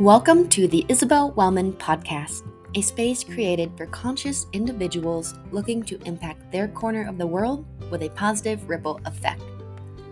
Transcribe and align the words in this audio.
Welcome 0.00 0.48
to 0.48 0.66
the 0.66 0.84
Isabelle 0.88 1.30
Wellman 1.30 1.72
Podcast, 1.74 2.42
a 2.74 2.80
space 2.80 3.22
created 3.22 3.70
for 3.76 3.86
conscious 3.86 4.48
individuals 4.52 5.34
looking 5.52 5.84
to 5.84 6.00
impact 6.02 6.50
their 6.50 6.66
corner 6.66 7.08
of 7.08 7.16
the 7.16 7.28
world 7.28 7.64
with 7.92 8.02
a 8.02 8.08
positive 8.08 8.68
ripple 8.68 9.00
effect. 9.04 9.40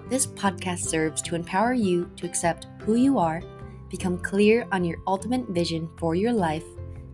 This 0.08 0.24
podcast 0.24 0.84
serves 0.84 1.20
to 1.22 1.34
empower 1.34 1.74
you 1.74 2.08
to 2.14 2.26
accept 2.26 2.68
who 2.82 2.94
you 2.94 3.18
are, 3.18 3.42
become 3.90 4.18
clear 4.18 4.68
on 4.70 4.84
your 4.84 4.98
ultimate 5.08 5.48
vision 5.48 5.90
for 5.98 6.14
your 6.14 6.32
life, 6.32 6.64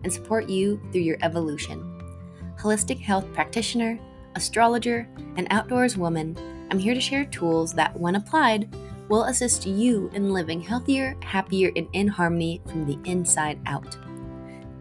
and 0.03 0.13
support 0.13 0.47
you 0.47 0.79
through 0.91 1.01
your 1.01 1.17
evolution. 1.23 1.99
Holistic 2.59 2.99
health 2.99 3.25
practitioner, 3.33 3.99
astrologer, 4.35 5.09
and 5.37 5.47
outdoors 5.49 5.97
woman, 5.97 6.37
I'm 6.69 6.77
here 6.77 6.93
to 6.93 7.01
share 7.01 7.25
tools 7.25 7.73
that, 7.73 7.99
when 7.99 8.13
applied, 8.13 8.71
will 9.09 9.23
assist 9.23 9.65
you 9.65 10.07
in 10.13 10.31
living 10.31 10.61
healthier, 10.61 11.17
happier, 11.23 11.71
and 11.75 11.87
in 11.93 12.07
harmony 12.07 12.61
from 12.67 12.85
the 12.85 12.99
inside 13.09 13.59
out. 13.65 13.97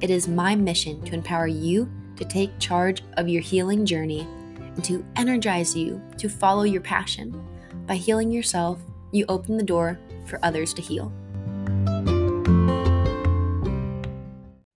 It 0.03 0.11
is 0.11 0.29
my 0.29 0.55
mission 0.55 1.03
to 1.07 1.15
empower 1.15 1.47
you 1.47 1.91
to 2.17 2.27
take 2.27 2.59
charge 2.59 3.03
of 3.17 3.27
your 3.27 3.41
healing 3.41 3.87
journey 3.87 4.29
and 4.59 4.85
to 4.85 5.03
energize 5.17 5.75
you 5.75 6.03
to 6.19 6.29
follow 6.29 6.65
your 6.65 6.83
passion. 6.83 7.43
By 7.87 7.95
healing 7.97 8.31
yourself, 8.31 8.79
you 9.13 9.25
open 9.31 9.57
the 9.57 9.65
door 9.65 9.99
for 10.27 10.39
others 10.43 10.75
to 10.75 10.83
heal. 10.83 11.11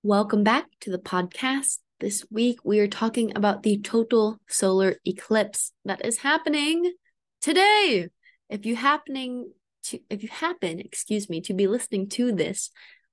Welcome 0.03 0.43
back 0.45 0.65
to 0.81 0.91
the 0.91 0.99
podcast. 0.99 1.81
This 2.01 2.25
week 2.31 2.61
we 2.65 2.81
are 2.81 2.89
talking 2.89 3.37
about 3.37 3.65
the 3.65 3.79
total 3.79 4.39
solar 4.49 4.97
eclipse 5.05 5.73
that 5.85 6.05
is 6.07 6.19
happening 6.21 6.95
today 7.43 8.09
if 8.53 8.67
you 8.67 8.77
happening 8.77 9.51
to 9.85 9.99
if 10.11 10.23
you 10.23 10.29
happen, 10.29 10.79
excuse 10.79 11.29
me, 11.29 11.41
to 11.41 11.55
be 11.55 11.67
listening 11.67 12.09
to 12.11 12.33
this 12.33 12.71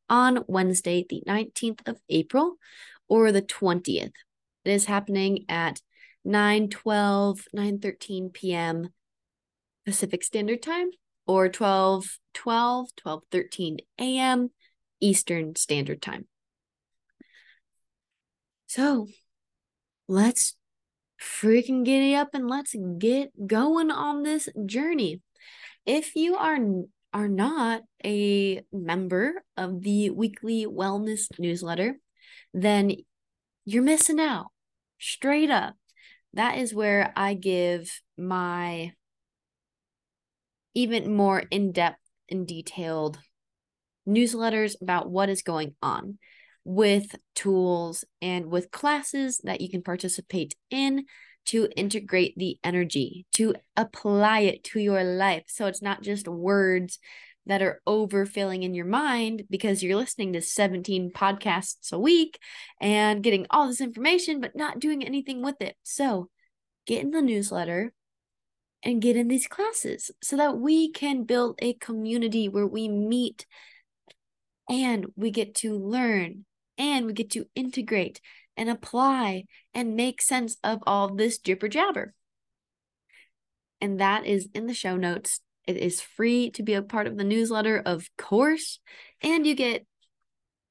on 0.09 0.43
Wednesday, 0.47 1.05
the 1.09 1.23
19th 1.25 1.87
of 1.87 1.97
April 2.09 2.57
or 3.07 3.31
the 3.31 3.41
20th. 3.41 4.11
It 4.65 4.71
is 4.71 4.85
happening 4.85 5.45
at 5.47 5.81
9 6.25 6.69
12, 6.69 7.45
9 7.53 7.79
13 7.79 8.29
p.m. 8.31 8.89
Pacific 9.85 10.23
Standard 10.23 10.61
Time 10.61 10.89
or 11.25 11.47
12 11.47 12.19
12, 12.33 12.95
12 12.97 13.23
13 13.31 13.77
a.m. 13.97 14.51
Eastern 14.99 15.55
Standard 15.55 16.01
Time. 16.01 16.27
So 18.67 19.07
let's 20.09 20.57
freaking 21.19 21.85
giddy 21.85 22.13
up 22.13 22.29
and 22.33 22.49
let's 22.49 22.75
get 22.97 23.47
going 23.47 23.89
on 23.89 24.23
this 24.23 24.49
journey. 24.65 25.21
If 25.89 26.15
you 26.15 26.35
are 26.35 26.59
are 27.15 27.27
not 27.27 27.81
a 28.05 28.61
member 28.71 29.43
of 29.57 29.81
the 29.81 30.11
weekly 30.11 30.67
wellness 30.67 31.25
newsletter, 31.39 31.95
then 32.53 32.97
you're 33.65 33.81
missing 33.81 34.19
out. 34.19 34.49
Straight 34.99 35.49
up. 35.49 35.73
That 36.33 36.59
is 36.59 36.75
where 36.75 37.11
I 37.15 37.33
give 37.33 38.03
my 38.19 38.93
even 40.75 41.11
more 41.11 41.39
in-depth 41.49 41.97
and 42.29 42.45
detailed 42.45 43.17
newsletters 44.07 44.75
about 44.79 45.09
what 45.09 45.29
is 45.29 45.41
going 45.41 45.73
on 45.81 46.19
with 46.63 47.15
tools 47.33 48.05
and 48.21 48.45
with 48.51 48.69
classes 48.69 49.39
that 49.43 49.59
you 49.59 49.71
can 49.71 49.81
participate 49.81 50.55
in 50.69 51.05
to 51.49 51.67
integrate 51.75 52.37
the 52.37 52.59
energy, 52.63 53.25
to 53.33 53.55
apply 53.75 54.41
it 54.41 54.63
to 54.63 54.79
your 54.79 55.03
life. 55.03 55.43
So 55.47 55.65
it's 55.65 55.81
not 55.81 56.03
just 56.03 56.27
words 56.27 56.99
that 57.47 57.63
are 57.63 57.81
overfilling 57.87 58.61
in 58.61 58.75
your 58.75 58.85
mind 58.85 59.43
because 59.49 59.81
you're 59.81 59.97
listening 59.97 60.33
to 60.33 60.41
17 60.41 61.11
podcasts 61.11 61.91
a 61.91 61.97
week 61.97 62.37
and 62.79 63.23
getting 63.23 63.47
all 63.49 63.67
this 63.67 63.81
information, 63.81 64.39
but 64.39 64.55
not 64.55 64.79
doing 64.79 65.03
anything 65.03 65.41
with 65.41 65.59
it. 65.59 65.75
So 65.81 66.29
get 66.85 67.01
in 67.01 67.09
the 67.09 67.21
newsletter 67.21 67.93
and 68.83 69.01
get 69.01 69.15
in 69.15 69.27
these 69.27 69.47
classes 69.47 70.11
so 70.21 70.37
that 70.37 70.59
we 70.59 70.91
can 70.91 71.23
build 71.23 71.57
a 71.63 71.73
community 71.73 72.47
where 72.47 72.67
we 72.67 72.87
meet 72.87 73.47
and 74.69 75.07
we 75.15 75.31
get 75.31 75.55
to 75.55 75.75
learn 75.75 76.45
and 76.77 77.07
we 77.07 77.13
get 77.13 77.31
to 77.31 77.47
integrate 77.55 78.21
and 78.59 78.69
apply 78.69 79.45
and 79.73 79.95
make 79.95 80.21
sense 80.21 80.57
of 80.65 80.83
all 80.85 81.15
this 81.15 81.39
jibber 81.39 81.69
jabber. 81.69 82.13
And 83.79 84.01
that 84.01 84.25
is 84.25 84.49
in 84.53 84.67
the 84.67 84.73
show 84.73 84.97
notes. 84.97 85.39
It 85.65 85.77
is 85.77 86.01
free 86.01 86.51
to 86.51 86.61
be 86.61 86.73
a 86.73 86.81
part 86.81 87.07
of 87.07 87.17
the 87.17 87.23
newsletter, 87.23 87.81
of 87.83 88.09
course, 88.17 88.79
and 89.21 89.47
you 89.47 89.55
get 89.55 89.85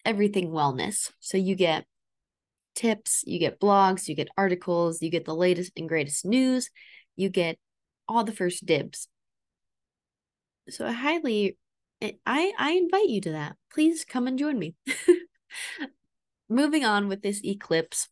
everything 0.05 0.51
wellness. 0.51 1.11
So 1.19 1.39
you 1.39 1.55
get 1.55 1.87
tips, 2.75 3.25
you 3.27 3.39
get 3.39 3.59
blogs, 3.59 4.07
you 4.07 4.15
get 4.15 4.29
articles, 4.37 5.01
you 5.01 5.11
get 5.11 5.25
the 5.25 5.35
latest 5.35 5.73
and 5.77 5.89
greatest 5.89 6.27
news, 6.27 6.69
you 7.17 7.31
get 7.31 7.59
all 8.07 8.23
the 8.23 8.33
first 8.33 8.67
dibs. 8.67 9.09
So 10.69 10.87
I 10.87 10.93
highly 10.93 11.57
I 12.03 12.53
I 12.59 12.73
invite 12.73 13.09
you 13.09 13.23
to 13.23 13.33
that. 13.33 13.57
Please 13.73 14.05
come 14.05 14.27
and 14.27 14.39
join 14.39 14.59
me. 14.59 14.75
moving 16.49 16.85
on 16.85 17.09
with 17.09 17.23
this 17.23 17.45
eclipse 17.45 18.09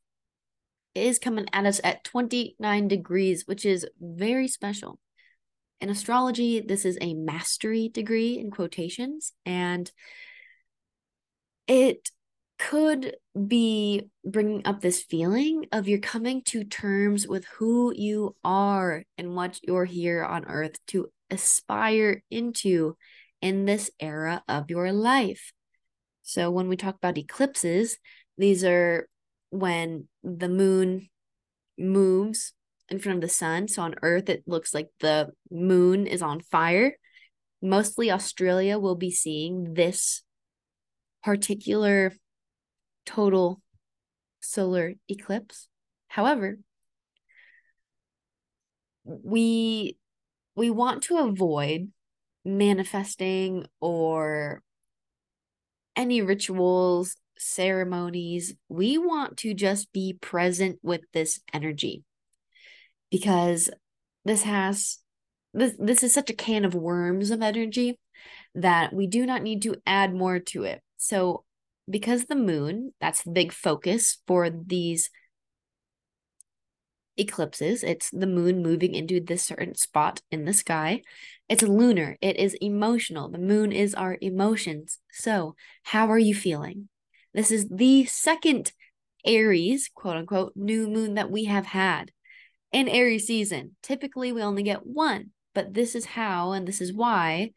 is 0.95 1.19
coming 1.19 1.47
at 1.53 1.67
us 1.67 1.81
at 1.85 2.05
29 2.05 2.89
degrees, 2.89 3.47
which 3.47 3.65
is 3.65 3.87
very 4.01 4.49
special. 4.49 4.99
In 5.81 5.91
astrology, 5.91 6.61
this 6.61 6.85
is 6.85 6.97
a 7.01 7.15
mastery 7.15 7.89
degree 7.89 8.39
in 8.39 8.51
quotations, 8.51 9.33
and 9.45 9.91
it 11.67 12.11
could 12.59 13.17
be 13.47 14.09
bringing 14.25 14.67
up 14.67 14.81
this 14.81 15.03
feeling 15.03 15.67
of 15.73 15.87
you're 15.87 15.99
coming 15.99 16.43
to 16.43 16.65
terms 16.65 17.29
with 17.29 17.45
who 17.59 17.93
you 17.95 18.35
are 18.43 19.05
and 19.19 19.35
what 19.37 19.61
you're 19.63 19.85
here 19.85 20.25
on 20.25 20.47
earth 20.47 20.79
to 20.87 21.11
aspire 21.31 22.23
into 22.31 22.97
in 23.43 23.67
this 23.67 23.91
era 24.01 24.43
of 24.49 24.71
your 24.71 24.93
life. 24.93 25.53
So, 26.23 26.51
when 26.51 26.69
we 26.69 26.77
talk 26.77 26.97
about 26.97 27.19
eclipses, 27.19 27.99
these 28.39 28.65
are 28.65 29.09
when 29.51 30.09
the 30.23 30.49
moon 30.49 31.09
moves 31.79 32.53
in 32.89 32.99
front 32.99 33.17
of 33.17 33.23
the 33.23 33.29
sun. 33.29 33.69
So 33.69 33.83
on 33.83 33.95
Earth, 34.03 34.29
it 34.29 34.45
looks 34.47 34.75
like 34.75 34.89
the 35.01 35.31
moon 35.51 36.07
is 36.07 36.23
on 36.23 36.41
fire. 36.41 36.97
Mostly 37.63 38.11
Australia 38.11 38.79
will 38.79 38.95
be 38.95 39.11
seeing 39.11 39.75
this 39.75 40.23
particular 41.23 42.13
total 43.05 43.61
solar 44.41 44.95
eclipse. 45.09 45.69
However, 46.09 46.59
we 49.05 49.97
we 50.55 50.71
want 50.71 51.03
to 51.05 51.19
avoid 51.19 51.91
manifesting 52.45 53.67
or 53.81 54.63
any 55.95 56.23
rituals 56.23 57.17
ceremonies, 57.39 58.55
we 58.69 58.99
want 58.99 59.37
to 59.39 59.55
just 59.55 59.93
be 59.93 60.17
present 60.21 60.79
with 60.83 61.03
this 61.13 61.41
energy 61.53 62.05
because 63.11 63.71
this 64.25 64.43
has 64.43 64.99
this 65.55 65.75
this 65.79 66.03
is 66.03 66.13
such 66.13 66.31
a 66.31 66.35
can 66.35 66.65
of 66.65 66.75
worms 66.75 67.31
of 67.31 67.43
energy 67.43 67.99
that 68.55 68.93
we 68.93 69.07
do 69.07 69.25
not 69.25 69.43
need 69.43 69.63
to 69.63 69.77
add 69.87 70.15
more 70.15 70.39
to 70.39 70.65
it. 70.65 70.83
So 70.97 71.45
because 71.89 72.25
the 72.25 72.35
moon, 72.35 72.93
that's 73.01 73.23
the 73.23 73.31
big 73.31 73.53
focus 73.53 74.19
for 74.27 74.51
these 74.51 75.11
eclipses. 77.17 77.83
It's 77.83 78.11
the 78.11 78.27
moon 78.27 78.63
moving 78.63 78.95
into 78.95 79.21
this 79.21 79.45
certain 79.45 79.75
spot 79.75 80.21
in 80.31 80.45
the 80.45 80.53
sky. 80.53 81.03
It's 81.49 81.63
lunar, 81.63 82.17
it 82.21 82.37
is 82.37 82.55
emotional. 82.61 83.31
The 83.31 83.39
moon 83.39 83.73
is 83.73 83.95
our 83.95 84.19
emotions. 84.21 84.99
So, 85.13 85.55
how 85.85 86.11
are 86.11 86.19
you 86.19 86.35
feeling? 86.35 86.89
This 87.37 87.51
is 87.51 87.69
the 87.69 88.07
second 88.07 88.73
Aries, 89.23 89.91
quote 89.95 90.17
unquote, 90.17 90.55
new 90.57 90.89
moon 90.89 91.15
that 91.15 91.31
we 91.31 91.45
have 91.45 91.67
had 91.67 92.11
in 92.73 92.89
Aries 92.89 93.27
season. 93.27 93.77
Typically, 93.83 94.33
we 94.33 94.43
only 94.43 94.63
get 94.63 94.87
one, 94.87 95.33
but 95.55 95.75
this 95.75 95.95
is 95.95 96.07
how 96.07 96.53
and 96.53 96.67
this 96.67 96.81
is 96.81 96.95
why 96.95 97.51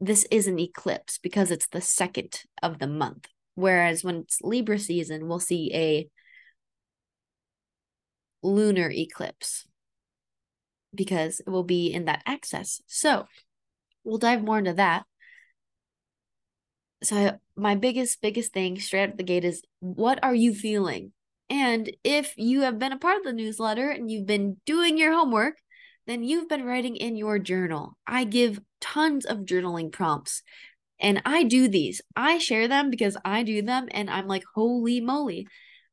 this 0.00 0.26
is 0.30 0.46
an 0.46 0.58
eclipse 0.58 1.18
because 1.18 1.50
it's 1.50 1.68
the 1.68 1.82
second 1.82 2.40
of 2.62 2.78
the 2.78 2.86
month. 2.86 3.28
Whereas 3.54 4.02
when 4.02 4.16
it's 4.16 4.40
Libra 4.40 4.78
season, 4.78 5.28
we'll 5.28 5.40
see 5.40 5.70
a 5.74 6.08
lunar 8.42 8.90
eclipse 8.90 9.68
because 10.94 11.40
it 11.40 11.50
will 11.50 11.64
be 11.64 11.92
in 11.92 12.06
that 12.06 12.22
axis. 12.24 12.80
So 12.86 13.26
we'll 14.04 14.16
dive 14.16 14.42
more 14.42 14.58
into 14.58 14.72
that 14.72 15.04
so 17.02 17.38
my 17.56 17.74
biggest 17.74 18.20
biggest 18.22 18.52
thing 18.52 18.78
straight 18.78 19.10
out 19.10 19.16
the 19.16 19.22
gate 19.22 19.44
is 19.44 19.62
what 19.80 20.22
are 20.22 20.34
you 20.34 20.54
feeling 20.54 21.12
and 21.50 21.90
if 22.04 22.34
you 22.36 22.62
have 22.62 22.78
been 22.78 22.92
a 22.92 22.98
part 22.98 23.18
of 23.18 23.24
the 23.24 23.32
newsletter 23.32 23.90
and 23.90 24.10
you've 24.10 24.26
been 24.26 24.56
doing 24.66 24.98
your 24.98 25.12
homework 25.12 25.56
then 26.06 26.22
you've 26.24 26.48
been 26.48 26.64
writing 26.64 26.96
in 26.96 27.16
your 27.16 27.38
journal 27.38 27.96
i 28.06 28.24
give 28.24 28.60
tons 28.80 29.24
of 29.24 29.38
journaling 29.40 29.90
prompts 29.92 30.42
And 31.00 31.20
I 31.26 31.44
do 31.44 31.68
these. 31.68 32.00
I 32.16 32.38
share 32.38 32.68
them 32.68 32.90
because 32.90 33.16
I 33.24 33.42
do 33.42 33.62
them 33.62 33.88
and 33.90 34.08
I'm 34.08 34.28
like, 34.28 34.44
holy 34.54 35.00
moly. 35.00 35.48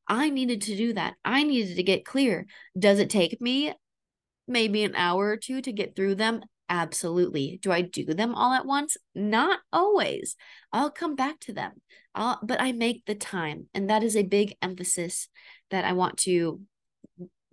I 0.08 0.30
needed 0.30 0.62
to 0.62 0.76
do 0.76 0.92
that. 0.94 1.14
I 1.24 1.42
needed 1.42 1.76
to 1.76 1.82
get 1.82 2.04
clear. 2.04 2.46
Does 2.78 2.98
it 3.00 3.10
take 3.10 3.40
me 3.40 3.74
maybe 4.46 4.84
an 4.84 4.94
hour 4.96 5.28
or 5.30 5.36
two 5.36 5.60
to 5.62 5.72
get 5.72 5.96
through 5.96 6.16
them? 6.16 6.42
Absolutely. 6.70 7.58
Do 7.60 7.72
I 7.72 7.80
do 7.80 8.04
them 8.04 8.34
all 8.34 8.52
at 8.52 8.64
once? 8.64 8.96
Not 9.12 9.58
always. 9.72 10.36
I'll 10.72 10.90
come 10.90 11.16
back 11.16 11.40
to 11.40 11.52
them. 11.52 11.72
I'll, 12.14 12.38
but 12.42 12.60
I 12.60 12.70
make 12.70 13.04
the 13.04 13.16
time. 13.16 13.66
And 13.74 13.90
that 13.90 14.04
is 14.04 14.16
a 14.16 14.22
big 14.22 14.54
emphasis 14.62 15.28
that 15.70 15.84
I 15.84 15.92
want 15.94 16.18
to 16.18 16.60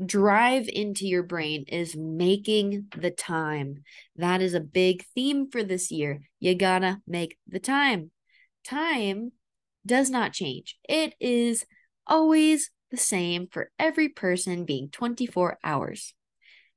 drive 0.05 0.69
into 0.69 1.07
your 1.07 1.23
brain 1.23 1.65
is 1.67 1.95
making 1.95 2.85
the 2.95 3.09
time. 3.09 3.83
That 4.15 4.41
is 4.41 4.53
a 4.53 4.59
big 4.59 5.03
theme 5.15 5.49
for 5.49 5.63
this 5.63 5.89
year. 5.89 6.21
You 6.39 6.53
gotta 6.53 7.01
make 7.07 7.37
the 7.47 7.59
time. 7.59 8.11
Time 8.63 9.31
does 9.85 10.09
not 10.09 10.33
change, 10.33 10.77
it 10.87 11.13
is 11.19 11.65
always 12.05 12.69
the 12.91 12.97
same 12.97 13.47
for 13.49 13.71
every 13.79 14.09
person 14.09 14.65
being 14.65 14.89
24 14.89 15.57
hours. 15.63 16.13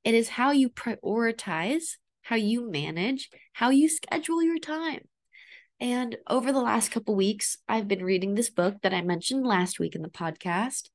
It 0.04 0.14
is 0.14 0.30
how 0.30 0.52
you 0.52 0.70
prioritize, 0.70 1.96
how 2.30 2.36
you 2.36 2.70
manage, 2.70 3.28
how 3.52 3.70
you 3.70 3.88
schedule 3.88 4.40
your 4.40 4.60
time. 4.60 5.00
And 5.80 6.16
over 6.28 6.52
the 6.52 6.60
last 6.60 6.92
couple 6.92 7.16
weeks, 7.16 7.58
I've 7.68 7.88
been 7.88 8.04
reading 8.04 8.36
this 8.36 8.50
book 8.50 8.76
that 8.82 8.94
I 8.94 9.02
mentioned 9.02 9.44
last 9.44 9.80
week 9.80 9.96
in 9.96 10.02
the 10.02 10.08
podcast, 10.08 10.90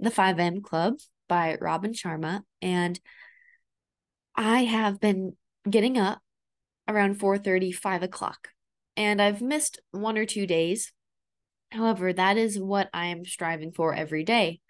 The 0.00 0.08
5AM 0.10 0.62
Club 0.62 0.94
by 1.28 1.58
Robin 1.60 1.92
Sharma. 1.92 2.40
And 2.62 2.98
I 4.34 4.64
have 4.64 4.98
been 4.98 5.36
getting 5.68 5.98
up 5.98 6.22
around 6.88 7.20
4 7.20 7.36
30, 7.36 7.70
5 7.70 8.02
o'clock. 8.02 8.48
And 8.96 9.20
I've 9.20 9.42
missed 9.42 9.82
one 9.90 10.16
or 10.16 10.24
two 10.24 10.46
days. 10.46 10.90
However, 11.70 12.14
that 12.14 12.38
is 12.38 12.58
what 12.58 12.88
I 12.94 13.08
am 13.08 13.26
striving 13.26 13.72
for 13.72 13.92
every 13.92 14.24
day. 14.24 14.60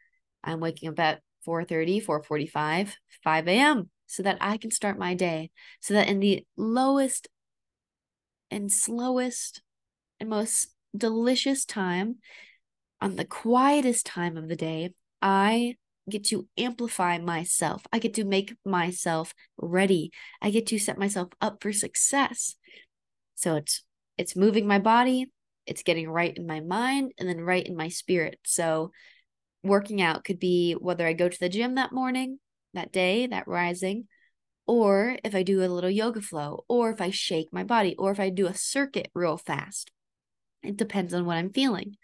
I'm 0.43 0.59
waking 0.59 0.89
up 0.89 0.99
at 0.99 1.21
4 1.45 1.63
30, 1.63 2.01
4 2.01 2.25
45, 2.25 2.97
5 3.23 3.47
a.m. 3.47 3.91
so 4.09 4.25
that 4.25 4.39
I 4.41 4.57
can 4.57 4.73
start 4.73 4.99
my 4.99 5.15
day. 5.15 5.51
So 5.81 5.95
that 5.95 6.09
in 6.09 6.19
the 6.19 6.45
lowest 6.57 7.29
and 8.51 8.73
slowest 8.73 9.63
and 10.19 10.29
most 10.29 10.75
delicious 10.97 11.65
time, 11.65 12.17
on 13.01 13.15
the 13.15 13.25
quietest 13.25 14.07
time 14.07 14.37
of 14.37 14.49
the 14.49 14.57
day, 14.57 14.93
I 15.23 15.77
get 16.11 16.25
to 16.25 16.49
amplify 16.57 17.19
myself. 17.19 17.83
I 17.93 17.99
get 17.99 18.15
to 18.15 18.25
make 18.25 18.57
myself 18.65 19.35
ready. 19.57 20.11
I 20.43 20.51
get 20.51 20.67
to 20.69 20.79
set 20.79 20.99
myself 20.99 21.29
up 21.41 21.63
for 21.63 21.73
success. 21.73 22.57
So 23.37 23.57
it's 23.57 23.85
it's 24.17 24.35
moving 24.35 24.67
my 24.67 24.81
body, 24.81 25.27
it's 25.65 25.85
getting 25.85 26.11
right 26.11 26.37
in 26.37 26.47
my 26.47 26.59
mind 26.61 27.13
and 27.19 27.29
then 27.29 27.41
right 27.41 27.65
in 27.65 27.77
my 27.77 27.89
spirit. 27.89 28.41
So 28.45 28.91
working 29.63 30.03
out 30.03 30.25
could 30.25 30.41
be 30.41 30.73
whether 30.73 31.07
I 31.07 31.13
go 31.13 31.29
to 31.29 31.39
the 31.39 31.49
gym 31.49 31.77
that 31.77 31.93
morning, 31.93 32.41
that 32.75 32.93
day, 32.93 33.27
that 33.27 33.49
rising, 33.49 34.09
or 34.67 35.17
if 35.25 35.35
I 35.35 35.43
do 35.43 35.65
a 35.65 35.67
little 35.67 35.91
yoga 35.91 36.21
flow, 36.21 36.65
or 36.69 36.91
if 36.91 37.01
I 37.01 37.11
shake 37.11 37.49
my 37.53 37.65
body, 37.65 37.97
or 37.99 38.11
if 38.11 38.21
I 38.21 38.29
do 38.29 38.47
a 38.47 38.55
circuit 38.55 39.11
real 39.15 39.39
fast. 39.39 39.91
It 40.63 40.77
depends 40.77 41.15
on 41.15 41.25
what 41.25 41.37
I'm 41.37 41.53
feeling. 41.53 41.97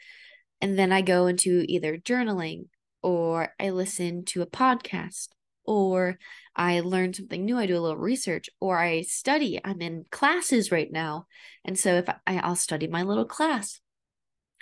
And 0.61 0.79
then 0.79 0.93
I 0.93 1.03
go 1.03 1.27
into 1.27 1.65
either 1.69 1.99
journaling 1.99 2.69
or 3.03 3.53
I 3.61 3.71
listen 3.71 4.25
to 4.27 4.41
a 4.41 4.47
podcast, 4.47 5.29
or 5.67 6.19
I 6.57 6.81
learn 6.81 7.13
something 7.13 7.45
new. 7.45 7.59
I 7.59 7.67
do 7.67 7.77
a 7.77 7.81
little 7.81 7.99
research, 7.99 8.49
or 8.61 8.79
I 8.79 9.03
study. 9.03 9.61
I'm 9.63 9.83
in 9.83 10.05
classes 10.11 10.73
right 10.73 10.91
now. 10.91 11.27
And 11.65 11.79
so 11.79 11.95
if 11.97 12.09
I, 12.09 12.39
I'll 12.39 12.57
study 12.57 12.87
my 12.87 13.03
little 13.03 13.27
class. 13.27 13.81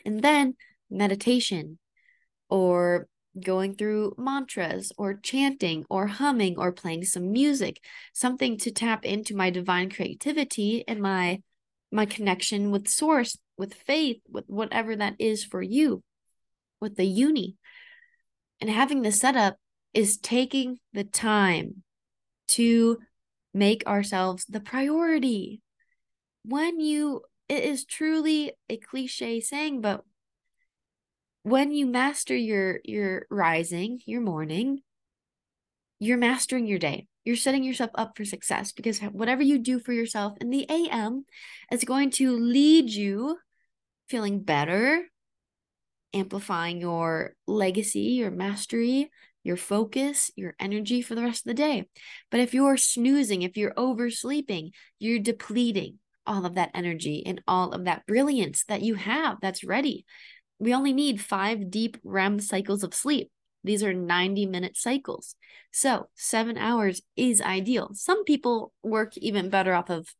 And 0.04 0.22
then 0.22 0.56
meditation, 0.90 1.78
or 2.48 3.06
going 3.40 3.74
through 3.74 4.14
mantras 4.18 4.92
or 4.98 5.14
chanting 5.14 5.84
or 5.88 6.06
humming 6.06 6.58
or 6.58 6.70
playing 6.70 7.04
some 7.04 7.32
music 7.32 7.80
something 8.12 8.58
to 8.58 8.70
tap 8.70 9.04
into 9.04 9.34
my 9.34 9.48
divine 9.48 9.88
creativity 9.88 10.84
and 10.86 11.00
my 11.00 11.40
my 11.90 12.04
connection 12.04 12.70
with 12.70 12.88
source 12.88 13.38
with 13.56 13.72
faith 13.72 14.20
with 14.30 14.44
whatever 14.48 14.94
that 14.94 15.14
is 15.18 15.44
for 15.44 15.62
you 15.62 16.02
with 16.80 16.96
the 16.96 17.06
uni 17.06 17.56
and 18.60 18.70
having 18.70 19.02
the 19.02 19.12
setup 19.12 19.56
is 19.92 20.18
taking 20.18 20.78
the 20.92 21.04
time 21.04 21.82
to 22.48 22.98
make 23.54 23.86
ourselves 23.86 24.44
the 24.48 24.60
priority. 24.60 25.60
When 26.44 26.80
you, 26.80 27.22
it 27.48 27.64
is 27.64 27.84
truly 27.84 28.52
a 28.68 28.76
cliche 28.76 29.40
saying, 29.40 29.80
but 29.80 30.02
when 31.42 31.72
you 31.72 31.86
master 31.86 32.36
your 32.36 32.80
your 32.84 33.26
rising, 33.30 34.00
your 34.06 34.20
morning, 34.20 34.80
you're 35.98 36.18
mastering 36.18 36.66
your 36.66 36.78
day. 36.78 37.06
You're 37.24 37.36
setting 37.36 37.62
yourself 37.62 37.90
up 37.94 38.16
for 38.16 38.24
success 38.24 38.72
because 38.72 38.98
whatever 38.98 39.42
you 39.42 39.58
do 39.58 39.78
for 39.78 39.92
yourself 39.92 40.36
in 40.40 40.50
the 40.50 40.66
AM 40.68 41.24
is 41.70 41.84
going 41.84 42.10
to 42.12 42.36
lead 42.36 42.90
you 42.90 43.38
feeling 44.08 44.42
better, 44.42 45.04
amplifying 46.12 46.80
your 46.80 47.34
legacy, 47.46 48.00
your 48.00 48.32
mastery, 48.32 49.10
your 49.44 49.56
focus, 49.56 50.30
your 50.36 50.54
energy 50.58 51.02
for 51.02 51.14
the 51.14 51.22
rest 51.22 51.46
of 51.46 51.50
the 51.50 51.54
day. 51.54 51.88
But 52.30 52.40
if 52.40 52.54
you're 52.54 52.76
snoozing, 52.76 53.42
if 53.42 53.56
you're 53.56 53.74
oversleeping, 53.76 54.72
you're 54.98 55.20
depleting 55.20 55.98
all 56.26 56.46
of 56.46 56.54
that 56.54 56.70
energy 56.74 57.24
and 57.26 57.42
all 57.46 57.72
of 57.72 57.84
that 57.84 58.06
brilliance 58.06 58.64
that 58.68 58.82
you 58.82 58.94
have 58.94 59.38
that's 59.40 59.64
ready. 59.64 60.04
We 60.62 60.72
only 60.72 60.92
need 60.92 61.20
five 61.20 61.72
deep 61.72 61.96
REM 62.04 62.38
cycles 62.38 62.84
of 62.84 62.94
sleep. 62.94 63.32
These 63.64 63.82
are 63.82 63.92
90 63.92 64.46
minute 64.46 64.76
cycles. 64.76 65.34
So, 65.72 66.08
seven 66.14 66.56
hours 66.56 67.02
is 67.16 67.40
ideal. 67.40 67.90
Some 67.94 68.22
people 68.22 68.72
work 68.80 69.16
even 69.16 69.50
better 69.50 69.74
off 69.74 69.90
of, 69.90 70.14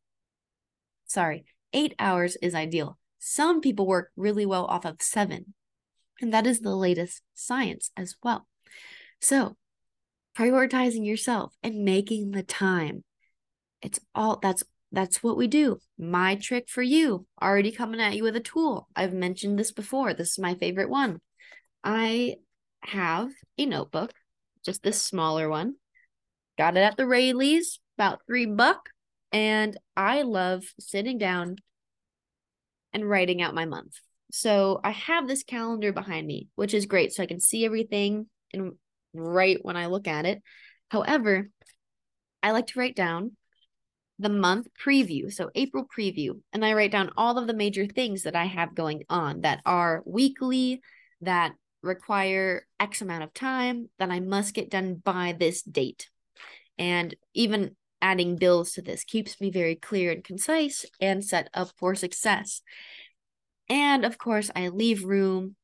sorry, 1.05 1.45
eight 1.71 1.95
hours 1.97 2.35
is 2.41 2.53
ideal. 2.53 2.97
Some 3.19 3.61
people 3.61 3.87
work 3.87 4.11
really 4.17 4.45
well 4.45 4.65
off 4.65 4.83
of 4.83 5.01
seven. 5.01 5.53
And 6.19 6.33
that 6.33 6.45
is 6.45 6.59
the 6.59 6.75
latest 6.75 7.21
science 7.33 7.91
as 7.95 8.17
well. 8.21 8.45
So, 9.21 9.55
prioritizing 10.37 11.05
yourself 11.05 11.55
and 11.63 11.85
making 11.85 12.31
the 12.31 12.43
time. 12.43 13.05
It's 13.81 14.01
all 14.13 14.39
that's 14.41 14.65
that's 14.93 15.23
what 15.23 15.37
we 15.37 15.47
do. 15.47 15.79
My 15.97 16.35
trick 16.35 16.69
for 16.69 16.83
you, 16.83 17.25
already 17.41 17.71
coming 17.71 17.99
at 17.99 18.15
you 18.15 18.23
with 18.23 18.35
a 18.35 18.39
tool. 18.39 18.87
I've 18.95 19.11
mentioned 19.11 19.57
this 19.57 19.71
before. 19.71 20.13
This 20.13 20.33
is 20.33 20.39
my 20.39 20.53
favorite 20.53 20.89
one. 20.89 21.19
I 21.83 22.35
have 22.81 23.31
a 23.57 23.65
notebook, 23.65 24.13
just 24.63 24.83
this 24.83 25.01
smaller 25.01 25.49
one. 25.49 25.75
Got 26.59 26.77
it 26.77 26.81
at 26.81 26.95
the 26.95 27.07
Raley's, 27.07 27.79
about 27.97 28.19
three 28.27 28.45
buck. 28.45 28.89
And 29.31 29.75
I 29.97 30.21
love 30.21 30.63
sitting 30.79 31.17
down 31.17 31.55
and 32.93 33.09
writing 33.09 33.41
out 33.41 33.55
my 33.55 33.65
month. 33.65 33.99
So 34.31 34.79
I 34.83 34.91
have 34.91 35.27
this 35.27 35.43
calendar 35.43 35.91
behind 35.91 36.27
me, 36.27 36.49
which 36.53 36.75
is 36.75 36.85
great. 36.85 37.13
So 37.13 37.23
I 37.23 37.27
can 37.27 37.39
see 37.39 37.65
everything 37.65 38.27
and 38.53 38.73
right 39.15 39.57
when 39.59 39.75
I 39.75 39.87
look 39.87 40.07
at 40.07 40.27
it. 40.27 40.43
However, 40.89 41.49
I 42.43 42.51
like 42.51 42.67
to 42.67 42.79
write 42.79 42.95
down 42.95 43.31
the 44.19 44.29
month 44.29 44.67
preview, 44.83 45.31
so 45.33 45.49
April 45.55 45.85
preview, 45.85 46.39
and 46.51 46.63
I 46.63 46.73
write 46.73 46.91
down 46.91 47.11
all 47.17 47.37
of 47.37 47.47
the 47.47 47.53
major 47.53 47.87
things 47.87 48.23
that 48.23 48.35
I 48.35 48.45
have 48.45 48.75
going 48.75 49.03
on 49.09 49.41
that 49.41 49.61
are 49.65 50.03
weekly, 50.05 50.81
that 51.21 51.53
require 51.81 52.65
X 52.79 53.01
amount 53.01 53.23
of 53.23 53.33
time, 53.33 53.89
that 53.99 54.11
I 54.11 54.19
must 54.19 54.53
get 54.53 54.69
done 54.69 54.95
by 54.95 55.35
this 55.37 55.61
date. 55.63 56.09
And 56.77 57.15
even 57.33 57.75
adding 58.01 58.35
bills 58.35 58.73
to 58.73 58.81
this 58.81 59.03
keeps 59.03 59.39
me 59.39 59.49
very 59.49 59.75
clear 59.75 60.11
and 60.11 60.23
concise 60.23 60.85
and 60.99 61.23
set 61.23 61.49
up 61.53 61.71
for 61.77 61.95
success. 61.95 62.61
And 63.69 64.05
of 64.05 64.17
course, 64.17 64.51
I 64.55 64.67
leave 64.67 65.05
room 65.05 65.55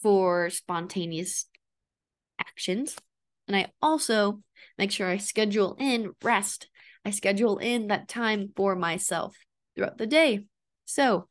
for 0.00 0.50
spontaneous 0.50 1.46
actions. 2.38 2.96
And 3.46 3.56
I 3.56 3.72
also 3.80 4.40
make 4.78 4.90
sure 4.90 5.08
I 5.08 5.16
schedule 5.18 5.76
in 5.78 6.12
rest. 6.22 6.68
I 7.04 7.10
schedule 7.10 7.58
in 7.58 7.88
that 7.88 8.08
time 8.08 8.50
for 8.56 8.74
myself 8.76 9.36
throughout 9.74 9.98
the 9.98 10.06
day. 10.06 10.44
So, 10.84 11.28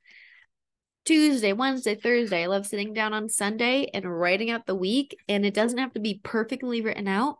Tuesday, 1.05 1.53
Wednesday, 1.53 1.95
Thursday, 1.95 2.43
I 2.43 2.47
love 2.47 2.67
sitting 2.67 2.93
down 2.93 3.13
on 3.13 3.27
Sunday 3.27 3.89
and 3.93 4.05
writing 4.05 4.51
out 4.51 4.65
the 4.65 4.75
week. 4.75 5.17
And 5.27 5.45
it 5.45 5.53
doesn't 5.53 5.79
have 5.79 5.93
to 5.93 5.99
be 5.99 6.19
perfectly 6.23 6.81
written 6.81 7.07
out, 7.07 7.37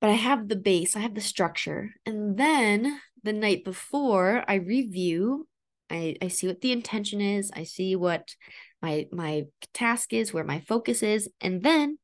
but 0.00 0.10
I 0.10 0.14
have 0.14 0.48
the 0.48 0.56
base, 0.56 0.96
I 0.96 1.00
have 1.00 1.14
the 1.14 1.20
structure. 1.20 1.94
And 2.04 2.36
then 2.36 3.00
the 3.22 3.32
night 3.32 3.64
before, 3.64 4.44
I 4.46 4.54
review 4.54 5.48
I, 5.90 6.16
I 6.20 6.28
see 6.28 6.46
what 6.46 6.60
the 6.60 6.72
intention 6.72 7.20
is. 7.20 7.50
I 7.54 7.64
see 7.64 7.96
what 7.96 8.34
my 8.82 9.06
my 9.12 9.44
task 9.74 10.12
is, 10.12 10.32
where 10.32 10.44
my 10.44 10.60
focus 10.60 11.02
is, 11.02 11.28
and 11.40 11.62
then 11.62 11.98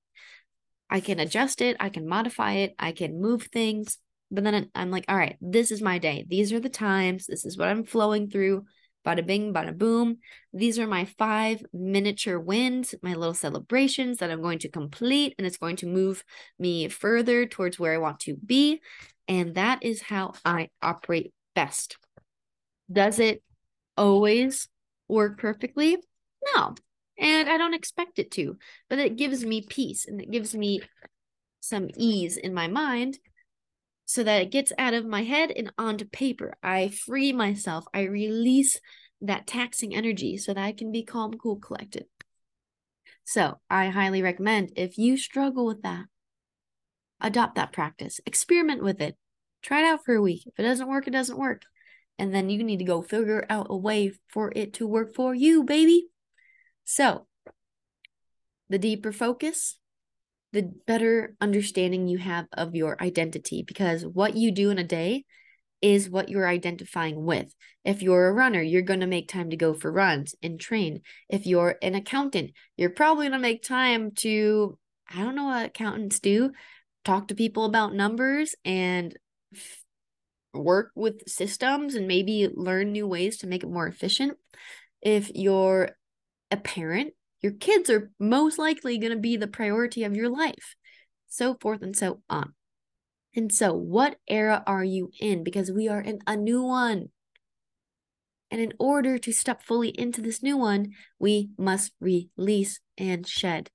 I 0.90 1.00
can 1.00 1.20
adjust 1.20 1.61
it, 1.61 1.76
I 1.80 1.88
can 1.88 2.06
modify 2.06 2.52
it, 2.54 2.75
I 2.78 2.92
can 2.92 3.20
move 3.20 3.49
things. 3.52 3.99
But 4.31 4.45
then 4.45 4.71
I'm 4.75 4.90
like, 4.90 5.04
all 5.09 5.16
right, 5.16 5.37
this 5.40 5.71
is 5.71 5.83
my 5.83 5.99
day. 5.99 6.25
These 6.28 6.52
are 6.52 6.61
the 6.61 6.69
times. 6.69 7.26
This 7.26 7.45
is 7.45 7.57
what 7.57 7.69
I'm 7.69 7.85
flowing 7.85 8.28
through. 8.28 8.64
Bada 9.07 9.25
bing, 9.25 9.52
bada 9.52 9.76
boom. 9.76 10.19
These 10.52 10.78
are 10.78 10.87
my 10.87 11.04
five 11.04 11.62
miniature 11.73 12.40
wins, 12.40 12.95
my 13.02 13.14
little 13.14 13.35
celebrations 13.35 14.19
that 14.19 14.31
I'm 14.31 14.40
going 14.40 14.61
to 14.61 14.71
complete, 14.71 15.35
and 15.37 15.47
it's 15.47 15.59
going 15.59 15.76
to 15.76 15.87
move 15.87 16.25
me 16.59 16.88
further 16.88 17.45
towards 17.45 17.78
where 17.78 17.93
I 17.93 17.99
want 17.99 18.21
to 18.21 18.35
be. 18.35 18.81
And 19.28 19.54
that 19.57 19.83
is 19.83 20.00
how 20.00 20.33
I 20.45 20.69
operate 20.81 21.33
best. 21.54 21.99
Does 22.90 23.19
it 23.19 23.43
always 23.97 24.69
work 25.09 25.38
perfectly? 25.38 25.99
No. 26.54 26.75
And 27.19 27.49
I 27.49 27.59
don't 27.59 27.75
expect 27.75 28.19
it 28.19 28.31
to, 28.33 28.57
but 28.88 28.99
it 28.99 29.16
gives 29.16 29.45
me 29.45 29.62
peace 29.62 30.07
and 30.07 30.21
it 30.21 30.31
gives 30.31 30.54
me 30.54 30.81
some 31.61 31.88
ease 31.97 32.37
in 32.37 32.52
my 32.52 32.69
mind 32.69 33.19
so 34.04 34.23
that 34.23 34.42
it 34.42 34.50
gets 34.50 34.73
out 34.78 34.94
of 34.94 35.06
my 35.06 35.23
head 35.23 35.50
and 35.50 35.73
onto 35.78 36.04
paper. 36.04 36.56
I 36.62 36.88
free 36.88 37.32
myself, 37.32 37.84
I 37.94 38.02
release 38.02 38.80
that 39.20 39.46
taxing 39.46 39.94
energy 39.94 40.37
so 40.37 40.52
that 40.52 40.62
I 40.62 40.73
can 40.73 40.92
be 40.92 41.02
calm, 41.02 41.34
cool, 41.34 41.56
collected. 41.56 42.06
So 43.25 43.58
I 43.70 43.87
highly 43.87 44.23
recommend 44.23 44.73
if 44.76 44.99
you 44.99 45.16
struggle 45.16 45.64
with 45.64 45.82
that, 45.82 46.04
adopt 47.20 47.54
that 47.54 47.73
practice, 47.73 48.20
experiment 48.26 48.82
with 48.82 49.00
it, 49.00 49.16
try 49.62 49.80
it 49.80 49.87
out 49.87 50.04
for 50.04 50.14
a 50.14 50.23
week. 50.23 50.42
If 50.46 50.52
it 50.58 50.62
doesn't 50.62 50.88
work, 50.88 51.06
it 51.06 51.12
doesn't 51.12 51.38
work. 51.38 51.62
And 52.18 52.34
then 52.34 52.50
you 52.50 52.62
need 52.62 52.78
to 52.78 52.84
go 52.84 53.02
figure 53.02 53.46
out 53.49 53.68
a 53.70 53.76
way 53.76 54.12
for 54.28 54.52
it 54.54 54.75
to 54.75 54.87
work 54.87 55.14
for 55.14 55.34
you, 55.34 55.64
baby. 55.64 56.08
So, 56.84 57.26
the 58.68 58.78
deeper 58.78 59.11
focus, 59.11 59.78
the 60.54 60.73
better 60.87 61.34
understanding 61.40 62.06
you 62.06 62.16
have 62.16 62.46
of 62.52 62.76
your 62.76 62.96
identity 63.02 63.64
because 63.66 64.06
what 64.06 64.37
you 64.37 64.52
do 64.52 64.70
in 64.70 64.78
a 64.78 64.84
day 64.84 65.25
is 65.82 66.08
what 66.08 66.28
you're 66.28 66.46
identifying 66.46 67.25
with. 67.25 67.52
If 67.84 68.02
you're 68.02 68.28
a 68.28 68.32
runner, 68.32 68.62
you're 68.62 68.82
going 68.82 69.00
to 69.00 69.06
make 69.08 69.28
time 69.28 69.50
to 69.50 69.56
go 69.56 69.75
for 69.75 69.90
runs 69.90 70.37
and 70.44 70.58
train. 70.58 71.02
If 71.28 71.44
you're 71.44 71.75
an 71.82 71.96
accountant, 71.96 72.52
you're 72.76 72.90
probably 72.90 73.25
going 73.25 73.32
to 73.32 73.42
make 73.42 73.64
time 73.64 74.12
to, 74.18 74.78
I 75.12 75.23
don't 75.23 75.34
know 75.34 75.46
what 75.46 75.66
accountants 75.66 76.20
do, 76.20 76.52
talk 77.04 77.28
to 77.28 77.34
people 77.34 77.64
about 77.64 77.92
numbers 77.92 78.54
and 78.64 79.12
f- 79.52 79.82
work 80.54 80.92
with 80.94 81.28
systems 81.28 81.96
and 81.96 82.06
maybe 82.06 82.49
learn 82.54 82.92
new 82.92 83.08
ways 83.08 83.38
to 83.38 83.49
make 83.49 83.64
it 83.64 83.70
more 83.70 83.88
efficient. 83.88 84.38
If 85.02 85.32
you're 85.34 85.90
a 86.52 86.56
parent, 86.56 87.12
your 87.45 87.53
kids 87.53 87.91
are 87.91 88.11
most 88.19 88.59
likely 88.59 88.97
going 88.97 89.13
to 89.13 89.19
be 89.19 89.37
the 89.37 89.47
priority 89.47 90.03
of 90.03 90.17
your 90.17 90.31
life, 90.31 90.77
so 91.29 91.59
forth 91.61 91.83
and 91.83 91.95
so 91.95 92.23
on. 92.31 92.55
And 93.37 93.53
so, 93.53 93.75
what 93.75 94.17
era 94.27 94.63
are 94.67 94.83
you 94.83 95.11
in? 95.21 95.45
Because 95.45 95.71
we 95.71 95.87
are 95.87 96.01
in 96.01 96.21
a 96.27 96.39
new 96.39 96.63
one. 96.63 97.11
And 98.51 98.63
in 98.63 98.73
order 98.79 99.19
to 99.19 99.31
step 99.31 99.63
fully 99.63 99.91
into 99.91 100.23
this 100.23 100.43
new 100.43 100.57
one, 100.57 100.93
we 101.19 101.51
must 101.59 101.93
release 102.01 102.81
and 102.97 103.27
shed 103.27 103.69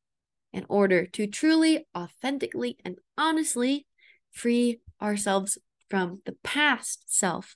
in 0.52 0.66
order 0.68 1.06
to 1.06 1.28
truly, 1.28 1.86
authentically, 1.96 2.76
and 2.84 2.98
honestly 3.20 3.86
free 4.32 4.80
ourselves 5.00 5.60
from 5.92 6.24
the 6.26 6.38
past 6.44 7.04
self. 7.06 7.56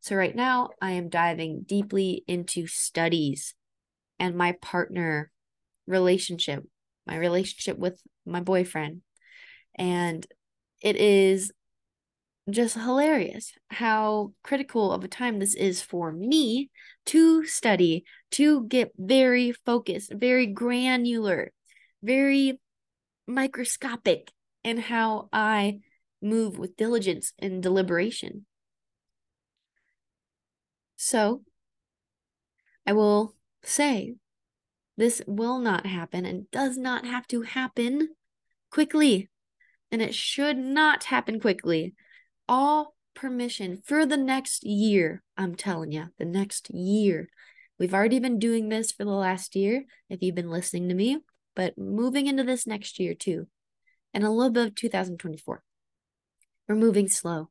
So, 0.00 0.16
right 0.16 0.34
now, 0.34 0.70
I 0.80 0.92
am 0.92 1.10
diving 1.10 1.64
deeply 1.66 2.24
into 2.26 2.66
studies 2.66 3.54
and 4.18 4.34
my 4.34 4.52
partner 4.62 5.31
relationship, 5.92 6.64
my 7.06 7.16
relationship 7.16 7.78
with 7.78 8.00
my 8.26 8.40
boyfriend. 8.40 9.02
And 9.76 10.26
it 10.80 10.96
is 10.96 11.52
just 12.50 12.74
hilarious 12.74 13.52
how 13.70 14.32
critical 14.42 14.92
of 14.92 15.04
a 15.04 15.08
time 15.08 15.38
this 15.38 15.54
is 15.54 15.80
for 15.80 16.10
me 16.10 16.70
to 17.06 17.44
study, 17.46 18.04
to 18.32 18.66
get 18.66 18.90
very 18.98 19.52
focused, 19.52 20.12
very 20.12 20.46
granular, 20.46 21.52
very 22.02 22.58
microscopic 23.26 24.32
in 24.64 24.78
how 24.78 25.28
I 25.32 25.78
move 26.20 26.58
with 26.58 26.76
diligence 26.76 27.32
and 27.38 27.62
deliberation. 27.62 28.46
So, 30.96 31.42
I 32.86 32.92
will 32.92 33.34
say 33.62 34.14
this 34.96 35.22
will 35.26 35.58
not 35.58 35.86
happen 35.86 36.26
and 36.26 36.50
does 36.50 36.76
not 36.76 37.06
have 37.06 37.26
to 37.28 37.42
happen 37.42 38.08
quickly. 38.70 39.28
And 39.90 40.02
it 40.02 40.14
should 40.14 40.56
not 40.56 41.04
happen 41.04 41.40
quickly. 41.40 41.94
All 42.48 42.94
permission 43.14 43.80
for 43.84 44.06
the 44.06 44.16
next 44.16 44.64
year. 44.64 45.22
I'm 45.36 45.54
telling 45.54 45.92
you, 45.92 46.06
the 46.18 46.24
next 46.24 46.70
year. 46.70 47.28
We've 47.78 47.94
already 47.94 48.18
been 48.18 48.38
doing 48.38 48.68
this 48.68 48.92
for 48.92 49.04
the 49.04 49.10
last 49.10 49.56
year, 49.56 49.84
if 50.08 50.22
you've 50.22 50.34
been 50.34 50.50
listening 50.50 50.88
to 50.88 50.94
me, 50.94 51.18
but 51.56 51.76
moving 51.76 52.26
into 52.26 52.44
this 52.44 52.66
next 52.66 52.98
year 52.98 53.14
too, 53.14 53.48
and 54.14 54.24
a 54.24 54.30
little 54.30 54.52
bit 54.52 54.68
of 54.68 54.74
2024. 54.74 55.62
We're 56.68 56.74
moving 56.74 57.08
slow. 57.08 57.50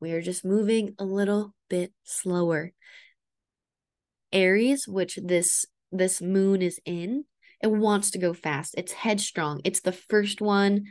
We 0.00 0.12
are 0.12 0.22
just 0.22 0.44
moving 0.44 0.94
a 0.98 1.04
little 1.04 1.54
bit 1.68 1.92
slower. 2.04 2.72
Aries, 4.32 4.86
which 4.86 5.18
this 5.22 5.66
this 5.90 6.20
moon 6.20 6.62
is 6.62 6.80
in, 6.84 7.24
it 7.62 7.70
wants 7.70 8.10
to 8.12 8.18
go 8.18 8.32
fast. 8.32 8.74
It's 8.78 8.92
headstrong. 8.92 9.60
It's 9.64 9.80
the 9.80 9.92
first 9.92 10.40
one 10.40 10.84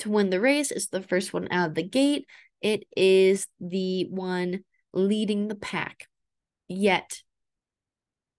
to 0.00 0.10
win 0.10 0.30
the 0.30 0.40
race. 0.40 0.70
It's 0.70 0.88
the 0.88 1.02
first 1.02 1.32
one 1.32 1.48
out 1.50 1.70
of 1.70 1.74
the 1.74 1.82
gate. 1.82 2.26
It 2.60 2.84
is 2.96 3.46
the 3.60 4.04
one 4.10 4.64
leading 4.92 5.48
the 5.48 5.54
pack. 5.54 6.08
Yet, 6.68 7.22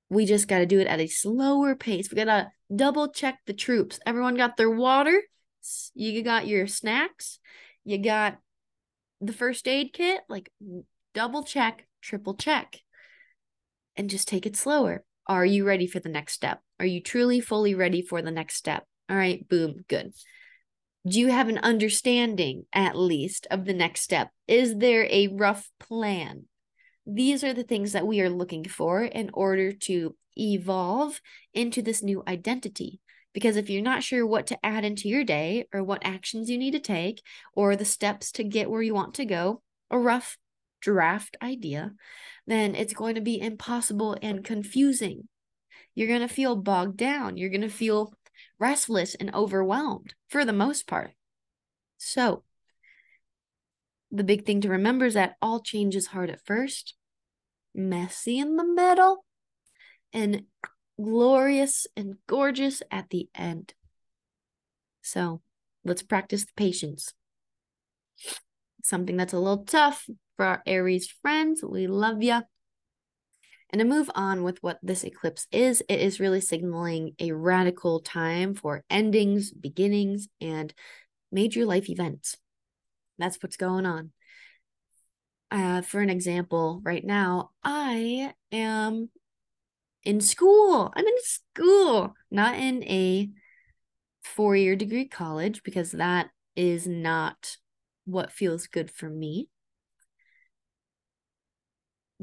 we 0.09 0.25
just 0.25 0.47
got 0.47 0.59
to 0.59 0.65
do 0.65 0.79
it 0.79 0.87
at 0.87 0.99
a 0.99 1.07
slower 1.07 1.75
pace. 1.75 2.09
We 2.11 2.15
got 2.15 2.25
to 2.25 2.51
double 2.73 3.09
check 3.09 3.39
the 3.45 3.53
troops. 3.53 3.99
Everyone 4.05 4.35
got 4.35 4.57
their 4.57 4.69
water. 4.69 5.21
You 5.95 6.21
got 6.21 6.47
your 6.47 6.67
snacks. 6.67 7.39
You 7.83 7.97
got 7.97 8.37
the 9.19 9.33
first 9.33 9.67
aid 9.67 9.93
kit. 9.93 10.21
Like, 10.29 10.51
double 11.13 11.43
check, 11.43 11.87
triple 12.01 12.35
check, 12.35 12.81
and 13.95 14.09
just 14.09 14.27
take 14.27 14.45
it 14.45 14.55
slower. 14.55 15.03
Are 15.27 15.45
you 15.45 15.65
ready 15.65 15.87
for 15.87 15.99
the 15.99 16.09
next 16.09 16.33
step? 16.33 16.59
Are 16.79 16.85
you 16.85 17.01
truly 17.01 17.39
fully 17.39 17.75
ready 17.75 18.01
for 18.01 18.21
the 18.21 18.31
next 18.31 18.55
step? 18.55 18.85
All 19.09 19.15
right, 19.15 19.47
boom, 19.47 19.85
good. 19.87 20.13
Do 21.07 21.19
you 21.19 21.27
have 21.27 21.49
an 21.49 21.57
understanding, 21.57 22.65
at 22.73 22.97
least, 22.97 23.47
of 23.51 23.65
the 23.65 23.73
next 23.73 24.01
step? 24.01 24.29
Is 24.47 24.77
there 24.77 25.05
a 25.09 25.27
rough 25.27 25.69
plan? 25.79 26.45
These 27.05 27.43
are 27.43 27.53
the 27.53 27.63
things 27.63 27.91
that 27.91 28.07
we 28.07 28.21
are 28.21 28.29
looking 28.29 28.63
for 28.63 29.03
in 29.03 29.29
order 29.33 29.73
to 29.73 30.15
evolve 30.37 31.19
into 31.53 31.81
this 31.81 32.01
new 32.01 32.23
identity. 32.27 33.01
Because 33.33 33.57
if 33.57 33.69
you're 33.69 33.81
not 33.81 34.03
sure 34.03 34.25
what 34.25 34.47
to 34.47 34.65
add 34.65 34.85
into 34.85 35.09
your 35.09 35.23
day 35.23 35.65
or 35.73 35.83
what 35.83 36.05
actions 36.05 36.49
you 36.49 36.57
need 36.57 36.71
to 36.71 36.79
take 36.79 37.21
or 37.55 37.75
the 37.75 37.83
steps 37.83 38.31
to 38.33 38.43
get 38.43 38.69
where 38.69 38.81
you 38.81 38.93
want 38.93 39.15
to 39.15 39.25
go, 39.25 39.61
a 39.89 39.97
rough 39.97 40.37
draft 40.83 41.37
idea, 41.41 41.93
then 42.45 42.75
it's 42.75 42.93
going 42.93 43.15
to 43.15 43.21
be 43.21 43.39
impossible 43.39 44.17
and 44.21 44.43
confusing. 44.43 45.29
You're 45.95 46.09
going 46.09 46.27
to 46.27 46.27
feel 46.27 46.55
bogged 46.55 46.97
down. 46.97 47.37
You're 47.37 47.49
going 47.49 47.61
to 47.61 47.69
feel 47.69 48.13
restless 48.59 49.15
and 49.15 49.33
overwhelmed 49.33 50.13
for 50.27 50.43
the 50.43 50.53
most 50.53 50.85
part. 50.85 51.11
So, 51.97 52.43
the 54.11 54.23
big 54.23 54.45
thing 54.45 54.61
to 54.61 54.69
remember 54.69 55.05
is 55.05 55.13
that 55.13 55.35
all 55.41 55.61
change 55.61 55.95
is 55.95 56.07
hard 56.07 56.29
at 56.29 56.45
first, 56.45 56.95
messy 57.73 58.37
in 58.37 58.57
the 58.57 58.65
middle, 58.65 59.25
and 60.11 60.43
glorious 61.01 61.87
and 61.95 62.15
gorgeous 62.27 62.83
at 62.91 63.09
the 63.09 63.29
end. 63.33 63.73
So, 65.01 65.41
let's 65.85 66.03
practice 66.03 66.43
the 66.43 66.53
patience. 66.57 67.13
Something 68.83 69.15
that's 69.15 69.33
a 69.33 69.39
little 69.39 69.63
tough, 69.63 70.09
for 70.37 70.45
our 70.45 70.63
Aries 70.65 71.07
friends. 71.21 71.63
We 71.63 71.87
love 71.87 72.21
you. 72.21 72.41
And 73.69 73.79
to 73.79 73.85
move 73.85 74.09
on 74.13 74.43
with 74.43 74.61
what 74.61 74.77
this 74.83 75.03
eclipse 75.03 75.47
is, 75.51 75.81
it 75.89 75.99
is 75.99 76.19
really 76.19 76.41
signaling 76.41 77.15
a 77.19 77.31
radical 77.31 78.01
time 78.01 78.53
for 78.53 78.83
endings, 78.87 79.51
beginnings, 79.51 80.27
and 80.39 80.71
major 81.31 81.65
life 81.65 81.89
events. 81.89 82.37
That's 83.17 83.37
what's 83.41 83.57
going 83.57 83.87
on. 83.87 84.11
Uh, 85.49 85.81
for 85.81 86.01
an 86.01 86.11
example, 86.11 86.81
right 86.83 87.03
now, 87.03 87.49
I 87.63 88.33
am 88.51 89.09
in 90.03 90.21
school. 90.21 90.93
I'm 90.95 91.05
in 91.05 91.17
school, 91.23 92.13
not 92.29 92.55
in 92.55 92.83
a 92.83 93.29
four 94.23 94.55
year 94.55 94.75
degree 94.75 95.07
college, 95.07 95.63
because 95.63 95.93
that 95.93 96.29
is 96.55 96.85
not 96.85 97.57
what 98.05 98.31
feels 98.31 98.67
good 98.67 98.91
for 98.91 99.09
me 99.09 99.49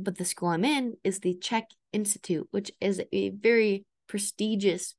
but 0.03 0.19
the 0.19 0.25
school 0.25 0.49
I'm 0.49 0.65
in 0.65 0.97
is 1.05 1.21
the 1.21 1.37
Chek 1.41 1.65
Institute, 1.93 2.49
which 2.51 2.71
is 2.81 3.03
a 3.13 3.31
very 3.31 3.85
prestigious 4.09 4.95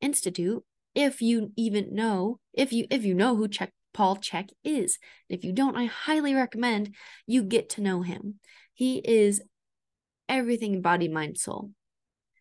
institute. 0.00 0.62
If 0.94 1.22
you 1.22 1.52
even 1.56 1.94
know, 1.94 2.38
if 2.52 2.72
you 2.72 2.86
if 2.90 3.04
you 3.04 3.14
know 3.14 3.36
who 3.36 3.48
Chek 3.48 3.70
Paul 3.92 4.16
Chek 4.16 4.50
is, 4.64 4.98
if 5.28 5.44
you 5.44 5.52
don't, 5.52 5.76
I 5.76 5.86
highly 5.86 6.34
recommend 6.34 6.94
you 7.26 7.42
get 7.42 7.70
to 7.70 7.80
know 7.80 8.02
him. 8.02 8.36
He 8.72 8.98
is 8.98 9.42
everything 10.28 10.80
body, 10.80 11.08
mind, 11.08 11.38
soul. 11.38 11.70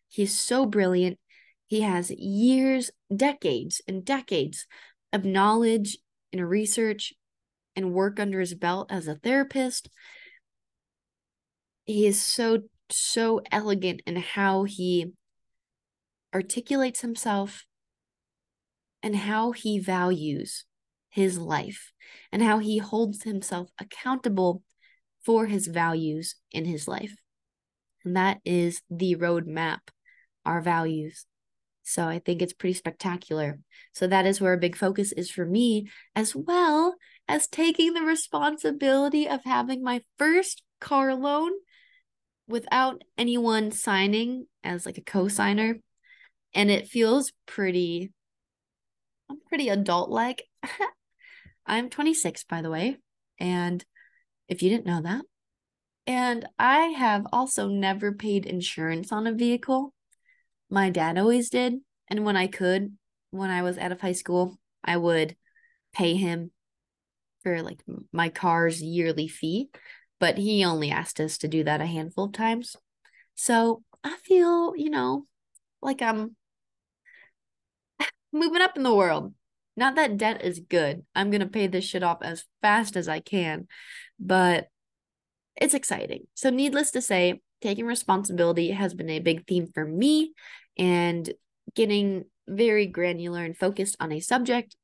He's 0.07 0.37
so 0.37 0.65
brilliant. 0.65 1.19
He 1.67 1.81
has 1.81 2.11
years, 2.11 2.91
decades, 3.15 3.81
and 3.87 4.03
decades 4.03 4.65
of 5.13 5.25
knowledge 5.25 5.97
and 6.33 6.47
research 6.47 7.13
and 7.75 7.93
work 7.93 8.19
under 8.19 8.39
his 8.39 8.53
belt 8.53 8.91
as 8.91 9.07
a 9.07 9.15
therapist. 9.15 9.89
He 11.89 12.05
is 12.05 12.21
so, 12.21 12.59
so 12.91 13.41
elegant 13.51 14.03
in 14.05 14.17
how 14.17 14.65
he 14.65 15.13
articulates 16.31 17.01
himself 17.01 17.65
and 19.01 19.15
how 19.15 19.53
he 19.53 19.79
values 19.79 20.65
his 21.09 21.39
life 21.39 21.91
and 22.31 22.43
how 22.43 22.59
he 22.59 22.77
holds 22.77 23.23
himself 23.23 23.71
accountable 23.79 24.61
for 25.25 25.47
his 25.47 25.65
values 25.65 26.35
in 26.51 26.65
his 26.65 26.87
life. 26.87 27.15
And 28.05 28.15
that 28.15 28.37
is 28.45 28.83
the 28.91 29.15
roadmap, 29.15 29.79
our 30.45 30.61
values. 30.61 31.25
So 31.81 32.07
I 32.07 32.19
think 32.19 32.43
it's 32.43 32.53
pretty 32.53 32.75
spectacular. 32.75 33.57
So 33.93 34.05
that 34.05 34.27
is 34.27 34.39
where 34.39 34.53
a 34.53 34.59
big 34.59 34.75
focus 34.75 35.11
is 35.11 35.31
for 35.31 35.43
me, 35.43 35.89
as 36.15 36.35
well 36.35 36.97
as 37.27 37.47
taking 37.47 37.95
the 37.95 38.03
responsibility 38.03 39.27
of 39.27 39.43
having 39.43 39.81
my 39.83 40.03
first 40.19 40.61
car 40.79 41.15
loan 41.15 41.49
without 42.49 43.03
anyone 43.17 43.71
signing 43.71 44.47
as 44.63 44.85
like 44.85 44.97
a 44.97 45.01
co-signer. 45.01 45.77
And 46.53 46.69
it 46.69 46.87
feels 46.87 47.31
pretty 47.45 48.11
I'm 49.29 49.39
pretty 49.47 49.69
adult 49.69 50.09
like. 50.09 50.43
I'm 51.65 51.89
26 51.89 52.43
by 52.45 52.63
the 52.63 52.71
way, 52.71 52.97
and 53.39 53.85
if 54.47 54.63
you 54.63 54.69
didn't 54.69 54.87
know 54.87 55.03
that, 55.03 55.23
and 56.07 56.47
I 56.57 56.79
have 56.97 57.27
also 57.31 57.67
never 57.67 58.11
paid 58.11 58.47
insurance 58.47 59.11
on 59.11 59.27
a 59.27 59.33
vehicle. 59.33 59.93
My 60.67 60.89
dad 60.89 61.19
always 61.19 61.51
did. 61.51 61.75
And 62.07 62.25
when 62.25 62.35
I 62.35 62.47
could, 62.47 62.97
when 63.29 63.51
I 63.51 63.61
was 63.61 63.77
out 63.77 63.91
of 63.91 64.01
high 64.01 64.13
school, 64.13 64.57
I 64.83 64.97
would 64.97 65.35
pay 65.93 66.15
him 66.15 66.49
for 67.43 67.61
like 67.61 67.81
my 68.11 68.29
car's 68.29 68.81
yearly 68.81 69.27
fee. 69.27 69.69
But 70.19 70.37
he 70.37 70.65
only 70.65 70.91
asked 70.91 71.19
us 71.19 71.37
to 71.39 71.47
do 71.47 71.63
that 71.63 71.81
a 71.81 71.85
handful 71.85 72.25
of 72.25 72.33
times. 72.33 72.75
So 73.35 73.83
I 74.03 74.17
feel, 74.23 74.73
you 74.75 74.89
know, 74.89 75.25
like 75.81 76.01
I'm 76.01 76.35
moving 78.33 78.61
up 78.61 78.75
in 78.75 78.83
the 78.83 78.95
world. 78.95 79.33
Not 79.77 79.95
that 79.95 80.17
debt 80.17 80.43
is 80.43 80.59
good. 80.59 81.03
I'm 81.15 81.31
going 81.31 81.39
to 81.39 81.47
pay 81.47 81.67
this 81.67 81.85
shit 81.85 82.03
off 82.03 82.17
as 82.21 82.43
fast 82.61 82.97
as 82.97 83.07
I 83.07 83.21
can. 83.21 83.67
But 84.19 84.67
it's 85.55 85.73
exciting. 85.73 86.27
So, 86.33 86.49
needless 86.49 86.91
to 86.91 87.01
say, 87.01 87.41
taking 87.61 87.85
responsibility 87.85 88.71
has 88.71 88.93
been 88.93 89.09
a 89.09 89.19
big 89.19 89.47
theme 89.47 89.67
for 89.73 89.85
me, 89.85 90.33
and 90.77 91.31
getting 91.75 92.25
very 92.47 92.87
granular 92.87 93.43
and 93.43 93.55
focused 93.55 93.95
on 93.99 94.11
a 94.11 94.19
subject 94.19 94.75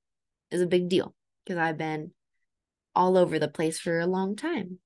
is 0.51 0.61
a 0.61 0.67
big 0.67 0.87
deal 0.87 1.13
because 1.43 1.57
I've 1.57 1.77
been 1.77 2.11
all 2.93 3.17
over 3.17 3.39
the 3.39 3.47
place 3.47 3.79
for 3.79 3.99
a 3.99 4.07
long 4.07 4.35
time. 4.35 4.79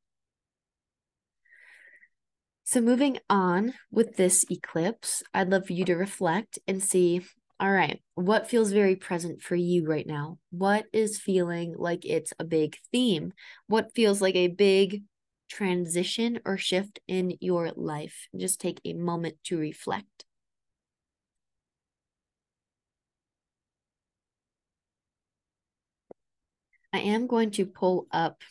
So, 2.70 2.82
moving 2.82 3.18
on 3.32 3.74
with 3.90 4.16
this 4.16 4.46
eclipse, 4.48 5.24
I'd 5.34 5.50
love 5.50 5.66
for 5.66 5.74
you 5.74 5.86
to 5.86 5.96
reflect 5.96 6.60
and 6.68 6.84
see 6.84 7.26
all 7.60 7.72
right, 7.72 8.00
what 8.14 8.48
feels 8.48 8.72
very 8.72 8.96
present 8.96 9.42
for 9.42 9.56
you 9.56 9.88
right 9.88 10.06
now? 10.06 10.38
What 10.52 10.86
is 10.94 11.20
feeling 11.20 11.74
like 11.76 12.06
it's 12.06 12.32
a 12.38 12.44
big 12.44 12.78
theme? 12.92 13.34
What 13.66 13.96
feels 13.96 14.22
like 14.22 14.36
a 14.36 14.50
big 14.50 15.02
transition 15.50 16.42
or 16.46 16.60
shift 16.60 17.00
in 17.08 17.40
your 17.40 17.72
life. 17.76 18.28
Just 18.38 18.62
take 18.62 18.80
a 18.86 18.94
moment 18.94 19.38
to 19.46 19.58
reflect. 19.58 20.26
I 26.94 27.00
am 27.00 27.26
going 27.26 27.50
to 27.54 27.66
pull 27.66 28.06
up 28.12 28.44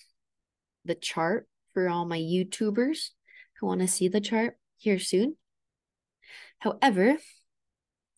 the 0.84 0.96
chart 0.96 1.46
for 1.72 1.88
all 1.88 2.04
my 2.04 2.18
YouTubers 2.18 3.10
who 3.58 3.66
want 3.66 3.80
to 3.80 3.88
see 3.88 4.08
the 4.08 4.20
chart 4.20 4.56
here 4.76 4.98
soon. 4.98 5.36
However, 6.58 7.16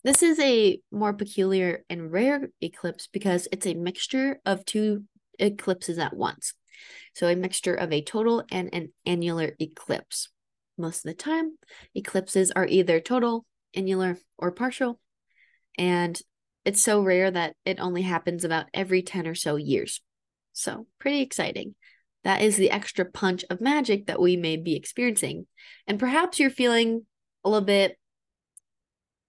this 0.03 0.23
is 0.23 0.39
a 0.41 0.81
more 0.91 1.13
peculiar 1.13 1.85
and 1.91 2.11
rare 2.11 2.51
eclipse 2.61 3.07
because 3.07 3.49
it's 3.53 3.67
a 3.67 3.75
mixture 3.75 4.41
of 4.47 4.65
two 4.65 5.05
eclipses 5.39 5.99
at 5.99 6.17
once. 6.17 6.55
So 7.15 7.29
a 7.29 7.37
mixture 7.37 7.75
of 7.75 7.93
a 7.93 8.03
total 8.03 8.45
and 8.51 8.71
an 8.73 8.93
annular 9.05 9.53
eclipse. 9.61 10.29
Most 10.79 11.05
of 11.05 11.11
the 11.11 11.15
time, 11.15 11.59
eclipses 11.95 12.51
are 12.53 12.67
either 12.67 13.01
total, 13.01 13.45
annular, 13.75 14.19
or 14.39 14.53
partial. 14.53 14.99
And 15.77 16.19
it's 16.65 16.83
so 16.83 17.03
rare 17.03 17.31
that 17.31 17.57
it 17.65 17.81
only 17.81 18.03
happens 18.03 18.45
about 18.45 18.67
every 18.73 19.03
10 19.03 19.27
or 19.27 19.35
so 19.35 19.57
years. 19.57 20.01
So, 20.53 20.87
pretty 20.99 21.21
exciting. 21.21 21.75
That 22.25 22.43
is 22.43 22.57
the 22.57 22.71
extra 22.71 23.05
punch 23.05 23.45
of 23.49 23.61
magic 23.61 24.07
that 24.07 24.21
we 24.21 24.37
may 24.37 24.57
be 24.57 24.77
experiencing. 24.77 25.47
And 25.87 25.99
perhaps 25.99 26.39
you're 26.39 26.51
feeling 26.51 27.07
a 27.45 27.49
little 27.49 27.65
bit 27.65 27.97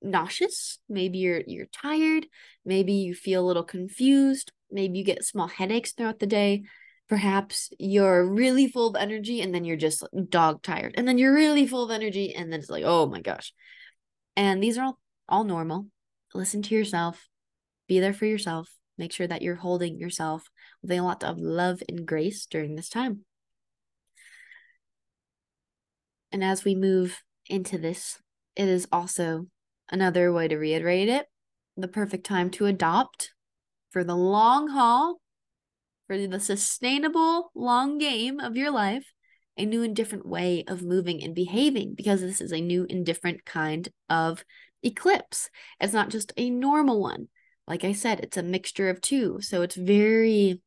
nauseous, 0.02 0.80
maybe 0.90 1.20
you're 1.20 1.42
you're 1.46 1.68
tired, 1.68 2.28
maybe 2.66 2.94
you 2.94 3.14
feel 3.14 3.46
a 3.46 3.48
little 3.48 3.64
confused, 3.64 4.52
maybe 4.70 4.98
you 4.98 5.06
get 5.06 5.24
small 5.24 5.48
headaches 5.48 5.94
throughout 5.94 6.20
the 6.20 6.28
day, 6.28 6.64
perhaps 7.08 7.70
you're 7.80 8.26
really 8.26 8.68
full 8.68 8.90
of 8.90 9.02
energy 9.02 9.42
and 9.42 9.54
then 9.54 9.64
you're 9.64 9.78
just 9.78 10.04
dog 10.30 10.62
tired. 10.62 10.96
And 10.98 11.08
then 11.08 11.18
you're 11.18 11.34
really 11.34 11.68
full 11.68 11.84
of 11.84 11.92
energy 11.92 12.34
and 12.36 12.52
then 12.52 12.60
it's 12.60 12.70
like 12.70 12.84
oh 12.86 13.06
my 13.06 13.22
gosh. 13.22 13.54
And 14.36 14.62
these 14.62 14.78
are 14.78 14.86
all 14.86 15.00
all 15.30 15.44
normal. 15.46 15.88
Listen 16.34 16.62
to 16.64 16.76
yourself. 16.76 17.28
Be 17.88 18.00
there 18.00 18.14
for 18.14 18.26
yourself. 18.26 18.70
Make 18.98 19.14
sure 19.14 19.28
that 19.28 19.42
you're 19.42 19.56
holding 19.56 19.98
yourself 19.98 20.50
a 20.90 21.02
lot 21.02 21.24
of 21.24 21.38
love 21.38 21.82
and 21.88 22.06
grace 22.06 22.46
during 22.46 22.76
this 22.76 22.90
time 22.90 23.22
and 26.32 26.44
as 26.44 26.64
we 26.64 26.76
move 26.76 27.22
into 27.48 27.78
this 27.78 28.20
it 28.56 28.68
is 28.68 28.88
also 28.92 29.48
another 29.90 30.32
way 30.32 30.48
to 30.48 30.58
reiterate 30.58 31.10
it 31.10 31.28
the 31.78 31.88
perfect 31.88 32.26
time 32.26 32.50
to 32.50 32.66
adopt 32.66 33.34
for 33.92 34.04
the 34.04 34.16
long 34.16 34.70
haul 34.70 35.22
for 36.12 36.28
the 36.28 36.40
sustainable 36.42 37.52
long 37.56 37.98
game 37.98 38.42
of 38.42 38.58
your 38.58 38.70
life, 38.70 39.14
a 39.56 39.66
new 39.66 39.82
and 39.82 39.96
different 39.96 40.26
way 40.26 40.62
of 40.68 40.82
moving 40.82 41.24
and 41.24 41.34
behaving 41.34 41.94
because 41.96 42.20
this 42.20 42.42
is 42.42 42.52
a 42.52 42.60
new 42.60 42.86
and 42.90 43.06
different 43.06 43.46
kind 43.46 43.88
of 44.10 44.44
eclipse. 44.84 45.50
It's 45.80 45.94
not 45.94 46.10
just 46.10 46.34
a 46.36 46.50
normal 46.50 47.02
one. 47.02 47.30
Like 47.66 47.86
I 47.86 47.94
said, 47.94 48.20
it's 48.20 48.36
a 48.36 48.44
mixture 48.44 48.90
of 48.90 49.00
two. 49.00 49.40
So 49.40 49.62
it's 49.62 49.78
very 49.78 50.60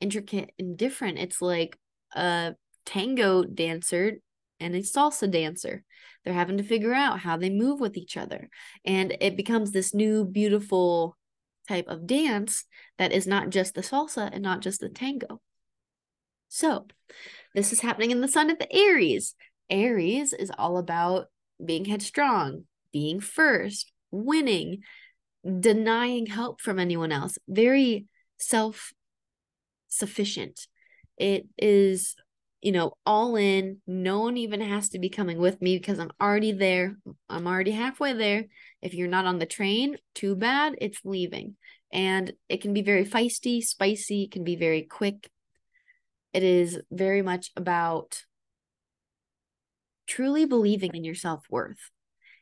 intricate 0.00 0.52
and 0.58 0.76
different. 0.76 1.18
It's 1.18 1.42
like 1.42 1.78
a 2.14 2.54
tango 2.86 3.44
dancer 3.44 4.16
and 4.58 4.74
a 4.74 4.80
salsa 4.80 5.30
dancer. 5.30 5.84
They're 6.24 6.34
having 6.34 6.58
to 6.58 6.62
figure 6.62 6.92
out 6.92 7.20
how 7.20 7.36
they 7.36 7.50
move 7.50 7.80
with 7.80 7.96
each 7.96 8.16
other. 8.16 8.48
And 8.84 9.16
it 9.20 9.36
becomes 9.36 9.72
this 9.72 9.94
new, 9.94 10.24
beautiful 10.24 11.16
type 11.68 11.86
of 11.88 12.06
dance 12.06 12.64
that 12.98 13.12
is 13.12 13.26
not 13.26 13.50
just 13.50 13.74
the 13.74 13.80
salsa 13.80 14.28
and 14.32 14.42
not 14.42 14.60
just 14.60 14.80
the 14.80 14.88
tango. 14.88 15.40
So, 16.48 16.86
this 17.54 17.72
is 17.72 17.80
happening 17.80 18.10
in 18.10 18.20
the 18.20 18.28
sun 18.28 18.50
of 18.50 18.58
the 18.58 18.72
Aries. 18.74 19.34
Aries 19.70 20.32
is 20.32 20.50
all 20.58 20.78
about 20.78 21.26
being 21.64 21.84
headstrong, 21.84 22.64
being 22.92 23.20
first, 23.20 23.92
winning, 24.10 24.82
denying 25.60 26.26
help 26.26 26.60
from 26.60 26.78
anyone 26.78 27.12
else, 27.12 27.38
very 27.48 28.06
self 28.38 28.92
sufficient. 29.90 30.66
It 31.18 31.46
is, 31.58 32.16
you 32.62 32.72
know, 32.72 32.94
all 33.04 33.36
in. 33.36 33.82
No 33.86 34.20
one 34.20 34.38
even 34.38 34.62
has 34.62 34.88
to 34.90 34.98
be 34.98 35.10
coming 35.10 35.38
with 35.38 35.60
me 35.60 35.76
because 35.76 35.98
I'm 35.98 36.12
already 36.20 36.52
there. 36.52 36.96
I'm 37.28 37.46
already 37.46 37.72
halfway 37.72 38.14
there. 38.14 38.46
If 38.80 38.94
you're 38.94 39.08
not 39.08 39.26
on 39.26 39.38
the 39.38 39.46
train, 39.46 39.98
too 40.14 40.34
bad, 40.34 40.76
it's 40.80 41.00
leaving. 41.04 41.56
And 41.92 42.32
it 42.48 42.62
can 42.62 42.72
be 42.72 42.82
very 42.82 43.04
feisty, 43.04 43.62
spicy, 43.62 44.28
can 44.28 44.44
be 44.44 44.56
very 44.56 44.82
quick. 44.82 45.28
It 46.32 46.42
is 46.42 46.80
very 46.90 47.20
much 47.20 47.50
about 47.56 48.24
truly 50.06 50.44
believing 50.44 50.94
in 50.94 51.04
your 51.04 51.14
self-worth 51.14 51.90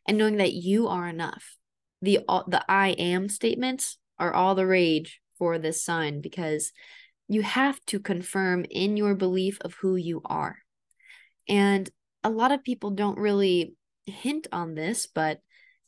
and 0.07 0.17
knowing 0.17 0.37
that 0.37 0.53
you 0.53 0.89
are 0.89 1.09
enough. 1.09 1.57
The 2.01 2.21
the 2.47 2.65
I 2.69 2.91
am 2.91 3.29
statements 3.29 3.99
are 4.19 4.33
all 4.33 4.55
the 4.55 4.67
rage 4.67 5.21
for 5.39 5.59
this 5.59 5.83
sign 5.83 6.21
because 6.21 6.73
you 7.29 7.43
have 7.43 7.79
to 7.87 8.01
confirm 8.01 8.65
in 8.71 8.97
your 8.97 9.15
belief 9.15 9.59
of 9.61 9.75
who 9.75 9.97
you 9.97 10.23
are. 10.25 10.57
And 11.49 11.89
a 12.25 12.31
lot 12.31 12.53
of 12.53 12.65
people 12.65 12.91
don't 12.91 13.19
really 13.19 13.75
hint 14.07 14.47
on 14.51 14.75
this, 14.75 15.07
but 15.07 15.41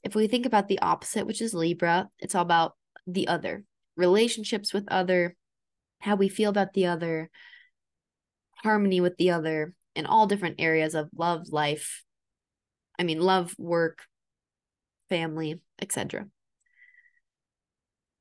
if 0.03 0.15
we 0.15 0.29
think 0.29 0.47
about 0.47 0.69
the 0.69 0.79
opposite, 0.81 1.27
which 1.27 1.43
is 1.43 1.55
Libra, 1.55 2.09
it's 2.19 2.35
all 2.35 2.43
about 2.43 2.75
the 3.07 3.29
other, 3.29 3.65
relationships 3.97 4.73
with 4.73 4.85
other, 4.89 5.37
how 6.01 6.15
we 6.15 6.29
feel 6.29 6.51
about 6.51 6.73
the 6.75 6.87
other, 6.87 7.31
harmony 8.57 9.01
with 9.01 9.17
the 9.17 9.31
other, 9.31 9.75
in 9.97 10.07
all 10.07 10.27
different 10.27 10.57
areas 10.59 10.95
of 10.95 11.09
love, 11.17 11.49
life, 11.51 12.05
I 12.99 13.03
mean, 13.03 13.21
love, 13.21 13.55
work, 13.59 14.03
family, 15.09 15.61
etc. 15.81 16.27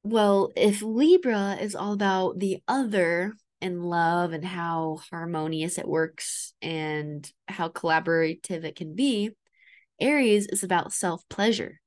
Well, 0.03 0.51
if 0.55 0.81
Libra 0.81 1.57
is 1.59 1.75
all 1.75 1.93
about 1.93 2.39
the 2.39 2.59
other 2.67 3.33
and 3.61 3.83
love 3.83 4.31
and 4.31 4.45
how 4.45 4.99
harmonious 5.11 5.77
it 5.77 5.87
works 5.87 6.53
and 6.61 7.29
how 7.47 7.69
collaborative 7.69 8.63
it 8.63 8.75
can 8.75 8.95
be, 8.95 9.31
Aries 9.99 10.47
is 10.47 10.63
about 10.63 10.93
self 10.93 11.27
pleasure. 11.29 11.79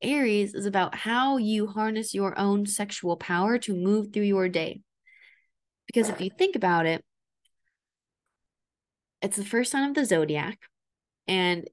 Aries 0.00 0.54
is 0.54 0.64
about 0.64 0.94
how 0.94 1.36
you 1.36 1.66
harness 1.66 2.14
your 2.14 2.38
own 2.38 2.64
sexual 2.66 3.16
power 3.16 3.58
to 3.58 3.74
move 3.74 4.12
through 4.12 4.22
your 4.22 4.48
day. 4.48 4.80
Because 5.86 6.08
if 6.08 6.20
you 6.20 6.30
think 6.30 6.56
about 6.56 6.86
it, 6.86 7.04
it's 9.20 9.36
the 9.36 9.44
first 9.44 9.72
sign 9.72 9.88
of 9.88 9.94
the 9.94 10.04
zodiac 10.04 10.58
and 11.26 11.68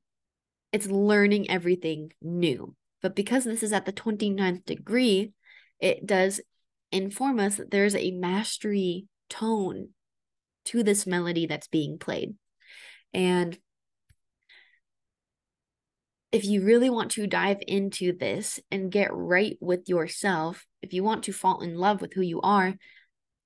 it's 0.71 0.87
learning 0.87 1.49
everything 1.49 2.11
new. 2.21 2.75
But 3.01 3.15
because 3.15 3.43
this 3.43 3.61
is 3.61 3.71
at 3.71 3.85
the 3.85 3.93
29th 3.93 4.65
degree, 4.65 5.31
it 5.79 6.05
does 6.05 6.41
inform 6.91 7.39
us 7.39 7.57
that 7.57 7.71
there's 7.71 7.95
a 7.95 8.11
mastery 8.11 9.07
tone 9.29 9.89
to 10.65 10.83
this 10.83 11.05
melody 11.05 11.45
that's 11.45 11.67
being 11.67 11.97
played. 11.97 12.35
And 13.13 13.57
if 16.31 16.43
you 16.43 16.63
really 16.63 16.89
want 16.89 17.11
to 17.11 17.27
dive 17.27 17.59
into 17.65 18.11
this 18.11 18.59
and 18.69 18.91
get 18.91 19.13
right 19.13 19.57
with 19.61 19.87
yourself, 19.87 20.65
if 20.81 20.91
you 20.91 21.03
want 21.03 21.23
to 21.23 21.33
fall 21.33 21.61
in 21.61 21.77
love 21.77 22.01
with 22.01 22.13
who 22.13 22.21
you 22.21 22.41
are, 22.41 22.75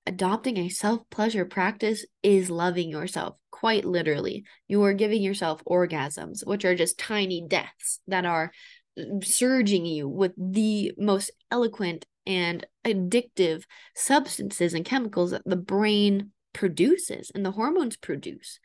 adopting 0.08 0.58
a 0.58 0.70
self 0.70 1.08
pleasure 1.12 1.46
practice 1.46 2.04
is 2.24 2.50
loving 2.50 2.90
yourself, 2.90 3.36
quite 3.52 3.86
literally. 3.86 4.44
You 4.68 4.82
are 4.84 4.94
giving 4.94 5.22
yourself 5.22 5.64
orgasms, 5.66 6.46
which 6.48 6.66
are 6.66 6.74
just 6.74 6.98
tiny 6.98 7.46
deaths 7.48 8.00
that 8.08 8.26
are 8.26 8.52
mm, 8.98 9.24
surging 9.24 9.86
you 9.86 10.10
with 10.10 10.34
the 10.36 10.92
most 10.98 11.30
eloquent 11.52 12.06
and 12.30 12.66
addictive 12.86 13.64
substances 13.96 14.74
and 14.74 14.86
chemicals 14.86 15.32
that 15.32 15.42
the 15.46 15.58
brain 15.58 16.32
produces 16.54 17.32
and 17.36 17.46
the 17.46 17.52
hormones 17.52 17.98
produce 17.98 18.60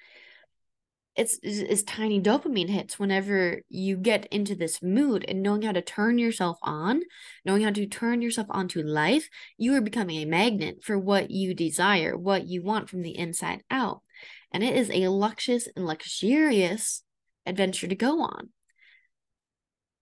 it's, 1.16 1.38
it's, 1.42 1.82
tiny 1.84 2.20
dopamine 2.20 2.68
hits 2.68 2.98
whenever 2.98 3.60
you 3.68 3.96
get 3.96 4.26
into 4.26 4.56
this 4.56 4.82
mood 4.82 5.24
and 5.28 5.42
knowing 5.42 5.62
how 5.62 5.72
to 5.72 5.80
turn 5.80 6.18
yourself 6.18 6.58
on, 6.62 7.02
knowing 7.44 7.62
how 7.62 7.70
to 7.70 7.86
turn 7.86 8.20
yourself 8.20 8.48
onto 8.50 8.82
life, 8.82 9.28
you 9.56 9.74
are 9.74 9.80
becoming 9.80 10.16
a 10.16 10.24
magnet 10.24 10.82
for 10.82 10.98
what 10.98 11.30
you 11.30 11.54
desire, 11.54 12.16
what 12.16 12.46
you 12.46 12.62
want 12.62 12.88
from 12.90 13.02
the 13.02 13.16
inside 13.16 13.62
out. 13.70 14.02
And 14.50 14.64
it 14.64 14.76
is 14.76 14.90
a 14.90 15.08
luxurious 15.08 15.68
and 15.76 15.86
luxurious 15.86 17.04
adventure 17.46 17.86
to 17.86 17.94
go 17.94 18.20
on. 18.22 18.48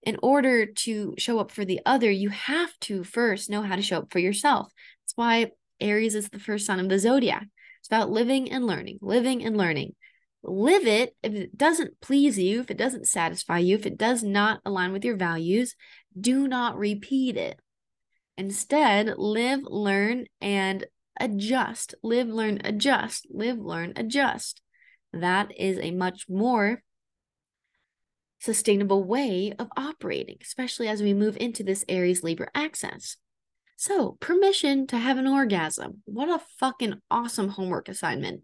In 0.03 0.19
order 0.23 0.67
to 0.67 1.15
show 1.19 1.39
up 1.39 1.51
for 1.51 1.65
the 1.65 1.81
other, 1.87 2.11
you 2.11 2.31
have 2.31 2.77
to 2.81 3.05
first 3.05 3.49
know 3.49 3.63
how 3.63 3.77
to 3.77 3.83
show 3.83 3.99
up 3.99 4.13
for 4.13 4.19
yourself. 4.19 4.73
That's 5.05 5.17
why 5.17 5.53
Aries 5.81 6.15
is 6.15 6.29
the 6.29 6.39
first 6.39 6.67
sign 6.67 6.81
of 6.81 6.89
the 6.89 6.99
zodiac. 6.99 7.47
It's 7.81 7.89
about 7.89 8.11
living 8.11 8.51
and 8.51 8.67
learning, 8.67 8.99
living 9.01 9.45
and 9.45 9.57
learning 9.57 9.95
live 10.43 10.87
it. 10.87 11.15
If 11.23 11.35
it 11.35 11.57
doesn't 11.57 12.01
please 12.01 12.39
you, 12.39 12.61
if 12.61 12.71
it 12.71 12.77
doesn't 12.77 13.07
satisfy 13.07 13.59
you, 13.59 13.77
if 13.77 13.87
it 13.87 13.97
does 13.97 14.23
not 14.23 14.61
align 14.65 14.93
with 14.93 15.05
your 15.05 15.17
values, 15.17 15.75
do 16.19 16.49
not 16.49 16.79
repeat 16.79 17.37
it. 17.37 17.59
Instead, 18.37 19.15
live, 19.19 19.61
learn, 19.63 20.27
and 20.41 20.87
adjust. 21.19 21.95
Live, 22.03 22.29
learn, 22.29 22.61
adjust. 22.65 23.27
Live, 23.31 23.59
learn, 23.59 23.93
adjust. 23.97 24.61
That 25.13 25.53
is 25.59 25.79
a 25.79 25.91
much 25.91 26.27
more 26.29 26.83
sustainable 28.43 29.05
way 29.05 29.53
of 29.57 29.69
operating, 29.77 30.37
especially 30.43 30.89
as 30.89 31.01
we 31.01 31.15
move 31.15 31.37
into 31.37 31.63
this 31.63 31.85
Aries 31.89 32.25
Libra 32.25 32.49
axis. 32.55 33.17
So, 33.77 34.17
permission 34.21 34.89
to 34.89 34.99
have 34.99 35.17
an 35.17 35.29
orgasm. 35.29 36.03
What 36.07 36.29
a 36.29 36.43
fucking 36.59 37.01
awesome 37.09 37.49
homework 37.49 37.89
assignment. 37.89 38.43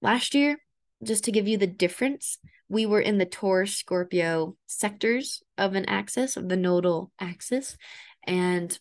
Last 0.00 0.32
year, 0.32 0.58
just 1.02 1.24
to 1.24 1.32
give 1.32 1.48
you 1.48 1.58
the 1.58 1.66
difference, 1.66 2.38
we 2.68 2.86
were 2.86 3.00
in 3.00 3.18
the 3.18 3.26
Taurus 3.26 3.74
Scorpio 3.74 4.56
sectors 4.66 5.42
of 5.56 5.74
an 5.74 5.86
axis, 5.86 6.36
of 6.36 6.48
the 6.48 6.56
nodal 6.56 7.10
axis. 7.18 7.76
And 8.24 8.78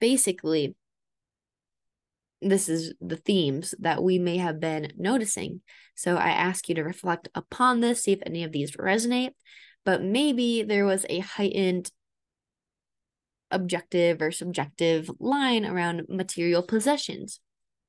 basically, 0.00 0.76
this 2.40 2.68
is 2.68 2.94
the 3.00 3.16
themes 3.16 3.74
that 3.80 4.02
we 4.02 4.18
may 4.18 4.36
have 4.36 4.60
been 4.60 4.92
noticing. 4.96 5.60
So 5.94 6.16
I 6.16 6.30
ask 6.30 6.68
you 6.68 6.74
to 6.76 6.84
reflect 6.84 7.28
upon 7.34 7.80
this, 7.80 8.04
see 8.04 8.12
if 8.12 8.20
any 8.24 8.44
of 8.44 8.52
these 8.52 8.76
resonate. 8.76 9.32
But 9.84 10.02
maybe 10.02 10.62
there 10.62 10.84
was 10.84 11.04
a 11.08 11.18
heightened 11.20 11.90
objective 13.50 14.20
or 14.20 14.30
subjective 14.30 15.10
line 15.18 15.64
around 15.64 16.06
material 16.08 16.62
possessions, 16.62 17.40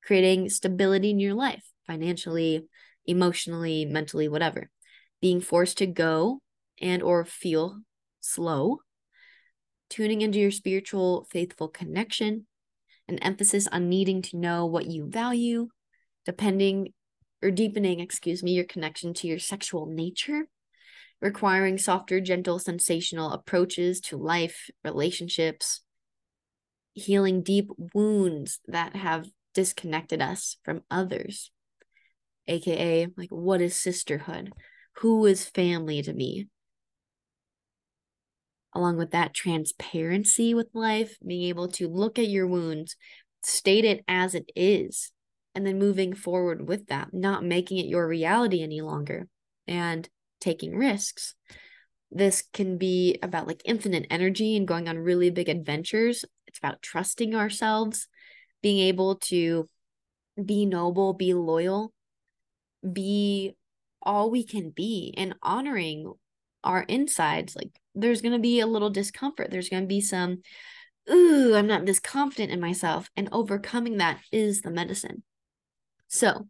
creating 0.02 0.48
stability 0.48 1.10
in 1.10 1.20
your 1.20 1.34
life, 1.34 1.64
financially, 1.86 2.66
emotionally, 3.06 3.84
mentally, 3.84 4.28
whatever. 4.28 4.70
Being 5.20 5.40
forced 5.40 5.78
to 5.78 5.86
go 5.86 6.40
and 6.80 7.02
or 7.02 7.24
feel 7.24 7.80
slow, 8.20 8.78
tuning 9.90 10.22
into 10.22 10.38
your 10.38 10.50
spiritual 10.50 11.26
faithful 11.30 11.68
connection, 11.68 12.46
an 13.10 13.18
emphasis 13.18 13.66
on 13.68 13.88
needing 13.88 14.22
to 14.22 14.36
know 14.36 14.66
what 14.66 14.86
you 14.86 15.08
value, 15.08 15.68
depending 16.24 16.92
or 17.42 17.50
deepening, 17.50 18.00
excuse 18.00 18.42
me, 18.42 18.52
your 18.52 18.64
connection 18.64 19.14
to 19.14 19.26
your 19.26 19.38
sexual 19.38 19.86
nature, 19.86 20.48
requiring 21.20 21.78
softer, 21.78 22.20
gentle, 22.20 22.58
sensational 22.58 23.32
approaches 23.32 24.00
to 24.00 24.16
life, 24.16 24.70
relationships, 24.84 25.82
healing 26.92 27.42
deep 27.42 27.70
wounds 27.94 28.60
that 28.66 28.96
have 28.96 29.28
disconnected 29.54 30.20
us 30.22 30.56
from 30.64 30.82
others 30.90 31.50
aka 32.50 33.06
like 33.16 33.30
what 33.30 33.60
is 33.60 33.76
sisterhood? 33.76 34.52
Who 34.96 35.24
is 35.26 35.48
family 35.48 36.02
to 36.02 36.12
me 36.12 36.48
along 38.74 38.96
with 38.96 39.10
that 39.10 39.34
transparency 39.34 40.54
with 40.54 40.68
life 40.74 41.16
being 41.26 41.42
able 41.48 41.68
to 41.68 41.88
look 41.88 42.18
at 42.18 42.28
your 42.28 42.46
wounds 42.46 42.96
state 43.42 43.84
it 43.84 44.04
as 44.06 44.34
it 44.34 44.50
is 44.54 45.12
and 45.54 45.66
then 45.66 45.78
moving 45.78 46.14
forward 46.14 46.68
with 46.68 46.86
that 46.86 47.12
not 47.12 47.44
making 47.44 47.78
it 47.78 47.86
your 47.86 48.06
reality 48.06 48.62
any 48.62 48.80
longer 48.80 49.26
and 49.66 50.08
taking 50.40 50.76
risks. 50.76 51.34
This 52.10 52.42
can 52.52 52.76
be 52.76 53.18
about 53.22 53.46
like 53.46 53.62
infinite 53.64 54.06
energy 54.10 54.56
and 54.56 54.66
going 54.66 54.88
on 54.88 54.98
really 54.98 55.30
big 55.30 55.48
adventures. 55.48 56.24
It's 56.46 56.58
about 56.58 56.82
trusting 56.82 57.34
ourselves 57.34 58.08
being 58.62 58.78
able 58.78 59.16
to 59.16 59.68
be 60.42 60.66
noble 60.66 61.12
be 61.12 61.34
loyal 61.34 61.92
be 62.92 63.54
all 64.02 64.30
we 64.30 64.44
can 64.44 64.70
be 64.70 65.12
and 65.16 65.34
honoring 65.42 66.12
our 66.64 66.82
insides 66.82 67.54
like 67.54 67.78
there's 67.94 68.22
going 68.22 68.32
to 68.32 68.38
be 68.38 68.60
a 68.60 68.66
little 68.66 68.90
discomfort. 68.90 69.50
There's 69.50 69.68
going 69.68 69.82
to 69.82 69.88
be 69.88 70.00
some 70.00 70.42
ooh 71.10 71.54
i'm 71.54 71.66
not 71.66 71.86
this 71.86 71.98
confident 71.98 72.52
in 72.52 72.60
myself 72.60 73.08
and 73.16 73.28
overcoming 73.32 73.96
that 73.96 74.20
is 74.32 74.62
the 74.62 74.70
medicine. 74.70 75.22
So 76.08 76.46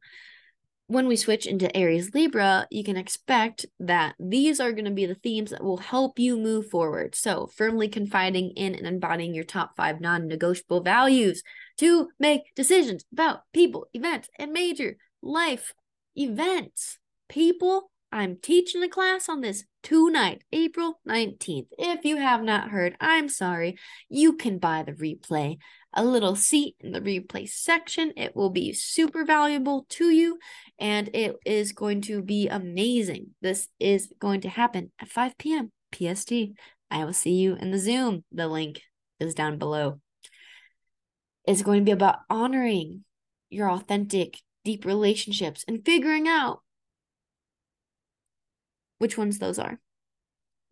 when 0.87 1.07
we 1.07 1.15
switch 1.17 1.47
into 1.47 1.75
aries 1.77 2.13
libra 2.15 2.67
you 2.71 2.83
can 2.83 2.97
expect 2.97 3.65
that 3.79 4.17
these 4.19 4.59
are 4.59 4.73
going 4.73 4.87
to 4.87 4.91
be 4.91 5.07
the 5.07 5.15
themes 5.15 5.51
that 5.51 5.63
will 5.63 5.77
help 5.77 6.19
you 6.19 6.37
move 6.37 6.69
forward. 6.69 7.15
So 7.15 7.47
firmly 7.47 7.89
confiding 7.89 8.51
in 8.57 8.75
and 8.75 8.87
embodying 8.87 9.35
your 9.35 9.45
top 9.45 9.77
five 9.77 10.01
non-negotiable 10.01 10.83
values 10.83 11.43
to 11.79 12.09
make 12.19 12.55
decisions 12.57 13.05
about 13.13 13.43
people 13.53 13.87
events 13.95 14.29
and 14.39 14.53
major 14.53 14.97
life 15.23 15.73
events. 16.17 16.99
People, 17.29 17.93
I'm 18.11 18.37
teaching 18.37 18.83
a 18.83 18.89
class 18.89 19.29
on 19.29 19.41
this 19.41 19.65
tonight, 19.83 20.43
April 20.53 21.01
19th. 21.09 21.69
If 21.79 22.05
you 22.05 22.17
have 22.17 22.43
not 22.43 22.71
heard, 22.71 22.97
I'm 23.01 23.29
sorry. 23.29 23.77
You 24.09 24.37
can 24.37 24.59
buy 24.59 24.83
the 24.83 24.93
replay. 24.93 25.59
A 25.93 26.05
little 26.05 26.37
seat 26.37 26.77
in 26.81 26.93
the 26.93 27.01
replay 27.01 27.49
section. 27.49 28.13
It 28.17 28.37
will 28.37 28.51
be 28.51 28.73
super 28.73 29.25
valuable 29.25 29.87
to 29.91 30.11
you 30.11 30.39
and 30.79 31.11
it 31.13 31.37
is 31.45 31.73
going 31.73 32.03
to 32.03 32.23
be 32.23 32.49
amazing. 32.49 33.31
This 33.41 33.69
is 33.79 34.13
going 34.21 34.43
to 34.43 34.49
happen 34.49 34.93
at 35.01 35.09
5 35.09 35.37
p.m. 35.37 35.73
PST. 35.93 36.33
I 36.91 37.05
will 37.05 37.13
see 37.13 37.35
you 37.35 37.57
in 37.57 37.71
the 37.71 37.79
Zoom. 37.79 38.25
The 38.31 38.49
link 38.49 38.83
is 39.19 39.35
down 39.35 39.59
below. 39.59 40.01
It's 41.47 41.63
going 41.63 41.81
to 41.81 41.85
be 41.85 41.93
about 41.93 42.21
honoring 42.29 43.05
your 43.49 43.71
authentic 43.71 44.39
deep 44.65 44.85
relationships 44.85 45.65
and 45.67 45.85
figuring 45.85 46.29
out 46.29 46.61
which 49.01 49.19
ones 49.19 49.39
those 49.39 49.59
are. 49.59 49.81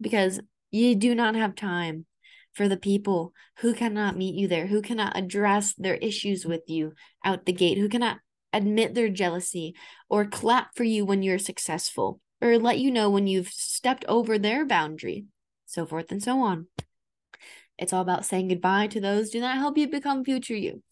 Because 0.00 0.38
you 0.70 0.94
do 0.94 1.14
not 1.14 1.34
have 1.34 1.56
time 1.56 2.06
for 2.54 2.68
the 2.68 2.76
people 2.76 3.32
who 3.58 3.74
cannot 3.74 4.16
meet 4.16 4.34
you 4.34 4.46
there, 4.46 4.66
who 4.66 4.82
cannot 4.82 5.16
address 5.16 5.74
their 5.74 5.94
issues 5.96 6.44
with 6.44 6.62
you 6.68 6.92
out 7.24 7.46
the 7.46 7.52
gate, 7.52 7.78
who 7.78 7.88
cannot 7.88 8.18
admit 8.52 8.94
their 8.94 9.08
jealousy 9.08 9.74
or 10.08 10.24
clap 10.24 10.76
for 10.76 10.84
you 10.84 11.04
when 11.04 11.22
you're 11.22 11.38
successful. 11.38 12.20
or 12.40 12.58
let 12.58 12.78
you 12.78 12.90
know 12.90 13.10
when 13.10 13.26
you've 13.26 13.48
stepped 13.48 14.04
over 14.06 14.38
their 14.38 14.64
boundary, 14.64 15.26
so 15.66 15.84
forth 15.84 16.12
and 16.12 16.22
so 16.22 16.40
on. 16.40 16.68
It's 17.76 17.92
all 17.92 18.02
about 18.02 18.24
saying 18.24 18.48
goodbye 18.48 18.88
to 18.88 19.00
those 19.00 19.30
do 19.30 19.40
not 19.40 19.56
help 19.56 19.76
you 19.78 19.88
become 19.88 20.24
future 20.24 20.56
you. 20.56 20.82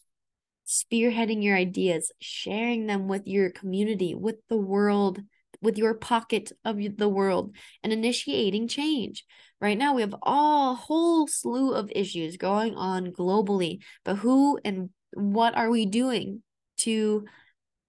Spearheading 0.67 1.45
your 1.45 1.57
ideas, 1.57 2.11
sharing 2.21 2.87
them 2.87 3.07
with 3.07 3.27
your 3.27 3.51
community, 3.51 4.15
with 4.15 4.37
the 4.49 4.57
world, 4.57 5.21
with 5.61 5.79
your 5.79 5.95
pocket 5.95 6.53
of 6.65 6.79
the 6.97 7.09
world, 7.09 7.55
and 7.83 7.93
initiating 7.93 8.69
change. 8.69 9.25
Right 9.61 9.79
now, 9.79 9.95
we 9.95 10.03
have 10.03 10.15
a 10.23 10.75
whole 10.75 11.27
slew 11.27 11.73
of 11.73 11.91
issues 11.95 12.37
going 12.37 12.75
on 12.75 13.13
globally, 13.13 13.79
but 14.05 14.17
who 14.17 14.59
and 14.65 14.91
what 15.15 15.57
are 15.57 15.71
we 15.71 15.87
doing 15.87 16.43
to 16.79 17.25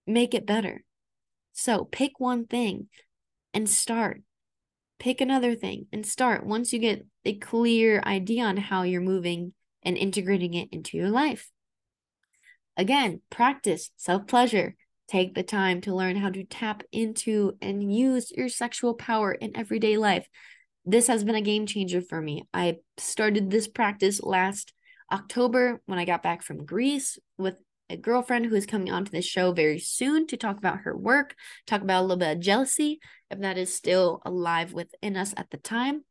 make 0.06 0.34
it 0.34 0.46
better? 0.46 0.84
So 1.54 1.86
pick 1.86 2.20
one 2.20 2.46
thing 2.46 2.88
and 3.54 3.70
start. 3.70 4.22
Pick 5.00 5.22
another 5.22 5.56
thing 5.56 5.88
and 5.92 6.06
start 6.06 6.46
once 6.46 6.72
you 6.74 6.80
get 6.80 7.06
a 7.26 7.36
clear 7.36 8.02
idea 8.06 8.44
on 8.44 8.58
how 8.58 8.84
you're 8.84 9.02
moving 9.02 9.54
and 9.84 9.98
integrating 9.98 10.54
it 10.54 10.70
into 10.72 10.98
your 10.98 11.10
life. 11.10 11.52
Again, 12.78 13.22
practice 13.30 13.92
self 13.98 14.28
pleasure. 14.28 14.76
Take 15.08 15.36
the 15.36 15.44
time 15.44 15.82
to 15.82 15.96
learn 15.96 16.18
how 16.18 16.30
to 16.30 16.44
tap 16.44 16.84
into 16.92 17.54
and 17.62 17.94
use 17.94 18.32
your 18.32 18.50
sexual 18.50 18.94
power 18.94 19.32
in 19.32 19.56
everyday 19.56 19.98
life. 19.98 20.28
This 20.86 21.08
has 21.08 21.24
been 21.24 21.36
a 21.36 21.42
game 21.42 21.66
changer 21.66 22.02
for 22.02 22.22
me. 22.22 22.44
I 22.54 22.78
started 22.98 23.50
this 23.50 23.68
practice 23.68 24.22
last 24.22 24.74
October 25.12 25.82
when 25.86 25.98
I 25.98 26.06
got 26.06 26.24
back 26.24 26.44
from 26.44 26.66
Greece 26.66 27.18
with 27.38 27.56
a 27.90 27.96
girlfriend 27.96 28.46
who 28.46 28.56
is 28.56 28.66
coming 28.66 28.92
onto 28.92 29.12
this 29.12 29.26
show 29.26 29.54
very 29.54 29.80
soon 29.80 30.28
to 30.28 30.36
talk 30.36 30.58
about 30.58 30.80
her 30.80 30.96
work, 30.96 31.36
talk 31.66 31.82
about 31.82 32.02
a 32.02 32.02
little 32.02 32.18
bit 32.18 32.36
of 32.36 32.44
jealousy, 32.44 33.00
if 33.32 33.40
that 33.40 33.58
is 33.58 33.74
still 33.74 34.22
alive 34.26 34.74
within 34.74 35.16
us 35.16 35.34
at 35.38 35.50
the 35.52 35.58
time. 35.58 36.04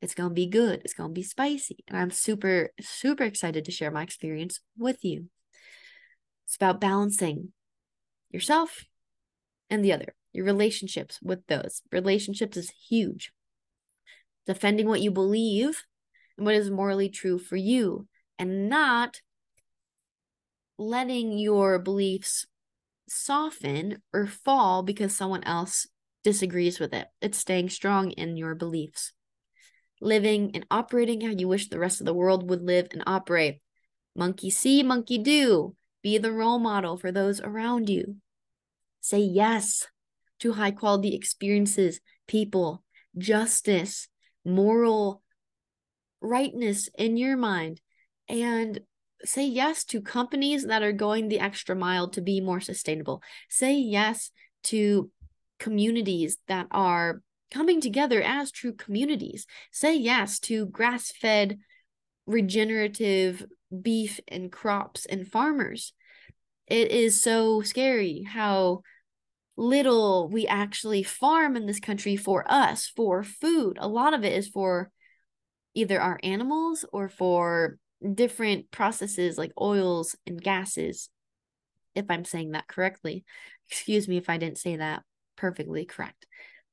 It's 0.00 0.14
going 0.14 0.28
to 0.28 0.34
be 0.34 0.46
good. 0.46 0.82
It's 0.84 0.94
going 0.94 1.10
to 1.10 1.14
be 1.14 1.22
spicy. 1.22 1.78
And 1.88 1.96
I'm 1.96 2.10
super, 2.10 2.70
super 2.80 3.24
excited 3.24 3.64
to 3.64 3.72
share 3.72 3.90
my 3.90 4.02
experience 4.02 4.60
with 4.78 5.02
you. 5.02 5.28
It's 6.46 6.56
about 6.56 6.80
balancing 6.80 7.52
yourself 8.34 8.84
and 9.70 9.82
the 9.82 9.92
other, 9.92 10.14
your 10.32 10.44
relationships 10.44 11.18
with 11.22 11.46
those. 11.46 11.80
Relationships 11.90 12.56
is 12.56 12.70
huge. 12.88 13.32
Defending 14.46 14.88
what 14.88 15.00
you 15.00 15.10
believe 15.10 15.84
and 16.36 16.44
what 16.44 16.54
is 16.54 16.70
morally 16.70 17.08
true 17.08 17.38
for 17.38 17.56
you, 17.56 18.08
and 18.38 18.68
not 18.68 19.20
letting 20.76 21.38
your 21.38 21.78
beliefs 21.78 22.44
soften 23.08 24.02
or 24.12 24.26
fall 24.26 24.82
because 24.82 25.16
someone 25.16 25.44
else 25.44 25.86
disagrees 26.24 26.80
with 26.80 26.92
it. 26.92 27.06
It's 27.20 27.38
staying 27.38 27.68
strong 27.70 28.10
in 28.10 28.36
your 28.36 28.54
beliefs. 28.54 29.12
Living 30.00 30.50
and 30.54 30.66
operating 30.70 31.20
how 31.20 31.30
you 31.30 31.46
wish 31.46 31.68
the 31.68 31.78
rest 31.78 32.00
of 32.00 32.06
the 32.06 32.14
world 32.14 32.50
would 32.50 32.62
live 32.62 32.88
and 32.90 33.02
operate. 33.06 33.60
Monkey 34.16 34.50
see, 34.50 34.82
monkey 34.82 35.18
do. 35.18 35.76
Be 36.02 36.18
the 36.18 36.32
role 36.32 36.58
model 36.58 36.98
for 36.98 37.12
those 37.12 37.40
around 37.40 37.88
you. 37.88 38.16
Say 39.04 39.18
yes 39.18 39.86
to 40.38 40.54
high 40.54 40.70
quality 40.70 41.14
experiences, 41.14 42.00
people, 42.26 42.82
justice, 43.18 44.08
moral 44.46 45.20
rightness 46.22 46.88
in 46.96 47.18
your 47.18 47.36
mind, 47.36 47.82
and 48.30 48.80
say 49.22 49.46
yes 49.46 49.84
to 49.84 50.00
companies 50.00 50.64
that 50.64 50.82
are 50.82 50.92
going 50.92 51.28
the 51.28 51.38
extra 51.38 51.76
mile 51.76 52.08
to 52.12 52.22
be 52.22 52.40
more 52.40 52.60
sustainable. 52.60 53.22
Say 53.50 53.74
yes 53.74 54.30
to 54.64 55.10
communities 55.58 56.38
that 56.48 56.68
are 56.70 57.20
coming 57.50 57.82
together 57.82 58.22
as 58.22 58.50
true 58.50 58.72
communities. 58.72 59.44
Say 59.70 59.96
yes 59.96 60.38
to 60.48 60.64
grass 60.64 61.12
fed, 61.12 61.58
regenerative 62.24 63.44
beef 63.82 64.18
and 64.28 64.50
crops 64.50 65.04
and 65.04 65.28
farmers. 65.28 65.92
It 66.66 66.90
is 66.90 67.20
so 67.20 67.60
scary 67.60 68.22
how 68.22 68.80
little 69.56 70.28
we 70.28 70.46
actually 70.46 71.02
farm 71.02 71.56
in 71.56 71.66
this 71.66 71.80
country 71.80 72.16
for 72.16 72.44
us, 72.50 72.90
for 72.94 73.22
food. 73.22 73.78
A 73.80 73.88
lot 73.88 74.14
of 74.14 74.24
it 74.24 74.32
is 74.32 74.48
for 74.48 74.90
either 75.74 76.00
our 76.00 76.18
animals 76.22 76.84
or 76.92 77.08
for 77.08 77.78
different 78.14 78.70
processes 78.70 79.38
like 79.38 79.52
oils 79.60 80.16
and 80.26 80.42
gases, 80.42 81.08
if 81.94 82.06
I'm 82.08 82.24
saying 82.24 82.52
that 82.52 82.68
correctly. 82.68 83.24
Excuse 83.70 84.08
me 84.08 84.16
if 84.16 84.28
I 84.28 84.38
didn't 84.38 84.58
say 84.58 84.76
that 84.76 85.02
perfectly 85.36 85.84
correct. 85.84 86.26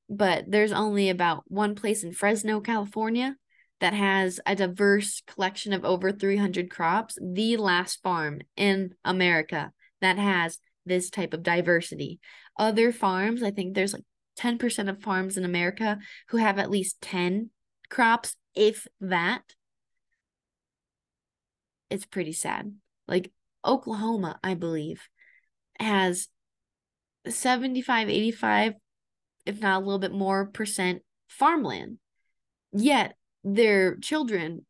But 0.10 0.46
there's 0.48 0.74
only 0.74 1.10
about 1.10 1.44
one 1.48 1.76
place 1.76 2.04
in 2.04 2.12
Fresno, 2.12 2.60
California 2.60 3.36
that 3.80 3.94
has 3.94 4.39
a 4.46 4.56
diverse 4.56 5.22
collection 5.26 5.74
of 5.74 5.86
over 5.86 6.12
300 6.12 6.70
crops, 6.70 7.17
the 7.22 7.58
last 7.58 8.02
farm 8.04 8.41
in 8.56 8.94
America 9.04 9.72
that 10.02 10.17
has 10.17 10.60
this 10.86 11.10
type 11.10 11.34
of 11.34 11.44
diversity. 11.44 12.20
Other 12.58 12.91
farms, 12.91 13.44
I 13.44 13.52
think 13.52 13.74
there's 13.74 13.94
like 13.94 14.04
10% 14.39 14.89
of 14.89 15.02
farms 15.02 15.38
in 15.38 15.46
America 15.46 16.00
who 16.30 16.38
have 16.38 16.58
at 16.58 16.72
least 16.72 17.02
10 17.02 17.50
crops, 17.89 18.36
if 18.56 18.88
that 19.00 19.44
it's 21.91 22.06
pretty 22.06 22.32
sad. 22.32 22.74
Like 23.08 23.32
Oklahoma, 23.65 24.39
I 24.44 24.56
believe, 24.56 25.08
has 25.80 26.30
75, 27.28 28.10
85, 28.10 28.74
if 29.46 29.62
not 29.62 29.82
a 29.82 29.86
little 29.86 30.00
bit 30.00 30.13
more 30.13 30.46
percent 30.48 31.04
farmland. 31.28 31.98
Yet 32.72 33.15
their 33.44 33.98
children 33.98 34.65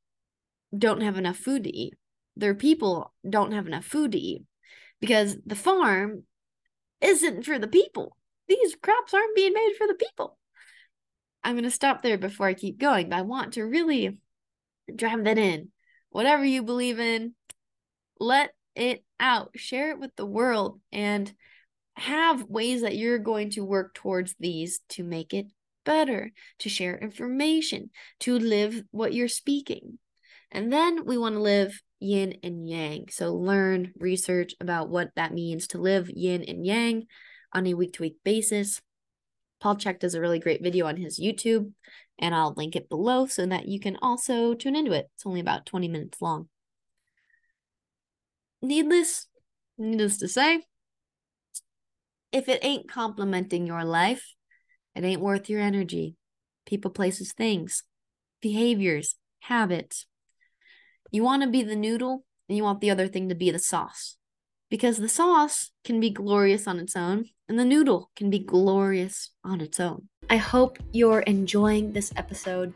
don't 0.75 1.01
have 1.01 1.17
enough 1.17 1.37
food 1.37 1.63
to 1.65 1.75
eat. 1.75 1.93
Their 2.35 2.55
people 2.55 3.13
don't 3.29 3.51
have 3.51 3.67
enough 3.67 3.85
food 3.85 4.13
to 4.13 4.17
eat 4.17 4.43
because 5.01 5.35
the 5.45 5.55
farm 5.55 6.23
isn't 7.01 7.43
for 7.43 7.59
the 7.59 7.67
people. 7.67 8.15
These 8.47 8.75
crops 8.75 9.13
aren't 9.13 9.35
being 9.35 9.53
made 9.53 9.73
for 9.77 9.87
the 9.87 9.95
people. 9.95 10.37
I'm 11.43 11.55
going 11.55 11.63
to 11.63 11.71
stop 11.71 12.01
there 12.01 12.17
before 12.17 12.45
I 12.45 12.53
keep 12.53 12.79
going, 12.79 13.09
but 13.09 13.17
I 13.17 13.23
want 13.23 13.53
to 13.53 13.63
really 13.63 14.17
drive 14.95 15.23
that 15.23 15.37
in 15.37 15.69
whatever 16.11 16.45
you 16.45 16.61
believe 16.61 16.99
in, 16.99 17.33
let 18.19 18.51
it 18.75 19.03
out, 19.19 19.51
share 19.55 19.91
it 19.91 19.99
with 19.99 20.15
the 20.15 20.25
world, 20.25 20.79
and 20.91 21.33
have 21.95 22.43
ways 22.43 22.81
that 22.81 22.97
you're 22.97 23.19
going 23.19 23.49
to 23.51 23.65
work 23.65 23.93
towards 23.93 24.35
these 24.39 24.81
to 24.89 25.03
make 25.03 25.33
it 25.33 25.47
better, 25.83 26.31
to 26.59 26.69
share 26.69 26.97
information, 26.97 27.89
to 28.19 28.37
live 28.37 28.83
what 28.91 29.13
you're 29.13 29.27
speaking. 29.27 29.97
And 30.51 30.71
then 30.71 31.05
we 31.05 31.17
want 31.17 31.35
to 31.35 31.41
live 31.41 31.81
yin 32.01 32.37
and 32.43 32.67
yang. 32.67 33.05
So 33.09 33.33
learn, 33.33 33.93
research 33.97 34.55
about 34.59 34.89
what 34.89 35.11
that 35.15 35.33
means 35.33 35.67
to 35.67 35.77
live 35.77 36.09
yin 36.09 36.43
and 36.43 36.65
yang 36.65 37.03
on 37.53 37.67
a 37.67 37.73
week 37.73 37.93
to 37.93 38.03
week 38.03 38.17
basis. 38.23 38.81
Paul 39.61 39.75
Chek 39.75 39.99
does 39.99 40.15
a 40.15 40.21
really 40.21 40.39
great 40.39 40.63
video 40.63 40.87
on 40.87 40.97
his 40.97 41.19
YouTube 41.19 41.71
and 42.19 42.33
I'll 42.33 42.53
link 42.57 42.75
it 42.75 42.89
below 42.89 43.27
so 43.27 43.45
that 43.45 43.67
you 43.67 43.79
can 43.79 43.97
also 44.01 44.53
tune 44.53 44.75
into 44.75 44.91
it. 44.91 45.09
It's 45.15 45.25
only 45.25 45.39
about 45.39 45.65
20 45.65 45.87
minutes 45.87 46.21
long. 46.21 46.49
Needless, 48.61 49.27
needless 49.77 50.17
to 50.17 50.27
say, 50.27 50.61
if 52.31 52.47
it 52.47 52.63
ain't 52.63 52.89
complementing 52.89 53.67
your 53.67 53.83
life, 53.83 54.35
it 54.95 55.03
ain't 55.03 55.21
worth 55.21 55.49
your 55.49 55.61
energy. 55.61 56.15
People, 56.65 56.91
places, 56.91 57.33
things, 57.33 57.83
behaviors, 58.41 59.15
habits. 59.39 60.05
You 61.13 61.23
want 61.23 61.43
to 61.43 61.49
be 61.49 61.61
the 61.61 61.75
noodle 61.75 62.23
and 62.47 62.55
you 62.55 62.63
want 62.63 62.79
the 62.79 62.89
other 62.89 63.09
thing 63.09 63.27
to 63.27 63.35
be 63.35 63.51
the 63.51 63.59
sauce. 63.59 64.15
Because 64.69 64.97
the 64.97 65.09
sauce 65.09 65.71
can 65.83 65.99
be 65.99 66.09
glorious 66.09 66.67
on 66.67 66.79
its 66.79 66.95
own, 66.95 67.25
and 67.49 67.59
the 67.59 67.65
noodle 67.65 68.11
can 68.15 68.29
be 68.29 68.39
glorious 68.39 69.31
on 69.43 69.59
its 69.59 69.77
own. 69.81 70.07
I 70.29 70.37
hope 70.37 70.77
you're 70.93 71.19
enjoying 71.23 71.91
this 71.91 72.13
episode. 72.15 72.73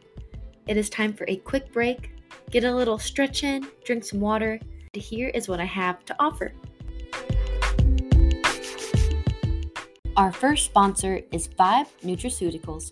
It 0.68 0.76
is 0.76 0.90
time 0.90 1.14
for 1.14 1.24
a 1.30 1.38
quick 1.38 1.72
break. 1.72 2.12
Get 2.52 2.66
a 2.66 2.76
little 2.76 2.98
stretch 2.98 3.46
in, 3.46 3.66
drink 3.86 4.04
some 4.04 4.20
water. 4.20 4.60
Here 4.92 5.30
is 5.30 5.48
what 5.48 5.62
I 5.62 5.66
have 5.66 6.04
to 6.04 6.16
offer. 6.20 6.52
Our 10.18 10.34
first 10.34 10.66
sponsor 10.66 11.22
is 11.32 11.48
Vibe 11.48 11.88
Nutraceuticals. 12.04 12.92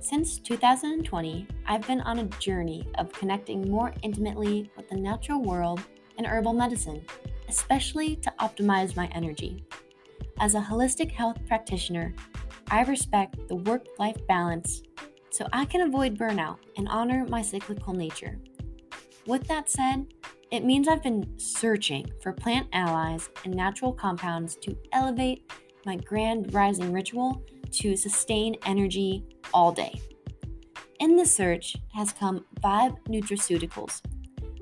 Since 0.00 0.38
2020, 0.38 1.46
I've 1.66 1.86
been 1.86 2.00
on 2.02 2.20
a 2.20 2.24
journey 2.38 2.86
of 2.98 3.12
connecting 3.12 3.68
more 3.68 3.92
intimately 4.02 4.70
with 4.76 4.88
the 4.88 4.96
natural 4.96 5.42
world 5.42 5.82
and 6.16 6.26
herbal 6.26 6.52
medicine, 6.52 7.04
especially 7.48 8.14
to 8.16 8.32
optimize 8.38 8.94
my 8.94 9.08
energy. 9.08 9.64
As 10.38 10.54
a 10.54 10.60
holistic 10.60 11.10
health 11.10 11.38
practitioner, 11.48 12.14
I 12.70 12.84
respect 12.84 13.48
the 13.48 13.56
work 13.56 13.86
life 13.98 14.16
balance 14.28 14.82
so 15.30 15.48
I 15.52 15.64
can 15.64 15.80
avoid 15.80 16.16
burnout 16.16 16.58
and 16.76 16.88
honor 16.88 17.26
my 17.28 17.42
cyclical 17.42 17.92
nature. 17.92 18.38
With 19.26 19.48
that 19.48 19.68
said, 19.68 20.06
it 20.52 20.64
means 20.64 20.86
I've 20.86 21.02
been 21.02 21.38
searching 21.38 22.08
for 22.22 22.32
plant 22.32 22.68
allies 22.72 23.28
and 23.44 23.52
natural 23.52 23.92
compounds 23.92 24.56
to 24.62 24.76
elevate 24.92 25.50
my 25.84 25.96
grand 25.96 26.54
rising 26.54 26.92
ritual 26.92 27.42
to 27.72 27.96
sustain 27.96 28.56
energy 28.66 29.24
all 29.52 29.72
day. 29.72 30.00
In 31.00 31.16
the 31.16 31.26
search 31.26 31.76
has 31.94 32.12
come 32.12 32.44
Vibe 32.60 32.96
Nutraceuticals. 33.08 34.00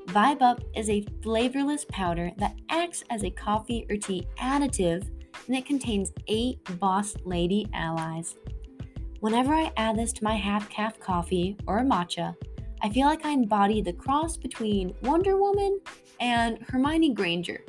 Vibe 0.08 0.42
Up 0.42 0.60
is 0.74 0.90
a 0.90 1.04
flavorless 1.22 1.84
powder 1.90 2.30
that 2.38 2.56
acts 2.70 3.02
as 3.10 3.24
a 3.24 3.30
coffee 3.30 3.86
or 3.90 3.96
tea 3.96 4.26
additive 4.38 5.08
and 5.46 5.56
it 5.56 5.66
contains 5.66 6.12
eight 6.28 6.58
Boss 6.78 7.14
Lady 7.24 7.66
allies. 7.72 8.36
Whenever 9.20 9.54
I 9.54 9.72
add 9.76 9.96
this 9.96 10.12
to 10.14 10.24
my 10.24 10.34
half 10.34 10.68
calf 10.68 10.98
coffee 10.98 11.56
or 11.66 11.80
matcha, 11.80 12.34
I 12.82 12.90
feel 12.90 13.06
like 13.06 13.24
I 13.24 13.30
embody 13.30 13.80
the 13.80 13.92
cross 13.92 14.36
between 14.36 14.94
Wonder 15.02 15.36
Woman 15.36 15.80
and 16.20 16.58
Hermione 16.68 17.14
Granger 17.14 17.64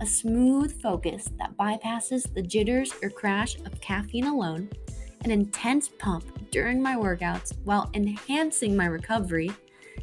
a 0.00 0.06
smooth 0.06 0.80
focus 0.80 1.30
that 1.38 1.56
bypasses 1.56 2.32
the 2.34 2.42
jitters 2.42 2.92
or 3.02 3.10
crash 3.10 3.56
of 3.60 3.80
caffeine 3.80 4.26
alone, 4.26 4.68
an 5.24 5.30
intense 5.30 5.88
pump 5.98 6.50
during 6.50 6.82
my 6.82 6.94
workouts 6.94 7.52
while 7.64 7.90
enhancing 7.94 8.76
my 8.76 8.86
recovery, 8.86 9.50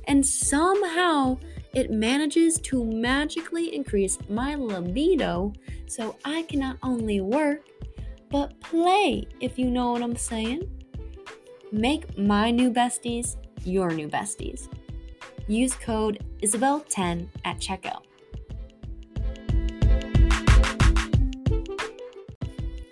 and 0.07 0.25
somehow 0.25 1.37
it 1.73 1.91
manages 1.91 2.59
to 2.59 2.83
magically 2.83 3.73
increase 3.73 4.17
my 4.29 4.55
libido 4.55 5.53
so 5.87 6.15
I 6.25 6.43
can 6.43 6.59
not 6.59 6.77
only 6.83 7.21
work, 7.21 7.65
but 8.29 8.59
play, 8.61 9.27
if 9.39 9.59
you 9.59 9.69
know 9.69 9.91
what 9.91 10.01
I'm 10.01 10.15
saying. 10.15 10.69
Make 11.71 12.17
my 12.17 12.51
new 12.51 12.71
besties 12.71 13.35
your 13.63 13.91
new 13.91 14.07
besties. 14.07 14.67
Use 15.47 15.73
code 15.75 16.23
Isabelle10 16.41 17.27
at 17.45 17.57
checkout. 17.59 18.03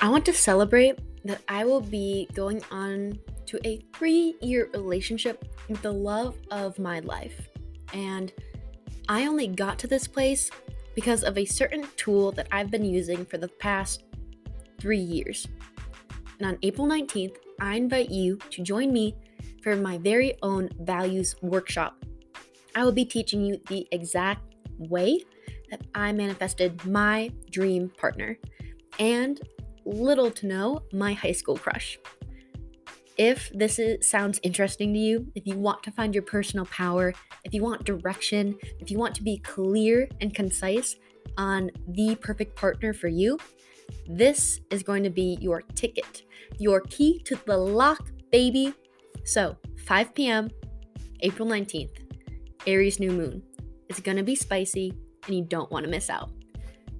I 0.02 0.08
want 0.08 0.26
to 0.28 0.34
celebrate 0.34 0.98
that 1.26 1.42
I 1.50 1.66
will 1.66 1.82
be 1.82 2.30
going 2.34 2.64
on 2.72 3.20
to 3.48 3.60
a 3.68 3.84
three 3.94 4.36
year 4.42 4.70
relationship 4.74 5.44
with 5.68 5.82
the 5.82 5.92
love 5.92 6.38
of 6.52 6.80
my 6.80 7.00
life. 7.02 7.50
And 7.94 8.32
I 9.10 9.28
only 9.28 9.48
got 9.48 9.78
to 9.80 9.88
this 9.88 10.08
place 10.08 10.50
because 10.96 11.24
of 11.24 11.38
a 11.38 11.44
certain 11.44 11.86
tool 11.98 12.32
that 12.34 12.48
I've 12.50 12.72
been 12.72 12.86
using 12.86 13.26
for 13.26 13.38
the 13.38 13.50
past 13.50 14.04
three 14.80 15.00
years. 15.00 15.48
And 16.40 16.48
on 16.48 16.58
April 16.62 16.88
19th, 16.88 17.36
I 17.60 17.76
invite 17.76 18.10
you 18.10 18.38
to 18.52 18.64
join 18.64 18.94
me 18.94 19.16
for 19.62 19.76
my 19.76 19.98
very 19.98 20.38
own 20.42 20.70
values 20.80 21.36
workshop. 21.42 22.06
I 22.74 22.86
will 22.86 22.94
be 22.94 23.04
teaching 23.04 23.44
you 23.44 23.60
the 23.68 23.86
exact 23.92 24.56
way 24.78 25.26
that 25.70 25.82
I 25.94 26.14
manifested 26.14 26.86
my 26.86 27.32
dream 27.52 27.92
partner. 27.98 28.38
And 28.98 29.42
little 29.90 30.32
to 30.32 30.48
no 30.48 30.84
my 30.94 31.14
high 31.14 31.32
school 31.32 31.58
crush. 31.58 31.98
If 33.18 33.52
this 33.54 33.80
is, 33.80 34.08
sounds 34.08 34.40
interesting 34.44 34.94
to 34.94 35.00
you, 35.00 35.28
if 35.36 35.46
you 35.46 35.58
want 35.58 35.84
to 35.84 35.92
find 35.92 36.16
your 36.16 36.24
personal 36.24 36.66
power, 36.68 37.14
if 37.44 37.54
you 37.54 37.62
want 37.62 37.84
direction, 37.84 38.58
if 38.80 38.90
you 38.90 38.98
want 38.98 39.14
to 39.16 39.24
be 39.24 39.40
clear 39.40 40.08
and 40.22 40.34
concise 40.34 40.96
on 41.38 41.70
the 41.90 42.16
perfect 42.16 42.56
partner 42.56 42.94
for 42.94 43.10
you, 43.10 43.38
this 44.08 44.62
is 44.70 44.84
going 44.84 45.04
to 45.04 45.10
be 45.10 45.38
your 45.42 45.62
ticket, 45.76 46.24
your 46.60 46.82
key 46.82 47.20
to 47.26 47.38
the 47.46 47.58
lock, 47.58 48.10
baby. 48.32 48.74
So, 49.26 49.58
5 49.86 50.16
p.m., 50.16 50.50
April 51.22 51.48
19th, 51.48 52.06
Aries 52.68 53.00
new 53.00 53.12
moon. 53.12 53.44
It's 53.90 54.00
going 54.00 54.18
to 54.18 54.24
be 54.24 54.36
spicy 54.36 54.94
and 55.26 55.36
you 55.36 55.44
don't 55.44 55.70
want 55.72 55.84
to 55.84 55.92
miss 55.92 56.10
out. 56.10 56.32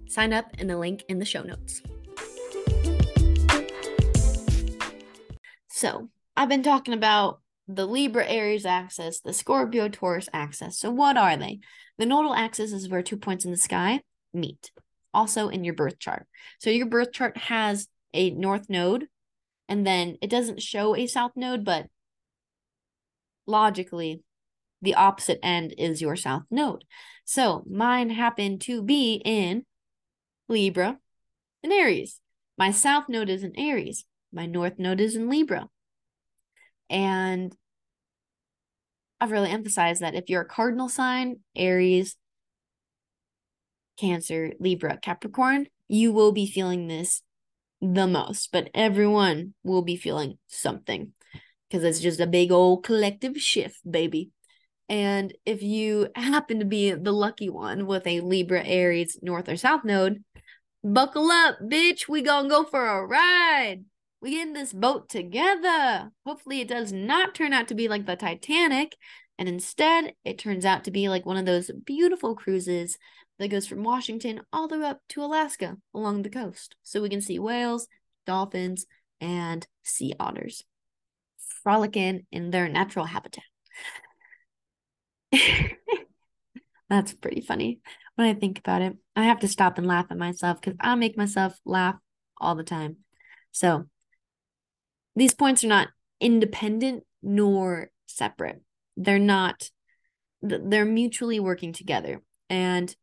Sign 0.08 0.34
up 0.34 0.60
in 0.60 0.68
the 0.68 0.78
link 0.78 1.06
in 1.08 1.20
the 1.20 1.26
show 1.26 1.44
notes. 1.44 1.82
So, 5.80 6.10
I've 6.36 6.50
been 6.50 6.62
talking 6.62 6.94
about 6.94 7.40
the 7.66 7.88
Libra 7.88 8.28
Aries 8.28 8.66
axis, 8.66 9.22
the 9.22 9.32
Scorpio 9.32 9.88
Taurus 9.88 10.28
axis. 10.34 10.78
So, 10.78 10.92
what 10.92 11.16
are 11.16 11.38
they? 11.38 11.62
The 11.98 12.06
nodal 12.06 12.34
axis 12.34 12.74
is 12.74 12.90
where 12.90 13.02
two 13.02 13.16
points 13.16 13.46
in 13.46 13.52
the 13.52 13.56
sky 13.56 14.02
meet, 14.34 14.72
also 15.14 15.48
in 15.48 15.64
your 15.64 15.74
birth 15.74 15.98
chart. 15.98 16.28
So, 16.60 16.70
your 16.70 16.86
birth 16.86 17.14
chart 17.14 17.38
has 17.38 17.88
a 18.14 18.30
north 18.32 18.70
node, 18.70 19.08
and 19.70 19.88
then 19.88 20.18
it 20.22 20.30
doesn't 20.30 20.62
show 20.62 20.98
a 20.98 21.08
south 21.08 21.32
node, 21.38 21.64
but 21.64 21.86
logically, 23.48 24.22
the 24.82 24.96
opposite 24.96 25.40
end 25.42 25.74
is 25.78 26.02
your 26.02 26.18
south 26.18 26.44
node. 26.52 26.84
So, 27.24 27.64
mine 27.72 28.10
happened 28.10 28.60
to 28.64 28.84
be 28.84 29.22
in 29.24 29.64
Libra 30.50 31.00
and 31.64 31.72
Aries. 31.72 32.20
My 32.58 32.70
south 32.70 33.06
node 33.08 33.30
is 33.30 33.46
in 33.46 33.58
Aries. 33.58 34.04
My 34.32 34.46
north 34.46 34.78
node 34.78 35.02
is 35.02 35.16
in 35.16 35.30
Libra. 35.30 35.70
And 36.90 37.56
I've 39.22 39.32
really 39.32 39.50
emphasized 39.50 40.02
that 40.02 40.16
if 40.16 40.30
you're 40.30 40.42
a 40.42 40.46
cardinal 40.46 40.90
sign, 40.90 41.38
Aries, 41.56 42.16
Cancer, 43.98 44.54
Libra, 44.60 44.98
Capricorn, 44.98 45.68
you 45.88 46.14
will 46.14 46.32
be 46.32 46.48
feeling 46.48 46.88
this 46.88 47.22
the 47.82 48.08
most, 48.08 48.52
but 48.52 48.70
everyone 48.74 49.54
will 49.64 49.82
be 49.82 49.96
feeling 49.96 50.38
something 50.48 51.14
because 51.70 51.84
it's 51.84 52.00
just 52.00 52.20
a 52.20 52.28
big 52.28 52.52
old 52.52 52.84
collective 52.84 53.38
shift, 53.38 53.80
baby. 53.90 54.32
And 54.88 55.34
if 55.46 55.62
you 55.62 56.08
happen 56.16 56.60
to 56.60 56.66
be 56.66 56.92
the 56.92 57.12
lucky 57.12 57.50
one 57.50 57.86
with 57.86 58.08
a 58.08 58.22
Libra, 58.22 58.64
Aries, 58.64 59.20
North 59.22 59.48
or 59.48 59.56
South 59.56 59.84
node, 59.84 60.24
buckle 60.84 61.30
up, 61.30 61.58
bitch. 61.62 62.08
We 62.08 62.22
gonna 62.22 62.50
go 62.50 62.64
for 62.64 62.86
a 62.86 63.06
ride 63.06 63.84
we 64.22 64.32
get 64.32 64.48
in 64.48 64.54
this 64.54 64.74
boat 64.74 65.10
together. 65.10 66.12
Hopefully, 66.26 66.62
it 66.62 66.68
does 66.68 66.92
not 66.92 67.34
turn 67.34 67.54
out 67.54 67.68
to 67.70 67.76
be 67.76 67.88
like 67.88 68.06
the 68.06 68.16
Titanic. 68.16 68.96
And 69.38 69.48
instead, 69.48 70.14
it 70.26 70.38
turns 70.38 70.66
out 70.66 70.84
to 70.84 70.92
be 70.92 71.08
like 71.08 71.26
one 71.26 71.38
of 71.38 71.46
those 71.46 71.72
beautiful 71.86 72.36
cruises 72.36 72.98
that 73.38 73.48
goes 73.48 73.66
from 73.66 73.84
Washington 73.84 74.42
all 74.52 74.68
the 74.68 74.80
way 74.80 74.86
up 74.88 75.00
to 75.10 75.24
Alaska 75.24 75.78
along 75.94 76.22
the 76.22 76.30
coast. 76.30 76.76
So 76.84 77.02
we 77.02 77.10
can 77.10 77.22
see 77.22 77.40
whales, 77.40 77.88
dolphins, 78.26 78.86
and 79.22 79.66
sea 79.84 80.14
otters 80.20 80.66
frolicking 81.64 82.26
in 82.32 82.52
their 82.52 82.68
natural 82.68 83.06
habitat. 83.06 83.44
That's 86.90 87.14
pretty 87.14 87.42
funny 87.42 87.80
when 88.16 88.28
I 88.28 88.34
think 88.34 88.60
about 88.60 88.82
it. 88.82 88.98
I 89.16 89.24
have 89.26 89.40
to 89.40 89.48
stop 89.48 89.78
and 89.78 89.88
laugh 89.88 90.08
at 90.10 90.18
myself 90.18 90.60
because 90.60 90.78
I 90.82 90.96
make 90.96 91.18
myself 91.18 91.58
laugh 91.66 91.96
all 92.38 92.56
the 92.56 92.64
time. 92.64 92.98
So 93.52 93.86
these 95.20 95.34
points 95.34 95.64
are 95.64 95.68
not 95.68 95.90
independent 96.20 97.04
nor 97.22 97.90
separate. 98.06 98.62
They're 98.98 99.20
not, 99.20 99.70
they're 100.42 100.86
mutually 100.86 101.40
working 101.40 101.74
together 101.74 102.22
and 102.50 102.94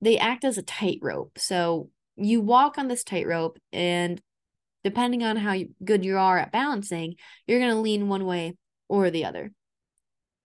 they 0.00 0.18
act 0.18 0.44
as 0.44 0.58
a 0.58 0.62
tightrope. 0.62 1.38
So 1.38 1.90
you 2.16 2.40
walk 2.40 2.78
on 2.78 2.88
this 2.88 3.04
tightrope, 3.04 3.58
and 3.72 4.20
depending 4.84 5.22
on 5.22 5.36
how 5.36 5.56
good 5.84 6.04
you 6.04 6.18
are 6.18 6.38
at 6.38 6.52
balancing, 6.52 7.14
you're 7.46 7.60
going 7.60 7.72
to 7.72 7.80
lean 7.80 8.08
one 8.08 8.24
way 8.24 8.56
or 8.88 9.10
the 9.10 9.24
other. 9.24 9.52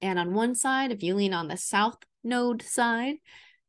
And 0.01 0.19
on 0.19 0.33
one 0.33 0.55
side, 0.55 0.91
if 0.91 1.01
you 1.03 1.15
lean 1.15 1.33
on 1.33 1.47
the 1.47 1.57
south 1.57 1.97
node 2.23 2.61
side, 2.61 3.15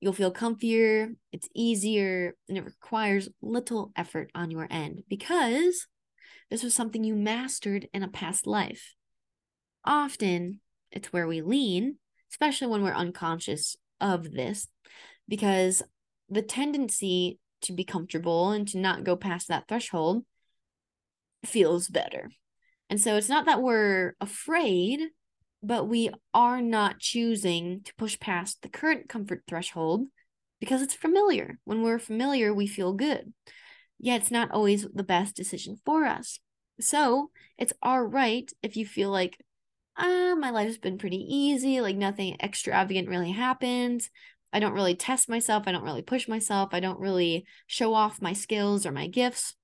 you'll 0.00 0.12
feel 0.12 0.32
comfier, 0.32 1.14
it's 1.32 1.48
easier, 1.54 2.34
and 2.48 2.58
it 2.58 2.64
requires 2.64 3.28
little 3.40 3.92
effort 3.96 4.30
on 4.34 4.50
your 4.50 4.66
end 4.70 5.02
because 5.08 5.86
this 6.50 6.62
was 6.62 6.74
something 6.74 7.04
you 7.04 7.14
mastered 7.14 7.88
in 7.92 8.02
a 8.02 8.08
past 8.08 8.46
life. 8.46 8.94
Often, 9.84 10.60
it's 10.90 11.12
where 11.12 11.26
we 11.26 11.40
lean, 11.40 11.96
especially 12.30 12.68
when 12.68 12.82
we're 12.82 12.92
unconscious 12.92 13.76
of 14.00 14.32
this, 14.32 14.68
because 15.28 15.82
the 16.28 16.42
tendency 16.42 17.38
to 17.62 17.72
be 17.72 17.84
comfortable 17.84 18.50
and 18.50 18.68
to 18.68 18.78
not 18.78 19.04
go 19.04 19.16
past 19.16 19.48
that 19.48 19.68
threshold 19.68 20.24
feels 21.44 21.88
better. 21.88 22.30
And 22.90 23.00
so 23.00 23.16
it's 23.16 23.28
not 23.28 23.46
that 23.46 23.62
we're 23.62 24.14
afraid, 24.20 25.00
but 25.62 25.88
we 25.88 26.10
are 26.32 26.60
not 26.60 26.98
choosing 26.98 27.80
to 27.84 27.94
push 27.96 28.18
past 28.20 28.62
the 28.62 28.68
current 28.68 29.08
comfort 29.08 29.42
threshold 29.48 30.06
because 30.60 30.82
it's 30.82 30.94
familiar. 30.94 31.58
When 31.64 31.82
we're 31.82 31.98
familiar, 31.98 32.52
we 32.52 32.66
feel 32.66 32.92
good. 32.92 33.32
Yet 34.04 34.20
it's 34.20 34.30
not 34.30 34.50
always 34.50 34.86
the 34.92 35.02
best 35.02 35.34
decision 35.34 35.78
for 35.82 36.04
us. 36.04 36.38
So 36.78 37.30
it's 37.56 37.72
all 37.80 38.02
right 38.02 38.52
if 38.62 38.76
you 38.76 38.84
feel 38.84 39.08
like, 39.08 39.42
ah, 39.96 40.34
my 40.38 40.50
life's 40.50 40.76
been 40.76 40.98
pretty 40.98 41.16
easy, 41.16 41.80
like 41.80 41.96
nothing 41.96 42.36
extravagant 42.38 43.08
really 43.08 43.32
happens. 43.32 44.10
I 44.52 44.60
don't 44.60 44.74
really 44.74 44.94
test 44.94 45.30
myself. 45.30 45.62
I 45.66 45.72
don't 45.72 45.84
really 45.84 46.02
push 46.02 46.28
myself. 46.28 46.74
I 46.74 46.80
don't 46.80 47.00
really 47.00 47.46
show 47.66 47.94
off 47.94 48.20
my 48.20 48.34
skills 48.34 48.84
or 48.84 48.92
my 48.92 49.06
gifts. 49.06 49.56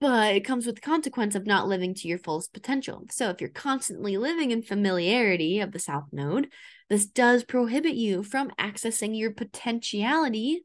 But 0.00 0.36
it 0.36 0.44
comes 0.44 0.64
with 0.64 0.76
the 0.76 0.82
consequence 0.82 1.34
of 1.34 1.46
not 1.46 1.66
living 1.66 1.94
to 1.94 2.06
your 2.06 2.18
fullest 2.18 2.52
potential. 2.52 3.02
So 3.10 3.28
if 3.30 3.40
you're 3.40 3.50
constantly 3.50 4.16
living 4.18 4.52
in 4.52 4.62
familiarity 4.62 5.58
of 5.58 5.72
the 5.72 5.80
South 5.80 6.06
Node, 6.12 6.46
this 6.88 7.06
does 7.06 7.42
prohibit 7.42 7.94
you 7.94 8.22
from 8.22 8.52
accessing 8.52 9.18
your 9.18 9.32
potentiality 9.32 10.62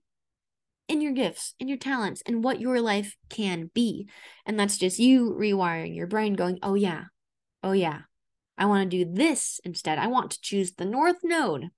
in 0.88 1.02
your 1.02 1.12
gifts, 1.12 1.54
in 1.60 1.68
your 1.68 1.78
talents, 1.78 2.22
and 2.26 2.44
what 2.44 2.60
your 2.60 2.80
life 2.82 3.16
can 3.30 3.70
be. 3.74 4.08
And 4.46 4.60
that's 4.60 4.78
just 4.78 5.00
you 5.00 5.36
rewiring 5.38 5.96
your 5.96 6.08
brain, 6.08 6.34
going, 6.34 6.60
oh, 6.64 6.76
yeah, 6.76 7.06
oh, 7.64 7.74
yeah, 7.74 8.02
I 8.58 8.66
want 8.66 8.90
to 8.90 9.06
do 9.06 9.12
this 9.12 9.60
instead. 9.64 10.00
I 10.00 10.08
want 10.08 10.32
to 10.32 10.42
choose 10.42 10.74
the 10.74 10.86
North 10.86 11.18
Node, 11.24 11.70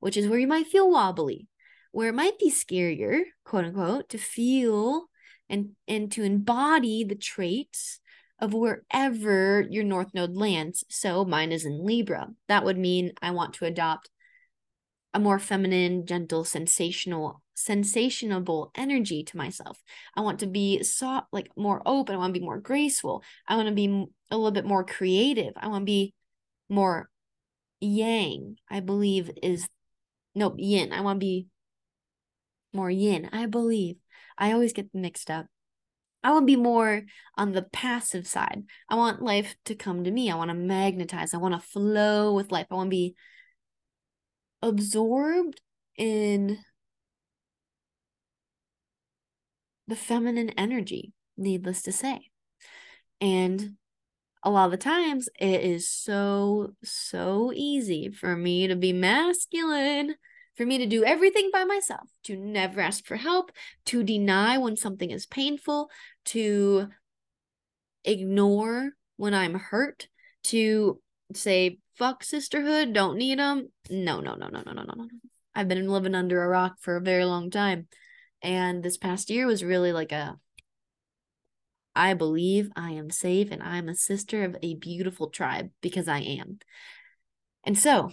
which 0.00 0.16
is 0.16 0.28
where 0.28 0.38
you 0.38 0.46
might 0.46 0.66
feel 0.66 0.90
wobbly, 0.90 1.46
where 1.92 2.08
it 2.08 2.14
might 2.14 2.38
be 2.38 2.50
scarier, 2.50 3.22
quote 3.44 3.64
unquote, 3.64 4.08
to 4.10 4.18
feel 4.18 5.06
and, 5.48 5.70
and 5.86 6.12
to 6.12 6.22
embody 6.22 7.04
the 7.04 7.14
traits 7.14 8.00
of 8.40 8.54
wherever 8.54 9.66
your 9.68 9.84
North 9.84 10.14
Node 10.14 10.36
lands. 10.36 10.84
So 10.88 11.24
mine 11.24 11.50
is 11.52 11.64
in 11.64 11.84
Libra. 11.84 12.28
That 12.48 12.64
would 12.64 12.78
mean 12.78 13.12
I 13.22 13.30
want 13.30 13.54
to 13.54 13.64
adopt 13.64 14.10
a 15.14 15.18
more 15.18 15.38
feminine, 15.38 16.06
gentle, 16.06 16.44
sensational, 16.44 17.42
sensationable 17.58 18.70
energy 18.74 19.24
to 19.24 19.36
myself. 19.36 19.82
I 20.14 20.20
want 20.20 20.40
to 20.40 20.46
be 20.46 20.82
soft, 20.82 21.28
like 21.32 21.50
more 21.56 21.82
open. 21.84 22.14
I 22.14 22.18
want 22.18 22.32
to 22.34 22.40
be 22.40 22.44
more 22.44 22.60
graceful. 22.60 23.22
I 23.46 23.56
want 23.56 23.68
to 23.68 23.74
be 23.74 24.06
a 24.30 24.36
little 24.36 24.52
bit 24.52 24.64
more 24.64 24.84
creative. 24.84 25.52
I 25.56 25.68
want 25.68 25.82
to 25.82 25.86
be 25.86 26.14
more 26.68 27.08
yang, 27.80 28.56
I 28.70 28.80
believe 28.80 29.30
is 29.42 29.68
nope, 30.34 30.54
yin. 30.58 30.92
I 30.92 31.00
want 31.00 31.16
to 31.16 31.24
be 31.24 31.48
more 32.72 32.90
yin, 32.90 33.28
I 33.32 33.46
believe. 33.46 33.96
I 34.36 34.52
always 34.52 34.72
get 34.72 34.94
mixed 34.94 35.30
up. 35.30 35.46
I 36.22 36.30
want 36.30 36.42
to 36.42 36.46
be 36.46 36.56
more 36.56 37.02
on 37.36 37.52
the 37.52 37.62
passive 37.62 38.26
side. 38.26 38.64
I 38.88 38.96
want 38.96 39.22
life 39.22 39.54
to 39.66 39.74
come 39.74 40.04
to 40.04 40.10
me. 40.10 40.30
I 40.30 40.34
want 40.34 40.50
to 40.50 40.54
magnetize. 40.54 41.32
I 41.32 41.38
want 41.38 41.54
to 41.54 41.68
flow 41.68 42.34
with 42.34 42.52
life. 42.52 42.66
I 42.70 42.74
want 42.74 42.88
to 42.88 42.90
be 42.90 43.14
absorbed 44.62 45.60
in 45.96 46.58
the 49.88 49.96
feminine 49.96 50.50
energy, 50.50 51.12
needless 51.36 51.82
to 51.82 51.92
say. 51.92 52.30
And 53.20 53.76
a 54.44 54.50
lot 54.50 54.66
of 54.66 54.70
the 54.70 54.76
times 54.76 55.28
it 55.40 55.62
is 55.62 55.88
so, 55.88 56.74
so 56.84 57.52
easy 57.54 58.10
for 58.10 58.36
me 58.36 58.68
to 58.68 58.76
be 58.76 58.92
masculine, 58.92 60.14
for 60.56 60.64
me 60.64 60.78
to 60.78 60.86
do 60.86 61.04
everything 61.04 61.50
by 61.52 61.64
myself, 61.64 62.08
to 62.24 62.36
never 62.36 62.80
ask 62.80 63.04
for 63.04 63.16
help, 63.16 63.50
to 63.86 64.04
deny 64.04 64.58
when 64.58 64.76
something 64.76 65.10
is 65.10 65.26
painful, 65.26 65.90
to 66.26 66.88
ignore 68.04 68.90
when 69.16 69.34
I'm 69.34 69.54
hurt, 69.54 70.08
to 70.44 71.00
say, 71.34 71.78
fuck 71.96 72.22
sisterhood, 72.22 72.92
don't 72.92 73.18
need 73.18 73.38
them. 73.38 73.70
No, 73.90 74.20
no, 74.20 74.34
no, 74.34 74.48
no, 74.48 74.62
no, 74.64 74.72
no, 74.72 74.82
no, 74.82 74.94
no. 74.94 75.08
I've 75.54 75.68
been 75.68 75.88
living 75.88 76.14
under 76.14 76.42
a 76.42 76.48
rock 76.48 76.76
for 76.80 76.96
a 76.96 77.00
very 77.00 77.24
long 77.24 77.50
time. 77.50 77.88
And 78.42 78.82
this 78.82 78.96
past 78.96 79.30
year 79.30 79.46
was 79.46 79.64
really 79.64 79.92
like 79.92 80.12
a 80.12 80.38
I 81.94 82.14
believe 82.14 82.70
I 82.76 82.92
am 82.92 83.10
safe 83.10 83.50
and 83.50 83.60
I 83.60 83.76
am 83.78 83.88
a 83.88 83.94
sister 83.94 84.44
of 84.44 84.56
a 84.62 84.76
beautiful 84.76 85.30
tribe 85.30 85.70
because 85.80 86.06
I 86.06 86.20
am. 86.20 86.60
And 87.64 87.76
so 87.76 88.12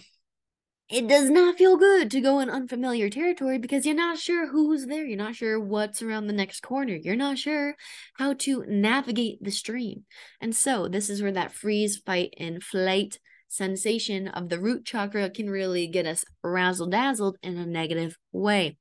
it 0.88 1.08
does 1.08 1.30
not 1.30 1.56
feel 1.56 1.76
good 1.76 2.10
to 2.10 2.20
go 2.20 2.40
in 2.40 2.50
unfamiliar 2.50 3.10
territory 3.10 3.58
because 3.58 3.86
you're 3.86 3.94
not 3.94 4.18
sure 4.18 4.48
who's 4.48 4.86
there. 4.86 5.04
You're 5.04 5.18
not 5.18 5.36
sure 5.36 5.58
what's 5.60 6.02
around 6.02 6.26
the 6.26 6.32
next 6.32 6.60
corner. 6.60 6.94
You're 6.94 7.16
not 7.16 7.38
sure 7.38 7.76
how 8.14 8.34
to 8.34 8.64
navigate 8.66 9.42
the 9.42 9.50
stream. 9.50 10.04
And 10.40 10.54
so 10.54 10.88
this 10.88 11.08
is 11.08 11.22
where 11.22 11.32
that 11.32 11.52
freeze, 11.52 11.96
fight, 11.96 12.34
and 12.38 12.62
flight 12.62 13.18
sensation 13.48 14.28
of 14.28 14.48
the 14.48 14.60
root 14.60 14.84
chakra 14.84 15.30
can 15.30 15.48
really 15.48 15.86
get 15.86 16.06
us 16.06 16.24
razzle 16.42 16.88
dazzled 16.88 17.36
in 17.42 17.56
a 17.56 17.66
negative 17.66 18.16
way. 18.32 18.76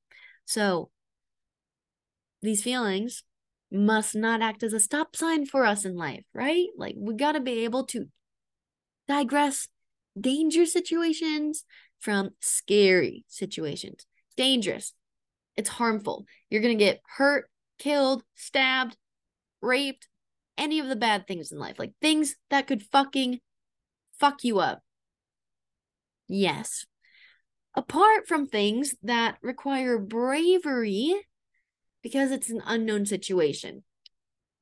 So 0.45 0.89
these 2.45 2.63
feelings 2.63 3.23
must 3.71 4.15
not 4.15 4.41
act 4.41 4.63
as 4.63 4.73
a 4.73 4.79
stop 4.79 5.15
sign 5.15 5.45
for 5.45 5.65
us 5.65 5.85
in 5.85 5.95
life, 5.95 6.23
right? 6.33 6.67
Like 6.77 6.95
we 6.97 7.15
got 7.15 7.33
to 7.33 7.39
be 7.39 7.65
able 7.65 7.85
to 7.87 8.05
digress 9.07 9.67
danger 10.19 10.65
situations 10.65 11.65
from 11.99 12.29
scary 12.39 13.25
situations. 13.27 14.05
Dangerous. 14.37 14.93
It's 15.57 15.69
harmful. 15.69 16.25
You're 16.49 16.61
going 16.61 16.77
to 16.77 16.83
get 16.83 17.01
hurt, 17.17 17.49
killed, 17.79 18.23
stabbed, 18.35 18.97
raped, 19.61 20.07
any 20.57 20.79
of 20.79 20.87
the 20.87 20.95
bad 20.95 21.27
things 21.27 21.51
in 21.51 21.57
life. 21.57 21.79
Like 21.79 21.93
things 22.01 22.35
that 22.49 22.67
could 22.67 22.83
fucking 22.83 23.39
fuck 24.19 24.43
you 24.43 24.59
up. 24.59 24.81
Yes. 26.27 26.85
Apart 27.73 28.27
from 28.27 28.47
things 28.47 28.95
that 29.03 29.37
require 29.41 29.97
bravery 29.97 31.15
because 32.05 32.29
it's 32.29 32.51
an 32.51 32.61
unknown 32.67 33.03
situation. 33.07 33.83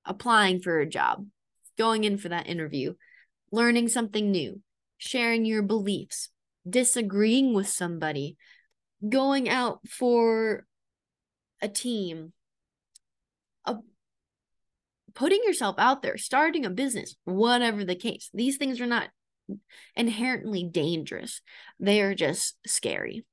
Applying 0.05 0.61
for 0.61 0.79
a 0.79 0.85
job, 0.85 1.27
going 1.77 2.05
in 2.05 2.17
for 2.17 2.29
that 2.29 2.47
interview, 2.47 2.93
learning 3.51 3.89
something 3.89 4.31
new, 4.31 4.61
sharing 4.97 5.43
your 5.43 5.61
beliefs, 5.61 6.29
disagreeing 6.69 7.53
with 7.53 7.67
somebody, 7.67 8.37
going 9.09 9.49
out 9.49 9.85
for 9.89 10.65
a 11.61 11.67
team, 11.67 12.31
a, 13.65 13.75
putting 15.13 15.43
yourself 15.43 15.75
out 15.77 16.01
there, 16.01 16.17
starting 16.17 16.65
a 16.65 16.69
business, 16.69 17.13
whatever 17.25 17.83
the 17.83 17.93
case. 17.93 18.29
These 18.33 18.55
things 18.55 18.79
are 18.79 18.85
not 18.85 19.09
inherently 19.97 20.63
dangerous, 20.63 21.41
they 21.77 22.01
are 22.01 22.15
just 22.15 22.55
scary. 22.65 23.25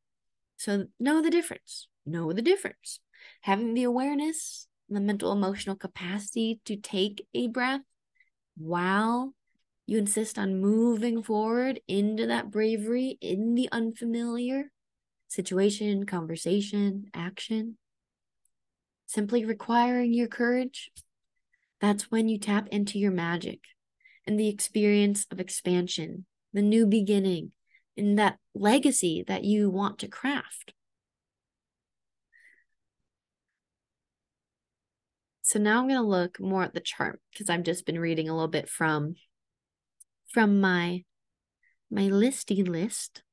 So, 0.57 0.87
know 0.99 1.23
the 1.23 1.31
difference. 1.31 1.87
Know 2.05 2.33
the 2.33 2.43
difference 2.43 2.99
having 3.41 3.75
the 3.75 3.85
awareness, 3.85 4.67
the 4.89 5.01
mental 5.01 5.33
emotional 5.33 5.77
capacity 5.77 6.61
to 6.65 6.77
take 6.77 7.27
a 7.35 7.49
breath 7.49 7.83
while 8.57 9.35
you 9.87 9.99
insist 9.99 10.39
on 10.39 10.61
moving 10.61 11.23
forward 11.23 11.81
into 11.89 12.27
that 12.27 12.51
bravery 12.51 13.19
in 13.21 13.55
the 13.55 13.69
unfamiliar 13.73 14.71
situation, 15.29 16.07
conversation, 16.07 17.07
action, 17.15 17.77
simply 19.07 19.45
requiring 19.45 20.13
your 20.13 20.29
courage. 20.29 20.91
That's 21.81 22.11
when 22.11 22.29
you 22.29 22.39
tap 22.39 22.69
into 22.69 22.99
your 22.99 23.11
magic 23.11 23.61
and 24.27 24.39
the 24.39 24.49
experience 24.49 25.27
of 25.31 25.41
expansion, 25.41 26.27
the 26.53 26.63
new 26.63 26.87
beginning, 26.87 27.53
and 27.97 28.19
that 28.19 28.39
legacy 28.55 29.25
that 29.27 29.45
you 29.45 29.71
want 29.71 29.99
to 30.01 30.09
craft. 30.09 30.75
So 35.51 35.59
now 35.59 35.81
I'm 35.81 35.89
going 35.89 36.01
to 36.01 36.07
look 36.07 36.39
more 36.39 36.63
at 36.63 36.75
the 36.75 36.81
chart 36.81 37.21
because 37.33 37.51
I've 37.51 37.65
just 37.65 37.85
been 37.85 37.99
reading 37.99 38.29
a 38.29 38.33
little 38.33 38.47
bit 38.47 38.69
from 38.69 39.17
from 40.33 40.61
my 40.61 41.03
my 41.91 42.03
listy 42.03 42.65
list 42.69 43.25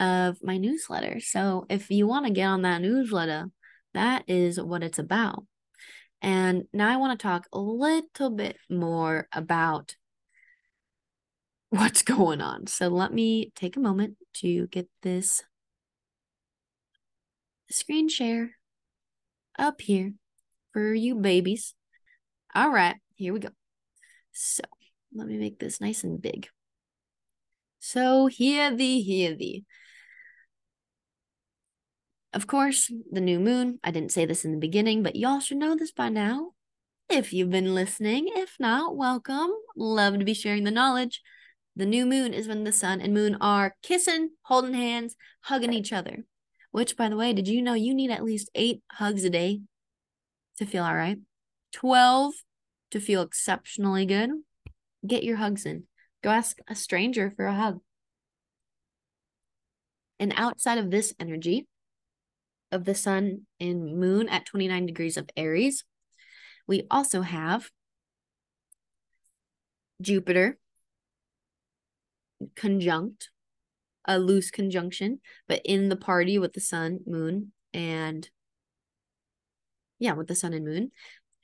of 0.00 0.38
my 0.42 0.56
newsletter. 0.56 1.20
So 1.20 1.64
if 1.70 1.92
you 1.92 2.08
want 2.08 2.26
to 2.26 2.32
get 2.32 2.46
on 2.46 2.62
that 2.62 2.82
newsletter, 2.82 3.52
that 3.92 4.24
is 4.26 4.60
what 4.60 4.82
it's 4.82 4.98
about. 4.98 5.46
And 6.20 6.64
now 6.72 6.92
I 6.92 6.96
want 6.96 7.16
to 7.16 7.22
talk 7.22 7.46
a 7.52 7.60
little 7.60 8.30
bit 8.30 8.56
more 8.68 9.28
about 9.32 9.94
what's 11.70 12.02
going 12.02 12.40
on. 12.40 12.66
So 12.66 12.88
let 12.88 13.14
me 13.14 13.52
take 13.54 13.76
a 13.76 13.80
moment 13.80 14.16
to 14.38 14.66
get 14.66 14.88
this 15.02 15.44
screen 17.70 18.08
share 18.08 18.56
up 19.56 19.80
here 19.80 20.14
for 20.74 20.92
you 20.92 21.14
babies. 21.14 21.72
All 22.54 22.70
right, 22.70 22.96
here 23.14 23.32
we 23.32 23.38
go. 23.38 23.48
So 24.32 24.64
let 25.14 25.26
me 25.26 25.38
make 25.38 25.58
this 25.58 25.80
nice 25.80 26.04
and 26.04 26.20
big. 26.20 26.48
So 27.78 28.26
hear 28.26 28.74
thee, 28.74 29.00
hear 29.00 29.34
thee. 29.34 29.64
Of 32.32 32.48
course, 32.48 32.92
the 33.12 33.20
new 33.20 33.38
moon, 33.38 33.78
I 33.84 33.92
didn't 33.92 34.10
say 34.10 34.26
this 34.26 34.44
in 34.44 34.50
the 34.50 34.58
beginning, 34.58 35.04
but 35.04 35.14
y'all 35.14 35.38
should 35.38 35.58
know 35.58 35.76
this 35.76 35.92
by 35.92 36.08
now. 36.08 36.50
If 37.08 37.32
you've 37.32 37.50
been 37.50 37.74
listening, 37.74 38.28
if 38.34 38.56
not, 38.58 38.96
welcome. 38.96 39.52
Love 39.76 40.18
to 40.18 40.24
be 40.24 40.34
sharing 40.34 40.64
the 40.64 40.72
knowledge. 40.72 41.22
The 41.76 41.86
new 41.86 42.06
moon 42.06 42.34
is 42.34 42.48
when 42.48 42.64
the 42.64 42.72
sun 42.72 43.00
and 43.00 43.14
moon 43.14 43.36
are 43.40 43.76
kissing, 43.82 44.30
holding 44.42 44.74
hands, 44.74 45.14
hugging 45.42 45.72
each 45.72 45.92
other. 45.92 46.24
Which, 46.72 46.96
by 46.96 47.08
the 47.08 47.16
way, 47.16 47.32
did 47.32 47.46
you 47.46 47.62
know 47.62 47.74
you 47.74 47.94
need 47.94 48.10
at 48.10 48.24
least 48.24 48.50
eight 48.56 48.82
hugs 48.90 49.22
a 49.22 49.30
day 49.30 49.60
to 50.58 50.66
feel 50.66 50.84
all 50.84 50.94
right. 50.94 51.18
12 51.72 52.34
to 52.92 53.00
feel 53.00 53.22
exceptionally 53.22 54.06
good. 54.06 54.30
Get 55.06 55.24
your 55.24 55.36
hugs 55.36 55.66
in. 55.66 55.84
Go 56.22 56.30
ask 56.30 56.58
a 56.68 56.74
stranger 56.74 57.32
for 57.36 57.46
a 57.46 57.54
hug. 57.54 57.80
And 60.18 60.32
outside 60.36 60.78
of 60.78 60.90
this 60.90 61.12
energy 61.18 61.66
of 62.70 62.84
the 62.84 62.94
sun 62.94 63.42
and 63.60 63.98
moon 63.98 64.28
at 64.28 64.46
29 64.46 64.86
degrees 64.86 65.16
of 65.16 65.28
Aries, 65.36 65.84
we 66.66 66.86
also 66.90 67.20
have 67.22 67.70
Jupiter 70.00 70.58
conjunct, 72.56 73.30
a 74.06 74.18
loose 74.18 74.50
conjunction, 74.50 75.20
but 75.48 75.60
in 75.64 75.88
the 75.88 75.96
party 75.96 76.38
with 76.38 76.52
the 76.52 76.60
sun, 76.60 77.00
moon, 77.06 77.52
and 77.72 78.28
yeah, 79.98 80.12
with 80.12 80.28
the 80.28 80.34
sun 80.34 80.52
and 80.52 80.64
moon. 80.64 80.90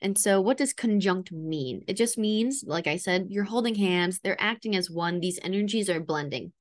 And 0.01 0.17
so, 0.17 0.41
what 0.41 0.57
does 0.57 0.73
conjunct 0.73 1.31
mean? 1.31 1.83
It 1.87 1.95
just 1.95 2.17
means, 2.17 2.63
like 2.65 2.87
I 2.87 2.97
said, 2.97 3.27
you're 3.29 3.43
holding 3.43 3.75
hands, 3.75 4.19
they're 4.19 4.41
acting 4.41 4.75
as 4.75 4.89
one. 4.89 5.19
These 5.19 5.39
energies 5.43 5.89
are 5.89 5.99
blending. 5.99 6.53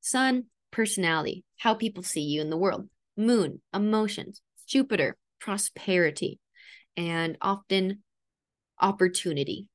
Sun, 0.00 0.44
personality, 0.70 1.44
how 1.58 1.74
people 1.74 2.02
see 2.02 2.22
you 2.22 2.40
in 2.42 2.50
the 2.50 2.56
world. 2.56 2.88
Moon, 3.16 3.62
emotions. 3.72 4.42
Jupiter, 4.66 5.16
prosperity. 5.40 6.38
And 6.96 7.38
often 7.40 8.02
opportunity, 8.78 9.68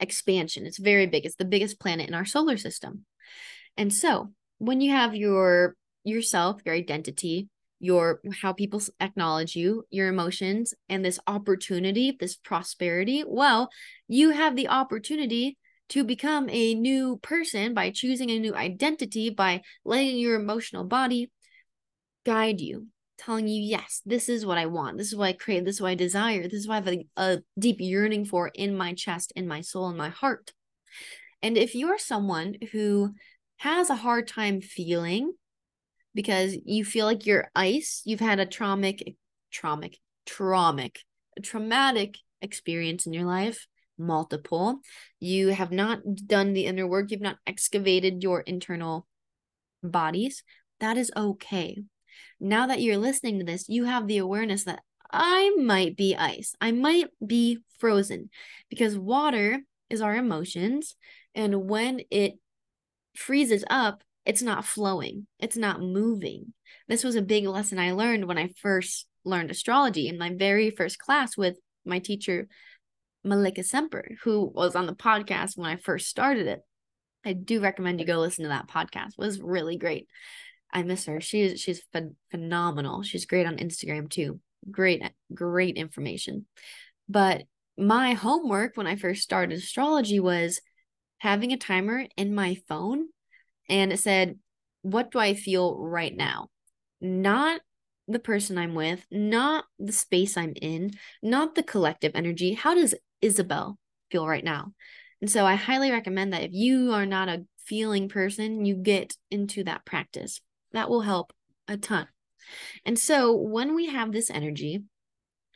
expansion. 0.00 0.66
It's 0.66 0.78
very 0.78 1.06
big. 1.06 1.24
It's 1.24 1.36
the 1.36 1.46
biggest 1.46 1.80
planet 1.80 2.08
in 2.08 2.14
our 2.14 2.26
solar 2.26 2.58
system. 2.58 3.06
And 3.78 3.92
so, 3.92 4.32
when 4.58 4.82
you 4.82 4.90
have 4.90 5.14
your 5.14 5.76
yourself, 6.04 6.60
your 6.66 6.74
identity, 6.74 7.48
your 7.84 8.20
how 8.40 8.52
people 8.52 8.80
acknowledge 9.00 9.54
you, 9.54 9.84
your 9.90 10.08
emotions, 10.08 10.74
and 10.88 11.04
this 11.04 11.18
opportunity, 11.26 12.16
this 12.18 12.36
prosperity, 12.36 13.24
well, 13.26 13.70
you 14.08 14.30
have 14.30 14.56
the 14.56 14.68
opportunity 14.68 15.58
to 15.90 16.02
become 16.04 16.48
a 16.50 16.74
new 16.74 17.18
person 17.18 17.74
by 17.74 17.90
choosing 17.90 18.30
a 18.30 18.38
new 18.38 18.54
identity, 18.54 19.30
by 19.30 19.60
letting 19.84 20.16
your 20.16 20.34
emotional 20.34 20.84
body 20.84 21.30
guide 22.24 22.60
you, 22.60 22.88
telling 23.18 23.46
you, 23.46 23.62
yes, 23.62 24.00
this 24.06 24.28
is 24.28 24.46
what 24.46 24.58
I 24.58 24.66
want. 24.66 24.96
This 24.96 25.08
is 25.08 25.16
what 25.16 25.28
I 25.28 25.32
crave. 25.34 25.64
This 25.64 25.76
is 25.76 25.80
what 25.82 25.90
I 25.90 25.94
desire. 25.94 26.44
This 26.44 26.60
is 26.60 26.68
what 26.68 26.74
I 26.74 26.76
have 26.76 26.88
a, 26.88 27.06
a 27.16 27.38
deep 27.58 27.76
yearning 27.80 28.24
for 28.24 28.48
in 28.48 28.76
my 28.76 28.94
chest, 28.94 29.32
in 29.36 29.46
my 29.46 29.60
soul, 29.60 29.90
in 29.90 29.96
my 29.96 30.08
heart. 30.08 30.52
And 31.42 31.58
if 31.58 31.74
you're 31.74 31.98
someone 31.98 32.54
who 32.72 33.12
has 33.58 33.90
a 33.90 33.96
hard 33.96 34.26
time 34.26 34.62
feeling 34.62 35.34
because 36.14 36.56
you 36.64 36.84
feel 36.84 37.06
like 37.06 37.26
you're 37.26 37.50
ice, 37.54 38.02
you've 38.04 38.20
had 38.20 38.38
a 38.38 38.46
traumatic, 38.46 39.16
traumatic, 39.50 39.98
traumatic, 40.26 41.00
traumatic 41.42 42.16
experience 42.40 43.06
in 43.06 43.12
your 43.12 43.24
life, 43.24 43.66
multiple. 43.98 44.80
You 45.20 45.48
have 45.48 45.72
not 45.72 46.00
done 46.26 46.52
the 46.52 46.66
inner 46.66 46.86
work, 46.86 47.10
you've 47.10 47.20
not 47.20 47.38
excavated 47.46 48.22
your 48.22 48.40
internal 48.40 49.06
bodies. 49.82 50.42
That 50.80 50.96
is 50.96 51.10
okay. 51.16 51.82
Now 52.40 52.66
that 52.68 52.80
you're 52.80 52.98
listening 52.98 53.38
to 53.38 53.44
this, 53.44 53.68
you 53.68 53.84
have 53.84 54.06
the 54.06 54.18
awareness 54.18 54.64
that 54.64 54.82
I 55.10 55.54
might 55.58 55.96
be 55.96 56.16
ice. 56.16 56.54
I 56.60 56.72
might 56.72 57.06
be 57.24 57.58
frozen 57.78 58.30
because 58.68 58.98
water 58.98 59.60
is 59.90 60.00
our 60.00 60.14
emotions. 60.14 60.96
And 61.34 61.68
when 61.68 62.02
it 62.10 62.34
freezes 63.16 63.64
up, 63.68 64.03
it's 64.24 64.42
not 64.42 64.64
flowing, 64.64 65.26
it's 65.38 65.56
not 65.56 65.80
moving. 65.80 66.52
This 66.88 67.04
was 67.04 67.16
a 67.16 67.22
big 67.22 67.46
lesson 67.46 67.78
I 67.78 67.92
learned 67.92 68.26
when 68.26 68.38
I 68.38 68.50
first 68.60 69.06
learned 69.24 69.50
astrology 69.50 70.08
in 70.08 70.18
my 70.18 70.34
very 70.34 70.70
first 70.70 70.98
class 70.98 71.36
with 71.36 71.56
my 71.84 71.98
teacher, 71.98 72.48
Malika 73.22 73.62
Semper, 73.62 74.16
who 74.22 74.44
was 74.54 74.74
on 74.74 74.86
the 74.86 74.94
podcast 74.94 75.56
when 75.56 75.70
I 75.70 75.76
first 75.76 76.08
started 76.08 76.46
it. 76.46 76.60
I 77.24 77.32
do 77.32 77.60
recommend 77.60 78.00
you 78.00 78.06
go 78.06 78.18
listen 78.18 78.44
to 78.44 78.50
that 78.50 78.68
podcast. 78.68 79.12
It 79.12 79.18
was 79.18 79.40
really 79.40 79.76
great. 79.76 80.08
I 80.72 80.82
miss 80.82 81.06
her. 81.06 81.20
She's 81.20 81.60
she's 81.60 81.82
ph- 81.92 82.12
phenomenal. 82.30 83.02
She's 83.02 83.26
great 83.26 83.46
on 83.46 83.56
Instagram 83.58 84.10
too. 84.10 84.40
Great 84.70 85.02
great 85.32 85.76
information. 85.76 86.46
But 87.08 87.44
my 87.78 88.12
homework 88.12 88.76
when 88.76 88.86
I 88.86 88.96
first 88.96 89.22
started 89.22 89.58
astrology 89.58 90.20
was 90.20 90.60
having 91.18 91.52
a 91.52 91.56
timer 91.56 92.06
in 92.16 92.34
my 92.34 92.56
phone 92.68 93.06
and 93.68 93.92
it 93.92 93.98
said, 93.98 94.38
What 94.82 95.10
do 95.10 95.18
I 95.18 95.34
feel 95.34 95.78
right 95.78 96.14
now? 96.14 96.48
Not 97.00 97.60
the 98.06 98.18
person 98.18 98.58
I'm 98.58 98.74
with, 98.74 99.04
not 99.10 99.64
the 99.78 99.92
space 99.92 100.36
I'm 100.36 100.52
in, 100.60 100.92
not 101.22 101.54
the 101.54 101.62
collective 101.62 102.12
energy. 102.14 102.54
How 102.54 102.74
does 102.74 102.94
Isabelle 103.22 103.78
feel 104.10 104.26
right 104.26 104.44
now? 104.44 104.72
And 105.20 105.30
so 105.30 105.46
I 105.46 105.54
highly 105.54 105.90
recommend 105.90 106.32
that 106.32 106.42
if 106.42 106.50
you 106.52 106.92
are 106.92 107.06
not 107.06 107.28
a 107.28 107.46
feeling 107.64 108.08
person, 108.08 108.64
you 108.64 108.76
get 108.76 109.16
into 109.30 109.64
that 109.64 109.86
practice. 109.86 110.40
That 110.72 110.90
will 110.90 111.00
help 111.00 111.32
a 111.66 111.76
ton. 111.76 112.08
And 112.84 112.98
so 112.98 113.34
when 113.34 113.74
we 113.74 113.86
have 113.86 114.12
this 114.12 114.28
energy 114.28 114.82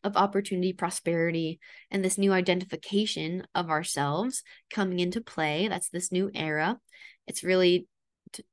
of 0.04 0.16
opportunity, 0.16 0.72
prosperity, 0.72 1.60
and 1.90 2.04
this 2.04 2.16
new 2.16 2.32
identification 2.32 3.46
of 3.54 3.68
ourselves 3.68 4.42
coming 4.70 5.00
into 5.00 5.20
play, 5.20 5.68
that's 5.68 5.90
this 5.90 6.12
new 6.12 6.30
era. 6.34 6.78
It's 7.26 7.44
really 7.44 7.88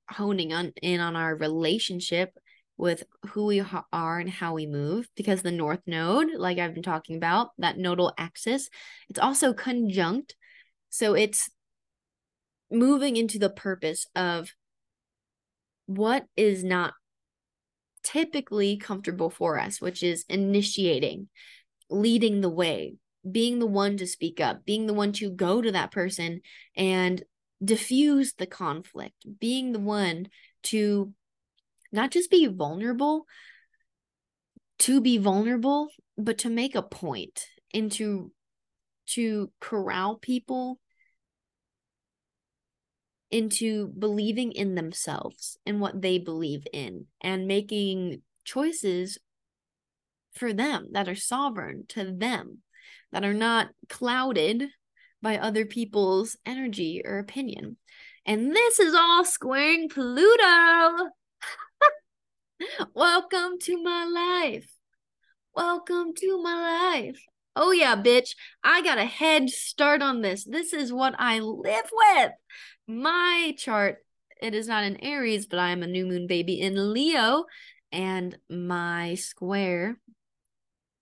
honing 0.09 0.53
on 0.53 0.73
in 0.81 0.99
on 0.99 1.15
our 1.15 1.35
relationship 1.35 2.37
with 2.77 3.03
who 3.29 3.45
we 3.45 3.63
are 3.93 4.19
and 4.19 4.29
how 4.29 4.53
we 4.53 4.65
move 4.65 5.07
because 5.15 5.41
the 5.41 5.51
north 5.51 5.79
node 5.87 6.27
like 6.37 6.57
i've 6.57 6.73
been 6.73 6.83
talking 6.83 7.15
about 7.15 7.49
that 7.57 7.77
nodal 7.77 8.13
axis 8.17 8.69
it's 9.09 9.19
also 9.19 9.53
conjunct. 9.53 10.35
So 10.89 11.13
it's 11.13 11.49
moving 12.71 13.17
into 13.17 13.37
the 13.37 13.49
purpose 13.49 14.07
of 14.15 14.49
what 15.87 16.25
is 16.35 16.63
not 16.63 16.93
typically 18.03 18.77
comfortable 18.77 19.29
for 19.29 19.59
us 19.59 19.81
which 19.81 20.03
is 20.03 20.25
initiating 20.29 21.27
leading 21.89 22.41
the 22.41 22.49
way 22.49 22.95
being 23.29 23.59
the 23.59 23.65
one 23.65 23.97
to 23.97 24.05
speak 24.05 24.39
up 24.39 24.63
being 24.65 24.85
the 24.85 24.93
one 24.93 25.11
to 25.11 25.29
go 25.29 25.61
to 25.61 25.71
that 25.71 25.91
person 25.91 26.41
and 26.75 27.23
diffuse 27.63 28.33
the 28.33 28.45
conflict, 28.45 29.25
being 29.39 29.71
the 29.71 29.79
one 29.79 30.27
to 30.63 31.13
not 31.91 32.11
just 32.11 32.29
be 32.29 32.47
vulnerable, 32.47 33.25
to 34.79 35.01
be 35.01 35.17
vulnerable, 35.17 35.89
but 36.17 36.39
to 36.39 36.49
make 36.49 36.75
a 36.75 36.81
point 36.81 37.45
and 37.73 37.91
to 37.93 38.31
to 39.07 39.51
corral 39.59 40.17
people 40.17 40.79
into 43.31 43.87
believing 43.87 44.51
in 44.51 44.75
themselves 44.75 45.57
and 45.65 45.79
what 45.79 46.01
they 46.01 46.17
believe 46.17 46.65
in 46.71 47.05
and 47.21 47.47
making 47.47 48.21
choices 48.43 49.17
for 50.33 50.53
them 50.53 50.87
that 50.91 51.07
are 51.07 51.15
sovereign 51.15 51.85
to 51.87 52.11
them 52.11 52.59
that 53.11 53.23
are 53.23 53.33
not 53.33 53.69
clouded 53.89 54.69
by 55.21 55.37
other 55.37 55.65
people's 55.65 56.37
energy 56.45 57.01
or 57.03 57.19
opinion. 57.19 57.77
And 58.25 58.55
this 58.55 58.79
is 58.79 58.93
all 58.93 59.23
squaring 59.23 59.89
Pluto. 59.89 61.09
Welcome 62.93 63.59
to 63.61 63.81
my 63.83 64.05
life. 64.05 64.71
Welcome 65.55 66.13
to 66.15 66.41
my 66.41 66.93
life. 66.99 67.19
Oh, 67.55 67.71
yeah, 67.71 67.95
bitch. 67.95 68.35
I 68.63 68.81
got 68.81 68.97
a 68.97 69.05
head 69.05 69.49
start 69.49 70.01
on 70.01 70.21
this. 70.21 70.43
This 70.43 70.73
is 70.73 70.91
what 70.91 71.15
I 71.17 71.39
live 71.39 71.89
with. 71.91 72.31
My 72.87 73.55
chart, 73.57 73.99
it 74.41 74.53
is 74.53 74.67
not 74.67 74.83
in 74.83 74.97
Aries, 74.97 75.45
but 75.45 75.59
I 75.59 75.69
am 75.69 75.81
a 75.81 75.87
new 75.87 76.05
moon 76.05 76.27
baby 76.27 76.59
in 76.59 76.93
Leo. 76.93 77.45
And 77.91 78.37
my 78.49 79.15
square 79.15 79.97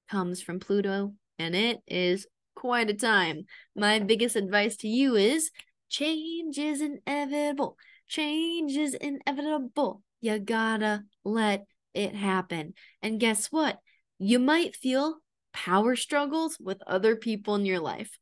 comes 0.09 0.41
from 0.41 0.59
Pluto, 0.59 1.14
and 1.39 1.55
it 1.55 1.82
is 1.88 2.28
quite 2.56 2.89
a 2.89 2.93
time. 2.93 3.45
My 3.76 3.99
biggest 3.99 4.36
advice 4.36 4.78
to 4.78 4.88
you 4.88 5.16
is 5.16 5.51
change 5.89 6.58
is 6.58 6.82
inevitable. 6.82 7.78
Change 8.08 8.76
is 8.76 8.93
inevitable. 8.93 10.01
You 10.22 10.39
gotta 10.39 11.04
let 11.24 11.66
it 11.93 12.16
happen. 12.16 12.74
And 13.01 13.20
guess 13.20 13.47
what? 13.47 13.80
You 14.20 14.39
might 14.39 14.76
feel 14.76 15.18
power 15.54 15.95
struggles 15.95 16.58
with 16.60 16.82
other 16.88 17.16
people 17.16 17.56
in 17.56 17.66
your 17.66 17.80
life. 17.80 18.18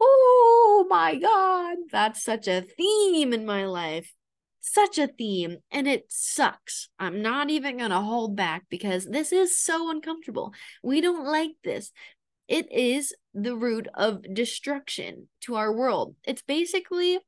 Oh 0.00 0.86
my 0.88 1.16
God, 1.16 1.76
that's 1.90 2.22
such 2.22 2.48
a 2.48 2.62
theme 2.62 3.32
in 3.32 3.46
my 3.46 3.66
life. 3.66 4.12
Such 4.60 4.98
a 4.98 5.06
theme. 5.06 5.58
And 5.70 5.86
it 5.86 6.06
sucks. 6.08 6.88
I'm 6.98 7.22
not 7.22 7.50
even 7.50 7.78
going 7.78 7.90
to 7.90 8.00
hold 8.00 8.36
back 8.36 8.66
because 8.68 9.06
this 9.06 9.32
is 9.32 9.56
so 9.56 9.90
uncomfortable. 9.90 10.52
We 10.82 11.00
don't 11.00 11.24
like 11.24 11.52
this 11.62 11.92
it 12.48 12.70
is 12.72 13.14
the 13.34 13.56
root 13.56 13.88
of 13.94 14.22
destruction 14.34 15.28
to 15.42 15.56
our 15.56 15.72
world. 15.72 16.14
It's 16.24 16.42
basically 16.42 17.18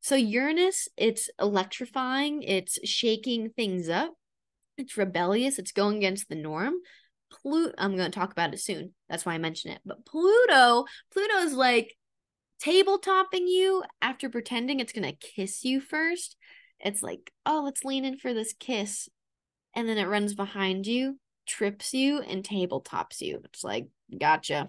so 0.00 0.16
Uranus, 0.16 0.88
it's 0.96 1.28
electrifying, 1.38 2.42
it's 2.42 2.78
shaking 2.88 3.50
things 3.50 3.88
up, 3.90 4.14
it's 4.78 4.96
rebellious, 4.96 5.58
it's 5.58 5.72
going 5.72 5.98
against 5.98 6.28
the 6.28 6.36
norm. 6.36 6.74
Pluto, 7.30 7.74
I'm 7.78 7.96
going 7.96 8.10
to 8.10 8.18
talk 8.18 8.32
about 8.32 8.54
it 8.54 8.60
soon. 8.60 8.92
That's 9.08 9.24
why 9.26 9.34
I 9.34 9.38
mention 9.38 9.70
it. 9.70 9.80
But 9.84 10.06
Pluto, 10.06 10.86
Pluto's 11.12 11.52
like 11.52 11.94
table 12.58 12.98
topping 12.98 13.46
you 13.46 13.84
after 14.00 14.28
pretending 14.28 14.80
it's 14.80 14.92
going 14.92 15.08
to 15.08 15.28
kiss 15.34 15.64
you 15.64 15.80
first. 15.80 16.36
It's 16.80 17.02
like, 17.02 17.30
oh, 17.44 17.62
let's 17.64 17.84
lean 17.84 18.04
in 18.04 18.16
for 18.16 18.32
this 18.32 18.54
kiss. 18.58 19.08
And 19.76 19.88
then 19.88 19.98
it 19.98 20.08
runs 20.08 20.34
behind 20.34 20.86
you, 20.86 21.18
trips 21.46 21.92
you, 21.92 22.20
and 22.20 22.42
tabletops 22.42 23.20
you. 23.20 23.42
It's 23.44 23.62
like, 23.62 23.86
Gotcha. 24.18 24.68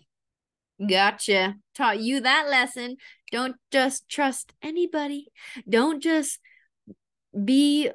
Gotcha. 0.87 1.55
Taught 1.75 1.99
you 1.99 2.21
that 2.21 2.47
lesson. 2.49 2.97
Don't 3.31 3.55
just 3.71 4.09
trust 4.09 4.53
anybody. 4.63 5.27
Don't 5.69 6.01
just 6.01 6.39
be 7.45 7.91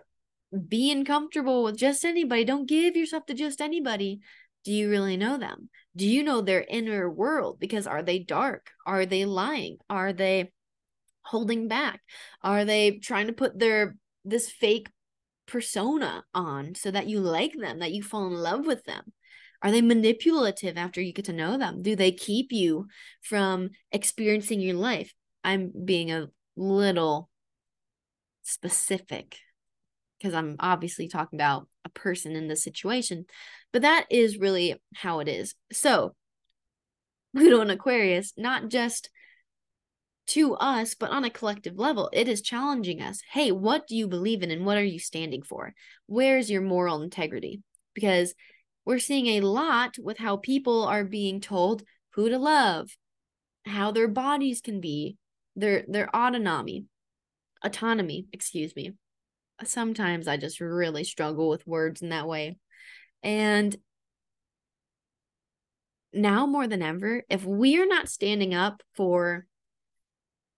being 0.69 1.05
comfortable 1.05 1.65
with 1.65 1.77
just 1.77 2.05
anybody. 2.05 2.45
Don't 2.45 2.69
give 2.69 2.97
yourself 2.97 3.27
to 3.27 3.35
just 3.35 3.61
anybody. 3.61 4.21
Do 4.65 4.73
you 4.73 4.89
really 4.89 5.17
know 5.17 5.37
them? 5.37 5.69
Do 5.95 6.07
you 6.07 6.23
know 6.23 6.41
their 6.41 6.65
inner 6.69 7.11
world? 7.11 7.59
Because 7.59 7.87
are 7.87 8.03
they 8.03 8.19
dark? 8.19 8.71
Are 8.87 9.07
they 9.07 9.25
lying? 9.25 9.79
Are 9.89 10.13
they 10.13 10.53
holding 11.23 11.69
back? 11.69 12.01
Are 12.43 12.65
they 12.65 12.99
trying 12.99 13.27
to 13.27 13.33
put 13.33 13.59
their 13.59 13.97
this 14.25 14.51
fake 14.51 14.89
persona 15.47 16.25
on 16.35 16.75
so 16.75 16.91
that 16.91 17.09
you 17.09 17.21
like 17.21 17.55
them, 17.57 17.79
that 17.81 17.93
you 17.93 18.03
fall 18.03 18.27
in 18.27 18.35
love 18.35 18.67
with 18.67 18.85
them? 18.85 19.13
Are 19.63 19.71
they 19.71 19.83
manipulative 19.83 20.77
after 20.77 21.01
you 21.01 21.13
get 21.13 21.27
to 21.27 21.33
know 21.33 21.59
them? 21.59 21.83
Do 21.83 21.97
they 21.97 22.13
keep 22.13 22.53
you 22.53 22.87
from 23.23 23.71
experiencing 23.93 24.61
your 24.61 24.77
life? 24.77 25.13
I'm 25.43 25.73
being 25.85 26.11
a 26.11 26.29
little 26.57 27.31
specific 28.43 29.39
because 30.19 30.35
I'm 30.35 30.57
obviously 30.61 31.09
talking 31.09 31.39
about 31.39 31.69
a 31.85 31.89
person 31.89 32.37
in 32.37 32.49
this 32.49 32.65
situation, 32.65 33.27
but 33.73 33.83
that 33.83 34.07
is 34.11 34.39
really 34.39 34.81
how 34.95 35.21
it 35.21 35.29
is. 35.29 35.55
So, 35.73 36.15
Pluto 37.35 37.61
and 37.61 37.71
Aquarius, 37.71 38.33
not 38.37 38.69
just 38.69 39.11
to 40.29 40.55
us, 40.55 40.95
but 40.95 41.11
on 41.11 41.25
a 41.25 41.31
collective 41.31 41.79
level, 41.79 42.11
it 42.13 42.29
is 42.29 42.43
challenging 42.43 43.01
us. 43.01 43.21
Hey, 43.31 43.53
what 43.53 43.87
do 43.87 43.95
you 43.95 44.09
believe 44.09 44.43
in 44.43 44.51
and 44.51 44.65
what 44.67 44.77
are 44.77 44.85
you 44.85 44.99
standing 44.99 45.43
for? 45.43 45.73
Where's 46.07 46.51
your 46.51 46.63
moral 46.63 47.03
integrity? 47.03 47.63
Because 47.95 48.35
we're 48.87 49.01
seeing 49.01 49.27
a 49.27 49.41
lot 49.41 49.97
with 49.99 50.17
how 50.17 50.37
people 50.37 50.85
are 50.85 51.05
being 51.05 51.41
told 51.41 51.83
who 52.15 52.31
to 52.31 52.39
love, 52.39 52.97
how 53.67 53.91
their 53.91 54.09
bodies 54.09 54.61
can 54.63 54.81
be, 54.81 55.19
their 55.57 55.85
their 55.89 56.09
autonomy, 56.15 56.85
autonomy, 57.63 58.27
excuse 58.33 58.75
me. 58.77 58.93
Sometimes 59.65 60.29
I 60.29 60.37
just 60.37 60.61
really 60.61 61.03
struggle 61.03 61.49
with 61.49 61.67
words 61.67 62.01
in 62.01 62.11
that 62.11 62.29
way. 62.29 62.59
And 63.23 63.75
now 66.13 66.47
more 66.47 66.69
than 66.69 66.83
ever, 66.83 67.25
if 67.29 67.45
we 67.45 67.79
are 67.79 67.87
not 67.87 68.09
standing 68.09 68.55
up 68.55 68.83
for 68.95 69.47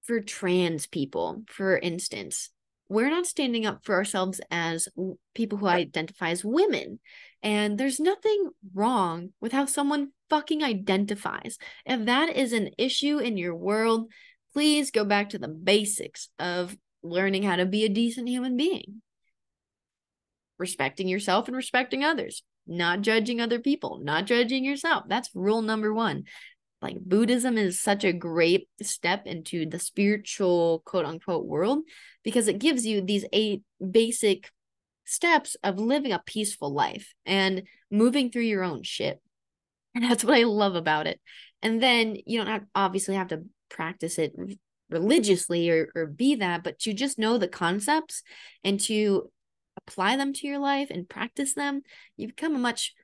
for 0.02 0.20
trans 0.20 0.86
people, 0.86 1.42
for 1.48 1.78
instance, 1.78 2.50
we're 2.88 3.10
not 3.10 3.26
standing 3.26 3.66
up 3.66 3.84
for 3.84 3.94
ourselves 3.94 4.40
as 4.50 4.88
people 5.34 5.58
who 5.58 5.66
identify 5.66 6.30
as 6.30 6.44
women. 6.44 7.00
And 7.42 7.78
there's 7.78 8.00
nothing 8.00 8.50
wrong 8.74 9.30
with 9.40 9.52
how 9.52 9.66
someone 9.66 10.12
fucking 10.30 10.64
identifies. 10.64 11.58
If 11.84 12.06
that 12.06 12.34
is 12.34 12.52
an 12.52 12.70
issue 12.78 13.18
in 13.18 13.36
your 13.36 13.54
world, 13.54 14.10
please 14.52 14.90
go 14.90 15.04
back 15.04 15.30
to 15.30 15.38
the 15.38 15.48
basics 15.48 16.28
of 16.38 16.76
learning 17.02 17.42
how 17.42 17.56
to 17.56 17.66
be 17.66 17.84
a 17.84 17.88
decent 17.88 18.28
human 18.28 18.56
being. 18.56 19.02
Respecting 20.58 21.08
yourself 21.08 21.46
and 21.46 21.56
respecting 21.56 22.02
others, 22.02 22.42
not 22.66 23.02
judging 23.02 23.40
other 23.40 23.60
people, 23.60 24.00
not 24.02 24.24
judging 24.24 24.64
yourself. 24.64 25.04
That's 25.08 25.30
rule 25.34 25.62
number 25.62 25.94
one 25.94 26.24
like 26.80 26.98
Buddhism 27.00 27.58
is 27.58 27.80
such 27.80 28.04
a 28.04 28.12
great 28.12 28.68
step 28.82 29.26
into 29.26 29.66
the 29.66 29.78
spiritual 29.78 30.82
quote 30.84 31.04
unquote 31.04 31.46
world 31.46 31.80
because 32.22 32.48
it 32.48 32.58
gives 32.58 32.86
you 32.86 33.00
these 33.00 33.24
eight 33.32 33.62
basic 33.90 34.50
steps 35.04 35.56
of 35.64 35.78
living 35.78 36.12
a 36.12 36.22
peaceful 36.24 36.72
life 36.72 37.14
and 37.26 37.62
moving 37.90 38.30
through 38.30 38.42
your 38.42 38.62
own 38.62 38.82
shit. 38.82 39.20
And 39.94 40.04
that's 40.04 40.22
what 40.22 40.38
I 40.38 40.44
love 40.44 40.76
about 40.76 41.06
it. 41.06 41.20
And 41.62 41.82
then 41.82 42.16
you 42.26 42.38
don't 42.38 42.46
have, 42.46 42.64
obviously 42.74 43.16
have 43.16 43.28
to 43.28 43.44
practice 43.68 44.18
it 44.18 44.32
religiously 44.90 45.70
or, 45.70 45.90
or 45.94 46.06
be 46.06 46.36
that, 46.36 46.62
but 46.62 46.78
to 46.80 46.92
just 46.92 47.18
know 47.18 47.38
the 47.38 47.48
concepts 47.48 48.22
and 48.62 48.78
to 48.80 49.30
apply 49.76 50.16
them 50.16 50.32
to 50.34 50.46
your 50.46 50.58
life 50.58 50.88
and 50.90 51.08
practice 51.08 51.54
them, 51.54 51.82
you 52.16 52.28
become 52.28 52.54
a 52.54 52.60
much 52.60 52.94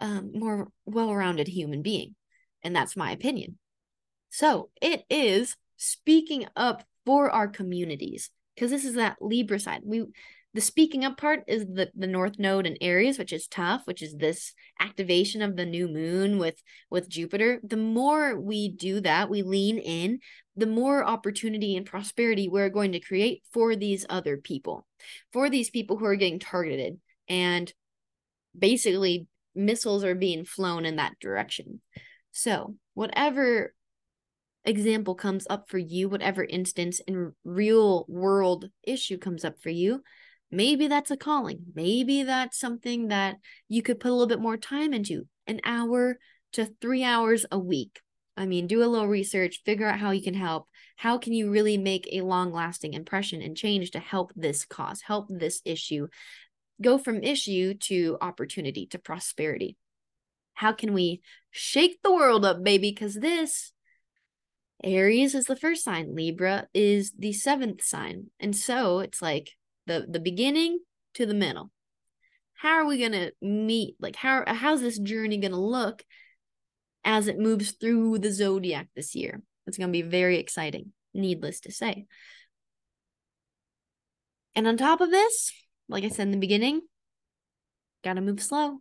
um, 0.00 0.32
more 0.34 0.68
well 0.86 1.14
rounded 1.14 1.48
human 1.48 1.82
being. 1.82 2.14
And 2.64 2.74
that's 2.74 2.96
my 2.96 3.12
opinion. 3.12 3.58
So 4.30 4.70
it 4.82 5.04
is 5.08 5.56
speaking 5.76 6.46
up 6.56 6.84
for 7.06 7.30
our 7.30 7.46
communities 7.46 8.30
because 8.54 8.70
this 8.70 8.84
is 8.84 8.94
that 8.94 9.16
Libra 9.20 9.60
side. 9.60 9.82
We 9.84 10.06
the 10.54 10.60
speaking 10.60 11.04
up 11.04 11.18
part 11.18 11.42
is 11.48 11.66
the 11.66 11.90
the 11.94 12.06
north 12.06 12.38
node 12.38 12.66
in 12.66 12.76
aries 12.80 13.18
which 13.18 13.32
is 13.32 13.46
tough 13.46 13.82
which 13.84 14.00
is 14.00 14.14
this 14.14 14.54
activation 14.80 15.42
of 15.42 15.56
the 15.56 15.66
new 15.66 15.88
moon 15.88 16.38
with 16.38 16.62
with 16.90 17.08
jupiter 17.08 17.60
the 17.62 17.76
more 17.76 18.40
we 18.40 18.68
do 18.68 19.00
that 19.00 19.28
we 19.28 19.42
lean 19.42 19.78
in 19.78 20.20
the 20.56 20.66
more 20.66 21.04
opportunity 21.04 21.76
and 21.76 21.86
prosperity 21.86 22.48
we're 22.48 22.70
going 22.70 22.92
to 22.92 23.00
create 23.00 23.42
for 23.52 23.76
these 23.76 24.06
other 24.08 24.36
people 24.36 24.86
for 25.32 25.50
these 25.50 25.70
people 25.70 25.98
who 25.98 26.06
are 26.06 26.16
getting 26.16 26.38
targeted 26.38 26.98
and 27.28 27.72
basically 28.56 29.26
missiles 29.54 30.04
are 30.04 30.14
being 30.14 30.44
flown 30.44 30.84
in 30.84 30.96
that 30.96 31.18
direction 31.20 31.80
so, 32.36 32.74
whatever 32.94 33.72
example 34.64 35.14
comes 35.14 35.46
up 35.48 35.68
for 35.68 35.78
you, 35.78 36.08
whatever 36.08 36.42
instance 36.42 37.00
in 37.06 37.32
real 37.44 38.04
world 38.08 38.70
issue 38.82 39.18
comes 39.18 39.44
up 39.44 39.60
for 39.62 39.70
you, 39.70 40.02
maybe 40.50 40.88
that's 40.88 41.12
a 41.12 41.16
calling. 41.16 41.60
Maybe 41.76 42.24
that's 42.24 42.58
something 42.58 43.08
that 43.08 43.36
you 43.68 43.82
could 43.82 44.00
put 44.00 44.08
a 44.08 44.14
little 44.14 44.26
bit 44.26 44.40
more 44.40 44.56
time 44.56 44.92
into 44.92 45.28
an 45.46 45.60
hour 45.64 46.18
to 46.54 46.66
three 46.80 47.04
hours 47.04 47.46
a 47.52 47.58
week. 47.58 48.00
I 48.36 48.46
mean, 48.46 48.66
do 48.66 48.82
a 48.82 48.90
little 48.90 49.06
research, 49.06 49.62
figure 49.64 49.86
out 49.86 50.00
how 50.00 50.10
you 50.10 50.22
can 50.22 50.34
help. 50.34 50.66
How 50.96 51.18
can 51.18 51.34
you 51.34 51.52
really 51.52 51.78
make 51.78 52.08
a 52.10 52.22
long 52.22 52.52
lasting 52.52 52.94
impression 52.94 53.42
and 53.42 53.56
change 53.56 53.92
to 53.92 54.00
help 54.00 54.32
this 54.34 54.64
cause, 54.64 55.02
help 55.02 55.28
this 55.28 55.62
issue? 55.64 56.08
Go 56.82 56.98
from 56.98 57.22
issue 57.22 57.74
to 57.74 58.18
opportunity 58.20 58.86
to 58.86 58.98
prosperity. 58.98 59.76
How 60.54 60.72
can 60.72 60.92
we 60.92 61.20
shake 61.56 62.02
the 62.02 62.12
world 62.12 62.44
up, 62.44 62.64
baby? 62.64 62.90
Because 62.90 63.14
this 63.14 63.72
Aries 64.82 65.36
is 65.36 65.44
the 65.44 65.54
first 65.54 65.84
sign, 65.84 66.14
Libra 66.14 66.66
is 66.74 67.12
the 67.16 67.32
seventh 67.32 67.82
sign. 67.82 68.26
And 68.40 68.56
so 68.56 68.98
it's 68.98 69.22
like 69.22 69.52
the 69.86 70.04
the 70.08 70.18
beginning 70.18 70.80
to 71.14 71.26
the 71.26 71.34
middle. 71.34 71.70
How 72.54 72.80
are 72.80 72.86
we 72.86 72.98
gonna 73.00 73.30
meet? 73.40 73.94
Like 74.00 74.16
how 74.16 74.42
how's 74.46 74.80
this 74.80 74.98
journey 74.98 75.38
gonna 75.38 75.60
look 75.60 76.02
as 77.04 77.28
it 77.28 77.38
moves 77.38 77.70
through 77.70 78.18
the 78.18 78.32
zodiac 78.32 78.88
this 78.96 79.14
year? 79.14 79.40
It's 79.68 79.78
gonna 79.78 79.92
be 79.92 80.02
very 80.02 80.38
exciting, 80.38 80.92
needless 81.14 81.60
to 81.60 81.72
say. 81.72 82.06
And 84.56 84.66
on 84.66 84.76
top 84.76 85.00
of 85.00 85.10
this, 85.10 85.52
like 85.88 86.02
I 86.02 86.08
said 86.08 86.26
in 86.26 86.32
the 86.32 86.36
beginning, 86.36 86.80
gotta 88.02 88.20
move 88.20 88.42
slow 88.42 88.80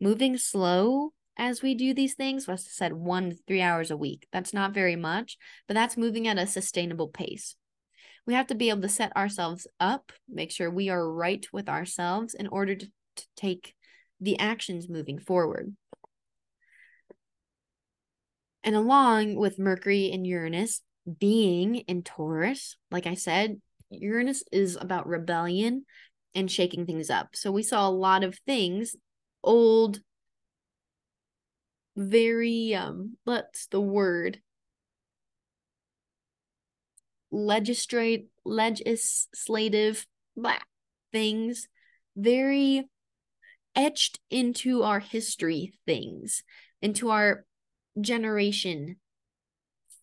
moving 0.00 0.36
slow 0.36 1.12
as 1.36 1.62
we 1.62 1.74
do 1.74 1.92
these 1.92 2.14
things, 2.14 2.46
Wes 2.46 2.66
said 2.70 2.92
one 2.92 3.30
to 3.30 3.36
three 3.46 3.60
hours 3.60 3.90
a 3.90 3.96
week. 3.96 4.26
That's 4.32 4.54
not 4.54 4.74
very 4.74 4.96
much, 4.96 5.36
but 5.66 5.74
that's 5.74 5.96
moving 5.96 6.28
at 6.28 6.38
a 6.38 6.46
sustainable 6.46 7.08
pace. 7.08 7.56
We 8.26 8.34
have 8.34 8.46
to 8.48 8.54
be 8.54 8.70
able 8.70 8.82
to 8.82 8.88
set 8.88 9.14
ourselves 9.16 9.66
up, 9.80 10.12
make 10.28 10.50
sure 10.50 10.70
we 10.70 10.88
are 10.88 11.12
right 11.12 11.44
with 11.52 11.68
ourselves 11.68 12.34
in 12.34 12.46
order 12.46 12.74
to, 12.74 12.86
to 12.86 13.26
take 13.36 13.74
the 14.20 14.38
actions 14.38 14.88
moving 14.88 15.18
forward. 15.18 15.74
And 18.62 18.74
along 18.74 19.34
with 19.34 19.58
Mercury 19.58 20.10
and 20.10 20.26
Uranus 20.26 20.80
being 21.18 21.76
in 21.76 22.02
Taurus, 22.02 22.76
like 22.90 23.06
I 23.06 23.14
said, 23.14 23.60
Uranus 23.90 24.42
is 24.50 24.76
about 24.80 25.06
rebellion 25.06 25.84
and 26.34 26.50
shaking 26.50 26.86
things 26.86 27.10
up. 27.10 27.36
So 27.36 27.52
we 27.52 27.62
saw 27.62 27.86
a 27.86 27.90
lot 27.90 28.24
of 28.24 28.38
things 28.46 28.96
old 29.42 30.00
very 31.96 32.74
um 32.74 33.16
what's 33.24 33.66
the 33.66 33.80
word? 33.80 34.40
Legislate 37.30 38.28
legislative 38.44 40.06
blah, 40.36 40.58
things. 41.12 41.68
Very 42.16 42.84
etched 43.74 44.20
into 44.30 44.84
our 44.84 45.00
history 45.00 45.74
things 45.84 46.44
into 46.80 47.10
our 47.10 47.44
generation 48.00 48.96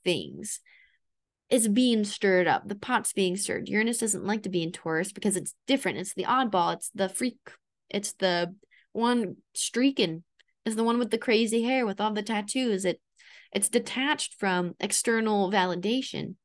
things. 0.03 0.59
Is 1.49 1.67
being 1.67 2.05
stirred 2.05 2.47
up. 2.47 2.69
The 2.69 2.75
pot's 2.75 3.11
being 3.11 3.35
stirred. 3.35 3.67
Uranus 3.67 3.97
doesn't 3.97 4.25
like 4.25 4.43
to 4.43 4.49
be 4.49 4.63
in 4.63 4.71
taurus 4.71 5.11
because 5.11 5.35
it's 5.35 5.53
different. 5.67 5.97
It's 5.97 6.13
the 6.13 6.23
oddball. 6.23 6.75
It's 6.75 6.89
the 6.95 7.09
freak. 7.09 7.37
It's 7.89 8.13
the 8.13 8.55
one 8.93 9.35
streaking 9.53 10.23
is 10.65 10.75
the 10.75 10.83
one 10.83 10.99
with 10.99 11.11
the 11.11 11.17
crazy 11.17 11.63
hair 11.63 11.85
with 11.85 11.99
all 11.99 12.13
the 12.13 12.23
tattoos. 12.23 12.85
It 12.85 13.01
it's 13.51 13.69
detached 13.69 14.35
from 14.39 14.75
external 14.79 15.51
validation. 15.51 16.35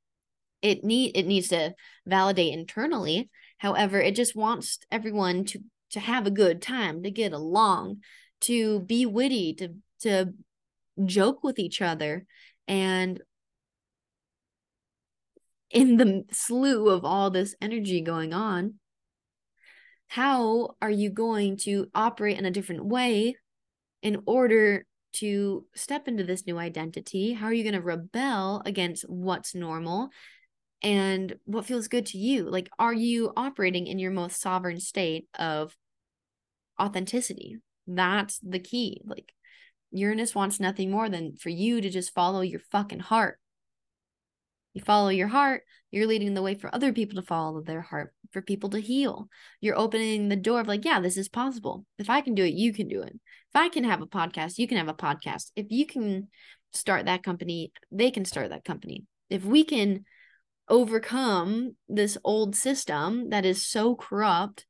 It 0.63 0.85
need 0.85 1.17
it 1.17 1.27
needs 1.27 1.49
to 1.49 1.75
validate 2.07 2.53
internally. 2.53 3.31
However, 3.59 4.01
it 4.01 4.17
just 4.17 4.37
wants 4.37 4.79
everyone 4.91 5.45
to 5.47 5.61
to 5.91 6.01
have 6.01 6.27
a 6.27 6.33
good 6.33 6.61
time, 6.61 7.03
to 7.05 7.11
get 7.11 7.33
along, 7.33 7.99
to 8.43 8.81
be 8.81 9.07
witty, 9.07 9.55
to 9.55 9.75
to 10.01 10.33
joke 11.05 11.43
with 11.43 11.59
each 11.59 11.83
other 11.83 12.25
and 12.67 13.21
in 15.71 15.97
the 15.97 16.25
slew 16.33 16.89
of 16.89 17.05
all 17.05 17.31
this 17.31 17.55
energy 17.61 18.01
going 18.01 18.33
on 18.33 18.75
how 20.09 20.75
are 20.81 20.91
you 20.91 21.11
going 21.11 21.57
to 21.57 21.87
operate 21.95 22.39
in 22.39 22.45
a 22.45 22.51
different 22.51 22.85
way 22.85 23.37
in 24.03 24.23
order 24.27 24.85
to 25.15 25.65
step 25.75 26.09
into 26.09 26.25
this 26.25 26.47
new 26.47 26.59
identity? 26.59 27.33
How 27.33 27.47
are 27.47 27.53
you 27.53 27.63
going 27.63 27.75
to 27.75 27.81
rebel 27.81 28.63
against 28.67 29.09
what's 29.09 29.55
normal 29.55 30.11
and 30.83 31.37
what 31.45 31.65
feels 31.65 31.89
good 31.89 32.07
to 32.07 32.19
you? 32.19 32.51
Like, 32.51 32.69
are 32.79 32.93
you 32.93 33.33
operating 33.37 33.87
in 33.87 33.99
your 33.99 34.11
most 34.11 34.41
sovereign 34.41 34.81
state 34.81 35.27
of 35.39 35.77
authenticity? 36.81 37.57
That's 37.87 38.39
the 38.41 38.59
key. 38.59 39.01
Like, 39.05 39.33
Uranus 39.91 40.35
wants 40.35 40.61
nothing 40.61 40.91
more 40.91 41.09
than 41.09 41.37
for 41.37 41.49
you 41.49 41.81
to 41.81 41.89
just 41.89 42.15
follow 42.15 42.43
your 42.43 42.61
fucking 42.61 43.01
heart. 43.01 43.39
You 44.75 44.83
follow 44.83 45.09
your 45.09 45.29
heart, 45.29 45.63
you're 45.97 46.07
leading 46.07 46.35
the 46.35 46.43
way 46.43 46.55
for 46.55 46.73
other 46.75 46.93
people 46.93 47.21
to 47.21 47.27
follow 47.27 47.63
their 47.63 47.81
heart, 47.81 48.13
for 48.31 48.43
people 48.43 48.71
to 48.71 48.81
heal. 48.81 49.29
You're 49.61 49.79
opening 49.79 50.29
the 50.29 50.37
door 50.37 50.61
of, 50.61 50.69
like, 50.69 50.85
yeah, 50.85 51.01
this 51.01 51.17
is 51.17 51.29
possible. 51.29 51.87
If 51.99 52.11
I 52.11 52.21
can 52.21 52.35
do 52.35 52.45
it, 52.45 52.53
you 52.53 52.73
can 52.73 52.87
do 52.87 53.03
it. 53.03 53.13
If 53.15 53.57
I 53.57 53.69
can 53.69 53.85
have 53.85 54.03
a 54.03 54.07
podcast, 54.07 54.59
you 54.59 54.69
can 54.69 54.77
have 54.77 54.89
a 54.89 54.95
podcast. 54.95 55.51
If 55.57 55.67
you 55.71 55.87
can 55.87 56.29
start 56.73 57.07
that 57.07 57.23
company, 57.23 57.73
they 57.91 58.11
can 58.11 58.27
start 58.27 58.51
that 58.51 58.65
company. 58.65 59.05
If 59.31 59.45
we 59.45 59.65
can 59.65 60.05
overcome 60.69 61.77
this 61.89 62.19
old 62.23 62.55
system 62.55 63.31
that 63.31 63.47
is 63.47 63.67
so 63.67 63.95
corrupt, 63.95 64.67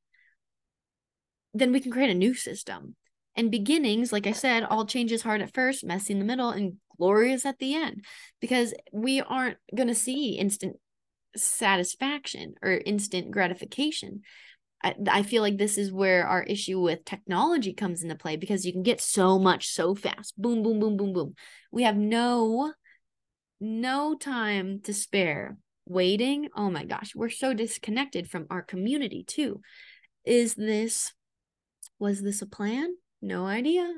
then 1.54 1.72
we 1.72 1.80
can 1.80 1.90
create 1.90 2.10
a 2.10 2.14
new 2.14 2.34
system. 2.34 2.94
And 3.34 3.50
beginnings, 3.50 4.12
like 4.12 4.26
I 4.26 4.32
said, 4.32 4.62
all 4.62 4.86
changes 4.86 5.22
hard 5.22 5.42
at 5.42 5.52
first, 5.52 5.84
messy 5.84 6.12
in 6.12 6.18
the 6.18 6.24
middle, 6.24 6.50
and 6.50 6.74
glorious 6.96 7.44
at 7.44 7.58
the 7.58 7.74
end. 7.74 8.04
Because 8.40 8.72
we 8.92 9.20
aren't 9.20 9.58
going 9.74 9.88
to 9.88 9.94
see 9.94 10.38
instant 10.38 10.76
satisfaction 11.36 12.54
or 12.62 12.72
instant 12.72 13.30
gratification. 13.30 14.22
I, 14.82 14.94
I 15.10 15.22
feel 15.22 15.42
like 15.42 15.56
this 15.56 15.78
is 15.78 15.92
where 15.92 16.26
our 16.26 16.42
issue 16.42 16.80
with 16.80 17.04
technology 17.04 17.72
comes 17.72 18.02
into 18.02 18.14
play 18.14 18.36
because 18.36 18.66
you 18.66 18.72
can 18.72 18.82
get 18.82 19.00
so 19.00 19.38
much 19.38 19.68
so 19.68 19.94
fast. 19.94 20.40
Boom, 20.40 20.62
boom, 20.62 20.78
boom, 20.78 20.96
boom, 20.96 21.12
boom. 21.12 21.34
We 21.72 21.84
have 21.84 21.96
no 21.96 22.72
no 23.58 24.14
time 24.14 24.80
to 24.84 24.92
spare 24.92 25.56
waiting. 25.86 26.48
Oh 26.54 26.70
my 26.70 26.84
gosh, 26.84 27.14
we're 27.14 27.30
so 27.30 27.54
disconnected 27.54 28.28
from 28.28 28.46
our 28.50 28.62
community 28.62 29.24
too. 29.24 29.60
Is 30.24 30.54
this 30.54 31.12
was 31.98 32.22
this 32.22 32.42
a 32.42 32.46
plan? 32.46 32.94
No 33.22 33.46
idea. 33.46 33.92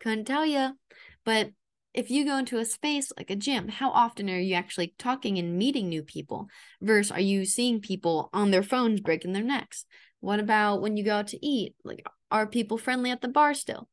Couldn't 0.00 0.26
tell 0.26 0.44
you. 0.44 0.76
But 1.24 1.50
if 1.94 2.10
you 2.10 2.24
go 2.24 2.38
into 2.38 2.58
a 2.58 2.64
space 2.64 3.12
like 3.16 3.30
a 3.30 3.36
gym, 3.36 3.68
how 3.68 3.90
often 3.90 4.30
are 4.30 4.38
you 4.38 4.54
actually 4.54 4.94
talking 4.98 5.38
and 5.38 5.58
meeting 5.58 5.88
new 5.88 6.02
people? 6.02 6.48
Versus 6.80 7.12
are 7.12 7.20
you 7.20 7.44
seeing 7.44 7.80
people 7.80 8.30
on 8.32 8.50
their 8.50 8.62
phones 8.62 9.00
breaking 9.00 9.32
their 9.32 9.42
necks? 9.42 9.84
What 10.20 10.40
about 10.40 10.80
when 10.80 10.96
you 10.96 11.04
go 11.04 11.16
out 11.16 11.26
to 11.28 11.46
eat? 11.46 11.74
Like, 11.84 12.06
are 12.30 12.46
people 12.46 12.78
friendly 12.78 13.10
at 13.10 13.20
the 13.20 13.28
bar 13.28 13.52
still? 13.52 13.88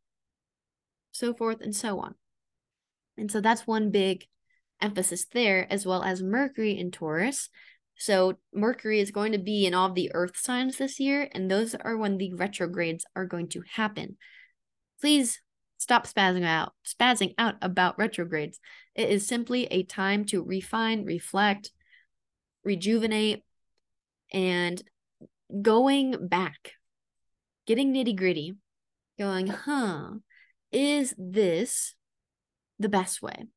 So 1.11 1.33
forth 1.33 1.59
and 1.61 1.75
so 1.75 1.99
on. 1.99 2.15
And 3.17 3.29
so 3.29 3.41
that's 3.41 3.67
one 3.67 3.91
big 3.91 4.25
emphasis 4.81 5.25
there, 5.33 5.67
as 5.69 5.85
well 5.85 6.03
as 6.03 6.21
Mercury 6.21 6.77
in 6.77 6.91
Taurus. 6.91 7.49
So 7.97 8.37
Mercury 8.53 9.01
is 9.01 9.11
going 9.11 9.33
to 9.33 9.37
be 9.37 9.65
in 9.65 9.73
all 9.73 9.91
the 9.91 10.11
earth 10.13 10.37
signs 10.37 10.77
this 10.77 11.01
year, 11.01 11.27
and 11.33 11.51
those 11.51 11.75
are 11.75 11.97
when 11.97 12.17
the 12.17 12.33
retrogrades 12.33 13.05
are 13.13 13.25
going 13.25 13.49
to 13.49 13.63
happen. 13.73 14.15
Please 15.01 15.41
stop 15.79 16.05
spazzing 16.05 16.45
out, 16.45 16.73
spazzing 16.85 17.33
out 17.39 17.55
about 17.61 17.97
retrogrades. 17.97 18.59
It 18.93 19.09
is 19.09 19.25
simply 19.25 19.65
a 19.65 19.83
time 19.83 20.25
to 20.25 20.43
refine, 20.43 21.05
reflect, 21.05 21.71
rejuvenate, 22.63 23.43
and 24.31 24.83
going 25.61 26.27
back, 26.27 26.73
getting 27.65 27.93
nitty 27.93 28.15
gritty, 28.15 28.55
going, 29.17 29.47
huh, 29.47 30.11
is 30.71 31.15
this 31.17 31.95
the 32.77 32.89
best 32.89 33.21
way? 33.21 33.47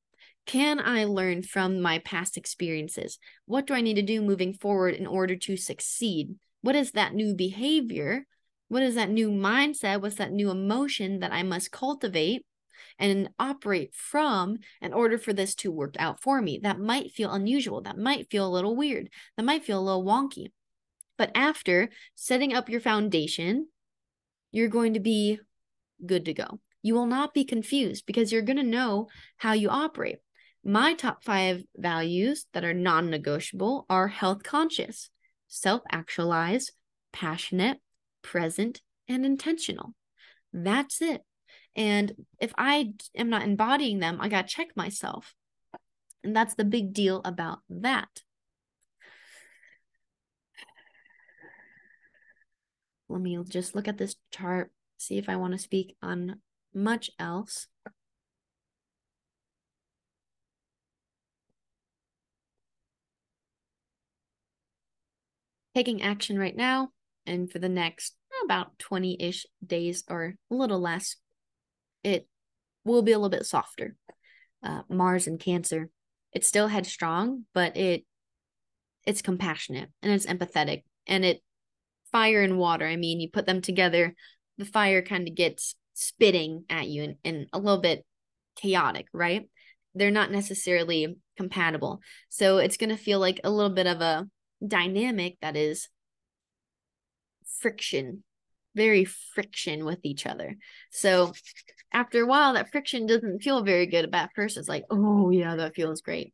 Can 0.46 0.80
I 0.80 1.04
learn 1.04 1.42
from 1.42 1.80
my 1.80 1.98
past 1.98 2.36
experiences? 2.36 3.18
What 3.46 3.66
do 3.66 3.74
I 3.74 3.80
need 3.80 3.94
to 3.94 4.02
do 4.02 4.22
moving 4.22 4.54
forward 4.54 4.94
in 4.94 5.06
order 5.06 5.36
to 5.36 5.56
succeed? 5.56 6.36
What 6.62 6.76
is 6.76 6.92
that 6.92 7.14
new 7.14 7.34
behavior 7.34 8.26
what 8.72 8.82
is 8.82 8.94
that 8.94 9.10
new 9.10 9.28
mindset? 9.28 10.00
What's 10.00 10.14
that 10.14 10.32
new 10.32 10.50
emotion 10.50 11.18
that 11.18 11.30
I 11.30 11.42
must 11.42 11.70
cultivate 11.70 12.46
and 12.98 13.28
operate 13.38 13.94
from 13.94 14.56
in 14.80 14.94
order 14.94 15.18
for 15.18 15.34
this 15.34 15.54
to 15.56 15.70
work 15.70 15.94
out 15.98 16.22
for 16.22 16.40
me? 16.40 16.58
That 16.62 16.80
might 16.80 17.12
feel 17.12 17.30
unusual. 17.30 17.82
That 17.82 17.98
might 17.98 18.30
feel 18.30 18.46
a 18.46 18.48
little 18.48 18.74
weird. 18.74 19.10
That 19.36 19.42
might 19.42 19.62
feel 19.62 19.78
a 19.78 19.84
little 19.84 20.06
wonky. 20.06 20.52
But 21.18 21.32
after 21.34 21.90
setting 22.14 22.54
up 22.54 22.70
your 22.70 22.80
foundation, 22.80 23.68
you're 24.52 24.68
going 24.68 24.94
to 24.94 25.00
be 25.00 25.38
good 26.06 26.24
to 26.24 26.32
go. 26.32 26.58
You 26.80 26.94
will 26.94 27.04
not 27.04 27.34
be 27.34 27.44
confused 27.44 28.06
because 28.06 28.32
you're 28.32 28.40
going 28.40 28.56
to 28.56 28.62
know 28.62 29.08
how 29.36 29.52
you 29.52 29.68
operate. 29.68 30.20
My 30.64 30.94
top 30.94 31.24
five 31.24 31.62
values 31.76 32.46
that 32.54 32.64
are 32.64 32.72
non 32.72 33.10
negotiable 33.10 33.84
are 33.90 34.08
health 34.08 34.42
conscious, 34.42 35.10
self 35.46 35.82
actualized, 35.90 36.72
passionate, 37.12 37.78
present, 38.22 38.80
and 39.08 39.24
intentional. 39.24 39.94
That's 40.52 41.02
it. 41.02 41.22
And 41.74 42.12
if 42.40 42.52
I 42.56 42.92
am 43.16 43.30
not 43.30 43.42
embodying 43.42 43.98
them, 43.98 44.18
I 44.20 44.28
got 44.28 44.48
to 44.48 44.54
check 44.54 44.76
myself. 44.76 45.34
And 46.24 46.36
that's 46.36 46.54
the 46.54 46.64
big 46.64 46.92
deal 46.92 47.20
about 47.24 47.60
that. 47.68 48.08
Let 53.08 53.20
me 53.20 53.38
just 53.46 53.74
look 53.74 53.88
at 53.88 53.98
this 53.98 54.16
chart, 54.30 54.72
see 54.96 55.18
if 55.18 55.28
I 55.28 55.36
want 55.36 55.52
to 55.52 55.58
speak 55.58 55.96
on 56.02 56.36
much 56.74 57.10
else. 57.18 57.66
Taking 65.74 66.02
action 66.02 66.38
right 66.38 66.56
now 66.56 66.90
and 67.26 67.50
for 67.50 67.58
the 67.58 67.68
next 67.68 68.16
about 68.44 68.78
20 68.78 69.16
ish 69.20 69.46
days 69.64 70.04
or 70.08 70.34
a 70.50 70.54
little 70.54 70.80
less, 70.80 71.16
it 72.02 72.26
will 72.84 73.02
be 73.02 73.12
a 73.12 73.18
little 73.18 73.30
bit 73.30 73.46
softer. 73.46 73.96
Uh, 74.62 74.82
Mars 74.88 75.26
and 75.26 75.40
Cancer, 75.40 75.90
it's 76.32 76.48
still 76.48 76.68
headstrong, 76.68 77.44
but 77.54 77.76
it 77.76 78.04
it's 79.04 79.22
compassionate 79.22 79.90
and 80.02 80.12
it's 80.12 80.26
empathetic 80.26 80.84
and 81.06 81.24
it 81.24 81.42
fire 82.12 82.42
and 82.42 82.58
water. 82.58 82.86
I 82.86 82.96
mean, 82.96 83.20
you 83.20 83.28
put 83.28 83.46
them 83.46 83.60
together, 83.60 84.14
the 84.58 84.64
fire 84.64 85.02
kind 85.02 85.26
of 85.26 85.34
gets 85.34 85.74
spitting 85.94 86.64
at 86.70 86.88
you 86.88 87.02
and, 87.02 87.16
and 87.24 87.46
a 87.52 87.58
little 87.58 87.80
bit 87.80 88.04
chaotic, 88.56 89.06
right? 89.12 89.48
They're 89.94 90.10
not 90.10 90.30
necessarily 90.30 91.16
compatible. 91.36 92.00
So 92.28 92.58
it's 92.58 92.76
going 92.76 92.90
to 92.90 92.96
feel 92.96 93.18
like 93.18 93.40
a 93.42 93.50
little 93.50 93.74
bit 93.74 93.86
of 93.86 94.00
a 94.00 94.28
dynamic 94.66 95.38
that 95.42 95.56
is 95.56 95.88
friction, 97.58 98.24
very 98.74 99.04
friction 99.04 99.84
with 99.84 100.00
each 100.02 100.26
other. 100.26 100.56
So 100.90 101.32
after 101.92 102.22
a 102.22 102.26
while, 102.26 102.54
that 102.54 102.70
friction 102.70 103.06
doesn't 103.06 103.42
feel 103.42 103.62
very 103.62 103.86
good. 103.86 104.08
At 104.14 104.30
first, 104.34 104.56
it's 104.56 104.68
like, 104.68 104.84
oh, 104.90 105.30
yeah, 105.30 105.56
that 105.56 105.74
feels 105.74 106.00
great. 106.00 106.32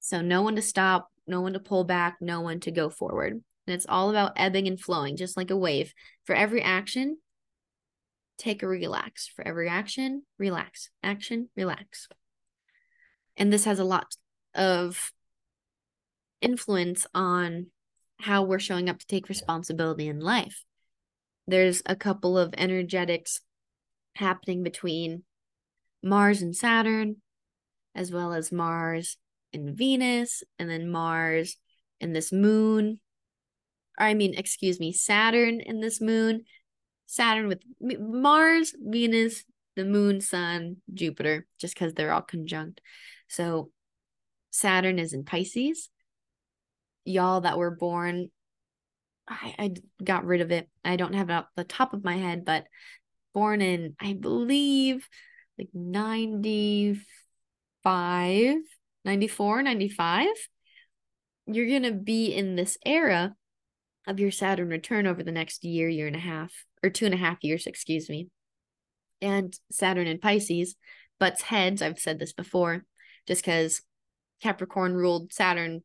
So 0.00 0.20
no 0.20 0.42
one 0.42 0.56
to 0.56 0.62
stop, 0.62 1.08
no 1.26 1.40
one 1.40 1.52
to 1.52 1.60
pull 1.60 1.84
back, 1.84 2.18
no 2.20 2.40
one 2.40 2.60
to 2.60 2.70
go 2.70 2.88
forward. 2.90 3.32
And 3.32 3.74
it's 3.74 3.86
all 3.88 4.10
about 4.10 4.32
ebbing 4.36 4.66
and 4.66 4.80
flowing, 4.80 5.16
just 5.16 5.36
like 5.36 5.50
a 5.50 5.56
wave. 5.56 5.92
For 6.24 6.34
every 6.34 6.62
action, 6.62 7.18
take 8.38 8.62
a 8.62 8.68
relax. 8.68 9.28
For 9.28 9.46
every 9.46 9.68
action, 9.68 10.22
relax. 10.38 10.90
Action, 11.02 11.50
relax. 11.56 12.08
And 13.36 13.52
this 13.52 13.66
has 13.66 13.78
a 13.78 13.84
lot 13.84 14.16
of 14.54 15.12
influence 16.40 17.06
on 17.14 17.66
how 18.20 18.42
we're 18.42 18.58
showing 18.58 18.88
up 18.88 18.98
to 18.98 19.06
take 19.06 19.28
responsibility 19.28 20.08
in 20.08 20.20
life. 20.20 20.64
There's 21.46 21.82
a 21.86 21.96
couple 21.96 22.36
of 22.36 22.54
energetics 22.58 23.40
happening 24.16 24.62
between 24.62 25.22
Mars 26.02 26.42
and 26.42 26.54
Saturn, 26.54 27.16
as 27.94 28.12
well 28.12 28.32
as 28.32 28.52
Mars 28.52 29.16
and 29.52 29.76
Venus, 29.76 30.42
and 30.58 30.68
then 30.68 30.90
Mars 30.90 31.56
and 32.00 32.14
this 32.14 32.32
moon. 32.32 33.00
Or 33.98 34.06
I 34.06 34.14
mean, 34.14 34.34
excuse 34.34 34.78
me, 34.78 34.92
Saturn 34.92 35.60
and 35.60 35.82
this 35.82 36.00
moon. 36.00 36.44
Saturn 37.06 37.48
with 37.48 37.62
Mars, 37.80 38.74
Venus, 38.78 39.44
the 39.76 39.84
moon, 39.84 40.20
sun, 40.20 40.76
Jupiter, 40.92 41.46
just 41.58 41.74
because 41.74 41.94
they're 41.94 42.12
all 42.12 42.20
conjunct. 42.20 42.80
So 43.28 43.70
Saturn 44.50 44.98
is 44.98 45.12
in 45.12 45.24
Pisces, 45.24 45.88
y'all 47.08 47.40
that 47.40 47.58
were 47.58 47.70
born 47.70 48.28
I, 49.28 49.54
I 49.58 49.74
got 50.02 50.24
rid 50.24 50.40
of 50.40 50.50
it. 50.50 50.68
I 50.84 50.96
don't 50.96 51.14
have 51.14 51.30
it 51.30 51.34
off 51.34 51.46
the 51.54 51.64
top 51.64 51.92
of 51.92 52.04
my 52.04 52.16
head, 52.16 52.44
but 52.44 52.64
born 53.34 53.60
in, 53.60 53.94
I 54.00 54.14
believe, 54.14 55.08
like 55.58 55.68
95, 55.74 58.56
94, 59.04 59.62
95, 59.62 60.26
you're 61.46 61.68
going 61.68 61.82
to 61.82 61.92
be 61.92 62.34
in 62.34 62.56
this 62.56 62.78
era 62.84 63.34
of 64.06 64.20
your 64.20 64.30
Saturn 64.30 64.68
return 64.68 65.06
over 65.06 65.22
the 65.22 65.32
next 65.32 65.64
year, 65.64 65.88
year 65.88 66.06
and 66.06 66.16
a 66.16 66.20
half, 66.20 66.52
or 66.82 66.90
two 66.90 67.04
and 67.04 67.14
a 67.14 67.18
half 67.18 67.38
years, 67.42 67.66
excuse 67.66 68.08
me. 68.08 68.28
And 69.20 69.54
Saturn 69.70 70.06
in 70.06 70.18
Pisces, 70.18 70.76
butts 71.20 71.42
heads. 71.42 71.82
I've 71.82 71.98
said 71.98 72.18
this 72.18 72.32
before, 72.32 72.84
just 73.26 73.42
because 73.42 73.82
Capricorn 74.40 74.94
ruled 74.94 75.32
Saturn 75.32 75.82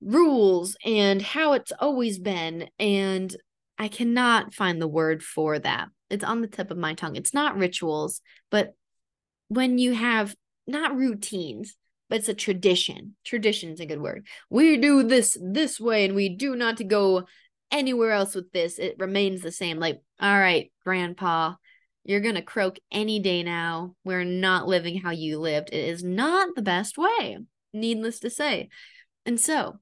rules 0.00 0.76
and 0.84 1.20
how 1.22 1.54
it's 1.54 1.72
always 1.78 2.18
been. 2.18 2.68
And 2.78 3.34
I 3.78 3.88
cannot 3.88 4.54
find 4.54 4.80
the 4.80 4.88
word 4.88 5.22
for 5.22 5.58
that. 5.58 5.88
It's 6.10 6.24
on 6.24 6.40
the 6.40 6.48
tip 6.48 6.70
of 6.70 6.78
my 6.78 6.94
tongue. 6.94 7.16
It's 7.16 7.34
not 7.34 7.56
rituals, 7.56 8.20
but 8.50 8.74
when 9.48 9.78
you 9.78 9.94
have 9.94 10.34
not 10.66 10.96
routines, 10.96 11.76
but 12.08 12.18
it's 12.18 12.28
a 12.28 12.34
tradition. 12.34 13.16
Tradition 13.24 13.70
is 13.70 13.80
a 13.80 13.86
good 13.86 14.00
word. 14.00 14.26
We 14.50 14.76
do 14.76 15.02
this 15.02 15.36
this 15.40 15.80
way 15.80 16.04
and 16.04 16.14
we 16.14 16.28
do 16.28 16.54
not 16.54 16.76
to 16.78 16.84
go 16.84 17.26
anywhere 17.70 18.12
else 18.12 18.34
with 18.34 18.52
this. 18.52 18.78
It 18.78 18.96
remains 18.98 19.42
the 19.42 19.50
same. 19.50 19.78
Like, 19.78 20.00
all 20.20 20.38
right, 20.38 20.70
grandpa, 20.84 21.54
you're 22.04 22.20
going 22.20 22.36
to 22.36 22.42
croak 22.42 22.78
any 22.92 23.18
day 23.18 23.42
now. 23.42 23.94
We're 24.04 24.24
not 24.24 24.68
living 24.68 25.00
how 25.00 25.10
you 25.10 25.40
lived. 25.40 25.70
It 25.72 25.88
is 25.88 26.04
not 26.04 26.54
the 26.54 26.62
best 26.62 26.96
way, 26.96 27.38
needless 27.72 28.20
to 28.20 28.30
say. 28.30 28.68
And 29.24 29.40
so, 29.40 29.80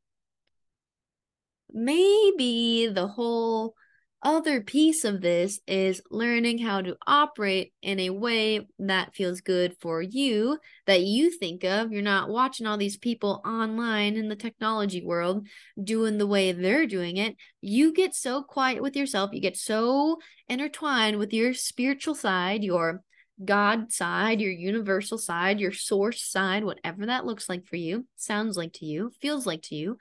maybe 1.75 2.87
the 2.87 3.09
whole 3.09 3.75
other 4.23 4.63
piece 4.63 5.05
of 5.05 5.21
this 5.21 5.61
is 5.67 6.01
learning 6.11 6.57
how 6.57 6.81
to 6.81 6.97
operate 7.07 7.75
in 7.83 8.01
a 8.01 8.09
way 8.09 8.67
that 8.79 9.15
feels 9.15 9.43
good 9.43 9.77
for 9.81 10.01
you, 10.01 10.59
that 10.87 11.03
you 11.03 11.31
think 11.31 11.63
of. 11.63 11.93
You're 11.93 12.01
not 12.01 12.31
watching 12.31 12.67
all 12.67 12.79
these 12.79 12.97
people 12.97 13.43
online 13.45 14.17
in 14.17 14.31
the 14.31 14.37
technology 14.37 15.05
world 15.05 15.47
doing 15.83 16.17
the 16.17 16.27
way 16.27 16.53
they're 16.53 16.87
doing 16.87 17.19
it. 17.19 17.37
You 17.61 17.93
get 17.93 18.15
so 18.15 18.43
quiet 18.43 18.81
with 18.81 18.97
yourself, 18.97 19.31
you 19.35 19.43
get 19.43 19.59
so 19.59 20.19
intertwined 20.49 21.19
with 21.19 21.35
your 21.35 21.53
spiritual 21.53 22.15
side, 22.15 22.65
your 22.65 23.03
God 23.45 23.93
side, 23.93 24.41
your 24.41 24.53
universal 24.53 25.19
side, 25.19 25.61
your 25.61 25.73
source 25.73 26.23
side, 26.23 26.65
whatever 26.65 27.07
that 27.07 27.27
looks 27.27 27.49
like 27.49 27.67
for 27.67 27.77
you, 27.77 28.07
sounds 28.17 28.57
like 28.57 28.73
to 28.75 28.87
you, 28.87 29.13
feels 29.21 29.45
like 29.45 29.63
to 29.65 29.75
you 29.75 29.99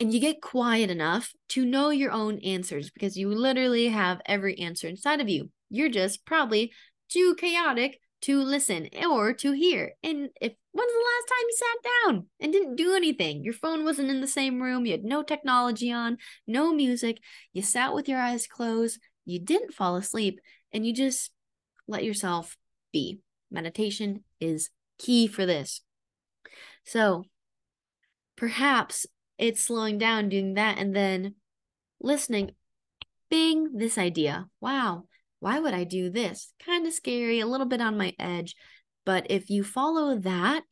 and 0.00 0.14
you 0.14 0.18
get 0.18 0.40
quiet 0.40 0.90
enough 0.90 1.32
to 1.50 1.66
know 1.66 1.90
your 1.90 2.10
own 2.10 2.38
answers 2.38 2.90
because 2.90 3.18
you 3.18 3.28
literally 3.28 3.88
have 3.88 4.22
every 4.24 4.58
answer 4.58 4.88
inside 4.88 5.20
of 5.20 5.28
you. 5.28 5.50
You're 5.68 5.90
just 5.90 6.24
probably 6.24 6.72
too 7.10 7.34
chaotic 7.38 8.00
to 8.22 8.42
listen 8.42 8.88
or 9.08 9.34
to 9.34 9.52
hear. 9.52 9.92
And 10.02 10.30
if 10.40 10.52
when's 10.72 10.92
the 10.92 10.98
last 10.98 11.28
time 11.28 11.46
you 11.48 11.56
sat 11.56 11.90
down 11.90 12.26
and 12.40 12.52
didn't 12.52 12.76
do 12.76 12.94
anything? 12.94 13.44
Your 13.44 13.54
phone 13.54 13.84
wasn't 13.84 14.10
in 14.10 14.22
the 14.22 14.26
same 14.26 14.62
room, 14.62 14.86
you 14.86 14.92
had 14.92 15.04
no 15.04 15.22
technology 15.22 15.92
on, 15.92 16.16
no 16.46 16.72
music, 16.72 17.18
you 17.52 17.62
sat 17.62 17.94
with 17.94 18.08
your 18.08 18.18
eyes 18.18 18.46
closed, 18.46 19.00
you 19.26 19.38
didn't 19.38 19.74
fall 19.74 19.96
asleep, 19.96 20.40
and 20.72 20.86
you 20.86 20.94
just 20.94 21.30
let 21.86 22.04
yourself 22.04 22.56
be. 22.92 23.20
Meditation 23.50 24.24
is 24.40 24.70
key 24.98 25.26
for 25.26 25.44
this. 25.44 25.82
So, 26.84 27.24
perhaps 28.36 29.06
it's 29.40 29.64
slowing 29.64 29.98
down 29.98 30.28
doing 30.28 30.54
that 30.54 30.78
and 30.78 30.94
then 30.94 31.34
listening 32.00 32.52
bing 33.30 33.76
this 33.76 33.98
idea. 33.98 34.46
Wow 34.60 35.04
why 35.40 35.58
would 35.58 35.74
i 35.74 35.84
do 35.84 36.10
this? 36.10 36.52
Kind 36.64 36.86
of 36.86 36.92
scary 36.92 37.40
a 37.40 37.46
little 37.46 37.66
bit 37.66 37.80
on 37.80 37.98
my 37.98 38.14
edge. 38.18 38.54
But 39.04 39.26
if 39.30 39.50
you 39.50 39.64
follow 39.64 40.18
that 40.18 40.64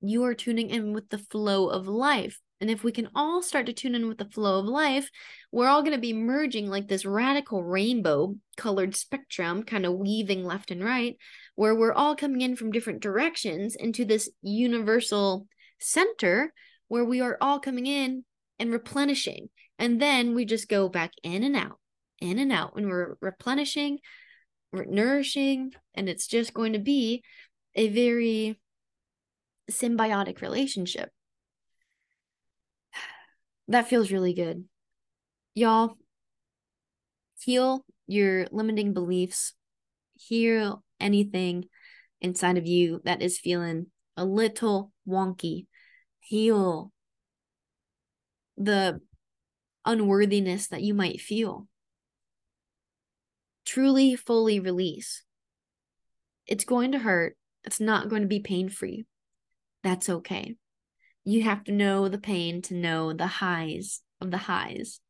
you 0.00 0.24
are 0.24 0.34
tuning 0.34 0.68
in 0.68 0.92
with 0.92 1.08
the 1.08 1.18
flow 1.18 1.68
of 1.68 1.86
life. 1.86 2.40
And 2.60 2.70
if 2.70 2.84
we 2.84 2.92
can 2.92 3.08
all 3.14 3.42
start 3.42 3.66
to 3.66 3.72
tune 3.72 3.94
in 3.94 4.08
with 4.08 4.18
the 4.18 4.30
flow 4.30 4.60
of 4.60 4.66
life, 4.66 5.10
we're 5.50 5.68
all 5.68 5.82
going 5.82 5.94
to 5.94 6.00
be 6.00 6.12
merging 6.12 6.68
like 6.68 6.86
this 6.86 7.04
radical 7.04 7.62
rainbow 7.62 8.36
colored 8.56 8.94
spectrum, 8.94 9.62
kind 9.62 9.86
of 9.86 9.94
weaving 9.94 10.44
left 10.44 10.70
and 10.70 10.82
right, 10.82 11.16
where 11.54 11.74
we're 11.74 11.92
all 11.92 12.14
coming 12.14 12.40
in 12.40 12.54
from 12.54 12.70
different 12.70 13.00
directions 13.00 13.74
into 13.74 14.04
this 14.04 14.28
universal 14.42 15.46
center 15.78 16.52
where 16.92 17.06
we 17.06 17.22
are 17.22 17.38
all 17.40 17.58
coming 17.58 17.86
in 17.86 18.22
and 18.58 18.70
replenishing. 18.70 19.48
And 19.78 19.98
then 19.98 20.34
we 20.34 20.44
just 20.44 20.68
go 20.68 20.90
back 20.90 21.12
in 21.22 21.42
and 21.42 21.56
out, 21.56 21.78
in 22.20 22.38
and 22.38 22.52
out 22.52 22.74
when 22.74 22.86
we're 22.86 23.14
replenishing, 23.22 23.98
we're 24.74 24.84
nourishing, 24.84 25.72
and 25.94 26.06
it's 26.06 26.26
just 26.26 26.52
going 26.52 26.74
to 26.74 26.78
be 26.78 27.24
a 27.74 27.88
very 27.88 28.60
symbiotic 29.70 30.42
relationship. 30.42 31.08
That 33.68 33.88
feels 33.88 34.12
really 34.12 34.34
good. 34.34 34.64
Y'all, 35.54 35.96
heal 37.40 37.86
your 38.06 38.48
limiting 38.52 38.92
beliefs, 38.92 39.54
heal 40.14 40.84
anything 41.00 41.70
inside 42.20 42.58
of 42.58 42.66
you 42.66 43.00
that 43.04 43.22
is 43.22 43.38
feeling 43.38 43.86
a 44.14 44.26
little 44.26 44.92
wonky 45.08 45.68
heal 46.32 46.90
the 48.56 48.98
unworthiness 49.84 50.68
that 50.68 50.80
you 50.80 50.94
might 50.94 51.20
feel. 51.20 51.66
Truly, 53.66 54.16
fully 54.16 54.58
release. 54.58 55.24
It's 56.46 56.64
going 56.64 56.92
to 56.92 56.98
hurt. 56.98 57.36
It's 57.64 57.80
not 57.80 58.08
going 58.08 58.22
to 58.22 58.28
be 58.28 58.40
pain 58.40 58.70
free. 58.70 59.04
That's 59.82 60.08
okay. 60.08 60.56
You 61.22 61.42
have 61.42 61.64
to 61.64 61.72
know 61.72 62.08
the 62.08 62.16
pain 62.16 62.62
to 62.62 62.74
know 62.74 63.12
the 63.12 63.26
highs 63.26 64.00
of 64.18 64.30
the 64.30 64.38
highs, 64.38 65.00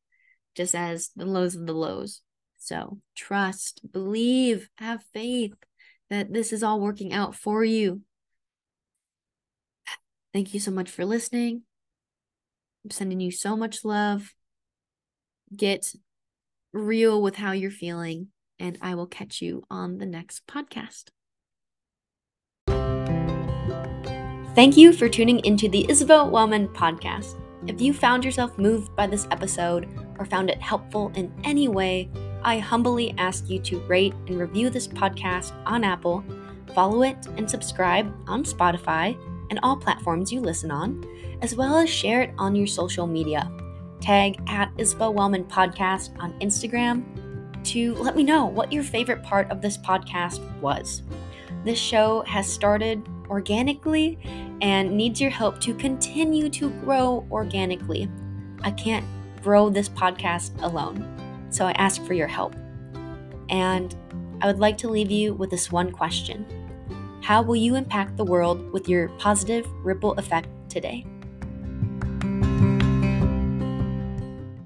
just 0.56 0.74
as 0.74 1.10
the 1.14 1.24
lows 1.24 1.54
of 1.54 1.68
the 1.68 1.72
lows. 1.72 2.20
So 2.58 2.98
trust, 3.14 3.80
believe, 3.92 4.68
have 4.78 5.04
faith 5.14 5.54
that 6.10 6.32
this 6.32 6.52
is 6.52 6.64
all 6.64 6.80
working 6.80 7.12
out 7.12 7.36
for 7.36 7.62
you. 7.62 8.00
Thank 10.32 10.54
you 10.54 10.60
so 10.60 10.70
much 10.70 10.90
for 10.90 11.04
listening. 11.04 11.62
I'm 12.84 12.90
sending 12.90 13.20
you 13.20 13.30
so 13.30 13.56
much 13.56 13.84
love. 13.84 14.34
Get 15.54 15.94
real 16.72 17.20
with 17.20 17.36
how 17.36 17.52
you're 17.52 17.70
feeling, 17.70 18.28
and 18.58 18.78
I 18.80 18.94
will 18.94 19.06
catch 19.06 19.42
you 19.42 19.62
on 19.70 19.98
the 19.98 20.06
next 20.06 20.46
podcast. 20.46 21.10
Thank 24.54 24.76
you 24.76 24.92
for 24.92 25.08
tuning 25.08 25.44
into 25.44 25.68
the 25.68 25.86
Isabelle 25.88 26.30
Wellman 26.30 26.68
podcast. 26.68 27.38
If 27.66 27.80
you 27.80 27.92
found 27.92 28.24
yourself 28.24 28.58
moved 28.58 28.94
by 28.96 29.06
this 29.06 29.26
episode 29.30 29.88
or 30.18 30.24
found 30.24 30.50
it 30.50 30.60
helpful 30.60 31.12
in 31.14 31.32
any 31.44 31.68
way, 31.68 32.10
I 32.42 32.58
humbly 32.58 33.14
ask 33.18 33.48
you 33.48 33.60
to 33.60 33.80
rate 33.80 34.14
and 34.26 34.40
review 34.40 34.68
this 34.68 34.88
podcast 34.88 35.52
on 35.64 35.84
Apple, 35.84 36.24
follow 36.74 37.02
it 37.02 37.26
and 37.36 37.48
subscribe 37.48 38.12
on 38.26 38.44
Spotify 38.44 39.16
and 39.52 39.60
all 39.62 39.76
platforms 39.76 40.32
you 40.32 40.40
listen 40.40 40.70
on, 40.70 41.04
as 41.42 41.54
well 41.54 41.76
as 41.76 41.90
share 41.90 42.22
it 42.22 42.32
on 42.38 42.56
your 42.56 42.66
social 42.66 43.06
media. 43.06 43.52
Tag 44.00 44.40
at 44.46 44.72
Isabelle 44.78 45.12
Wellman 45.12 45.44
Podcast 45.44 46.18
on 46.18 46.32
Instagram 46.40 47.04
to 47.64 47.94
let 47.96 48.16
me 48.16 48.22
know 48.22 48.46
what 48.46 48.72
your 48.72 48.82
favorite 48.82 49.22
part 49.22 49.50
of 49.50 49.60
this 49.60 49.76
podcast 49.76 50.40
was. 50.62 51.02
This 51.64 51.78
show 51.78 52.22
has 52.22 52.50
started 52.50 53.06
organically 53.28 54.18
and 54.62 54.96
needs 54.96 55.20
your 55.20 55.30
help 55.30 55.60
to 55.60 55.74
continue 55.74 56.48
to 56.48 56.70
grow 56.80 57.26
organically. 57.30 58.08
I 58.62 58.70
can't 58.70 59.04
grow 59.42 59.68
this 59.68 59.90
podcast 59.90 60.62
alone, 60.62 61.06
so 61.50 61.66
I 61.66 61.72
ask 61.72 62.02
for 62.06 62.14
your 62.14 62.26
help. 62.26 62.56
And 63.50 63.94
I 64.40 64.46
would 64.46 64.60
like 64.60 64.78
to 64.78 64.88
leave 64.88 65.10
you 65.10 65.34
with 65.34 65.50
this 65.50 65.70
one 65.70 65.92
question 65.92 66.46
how 67.22 67.40
will 67.40 67.56
you 67.56 67.76
impact 67.76 68.16
the 68.16 68.24
world 68.24 68.72
with 68.72 68.88
your 68.88 69.08
positive 69.10 69.66
ripple 69.84 70.12
effect 70.14 70.48
today? 70.68 71.06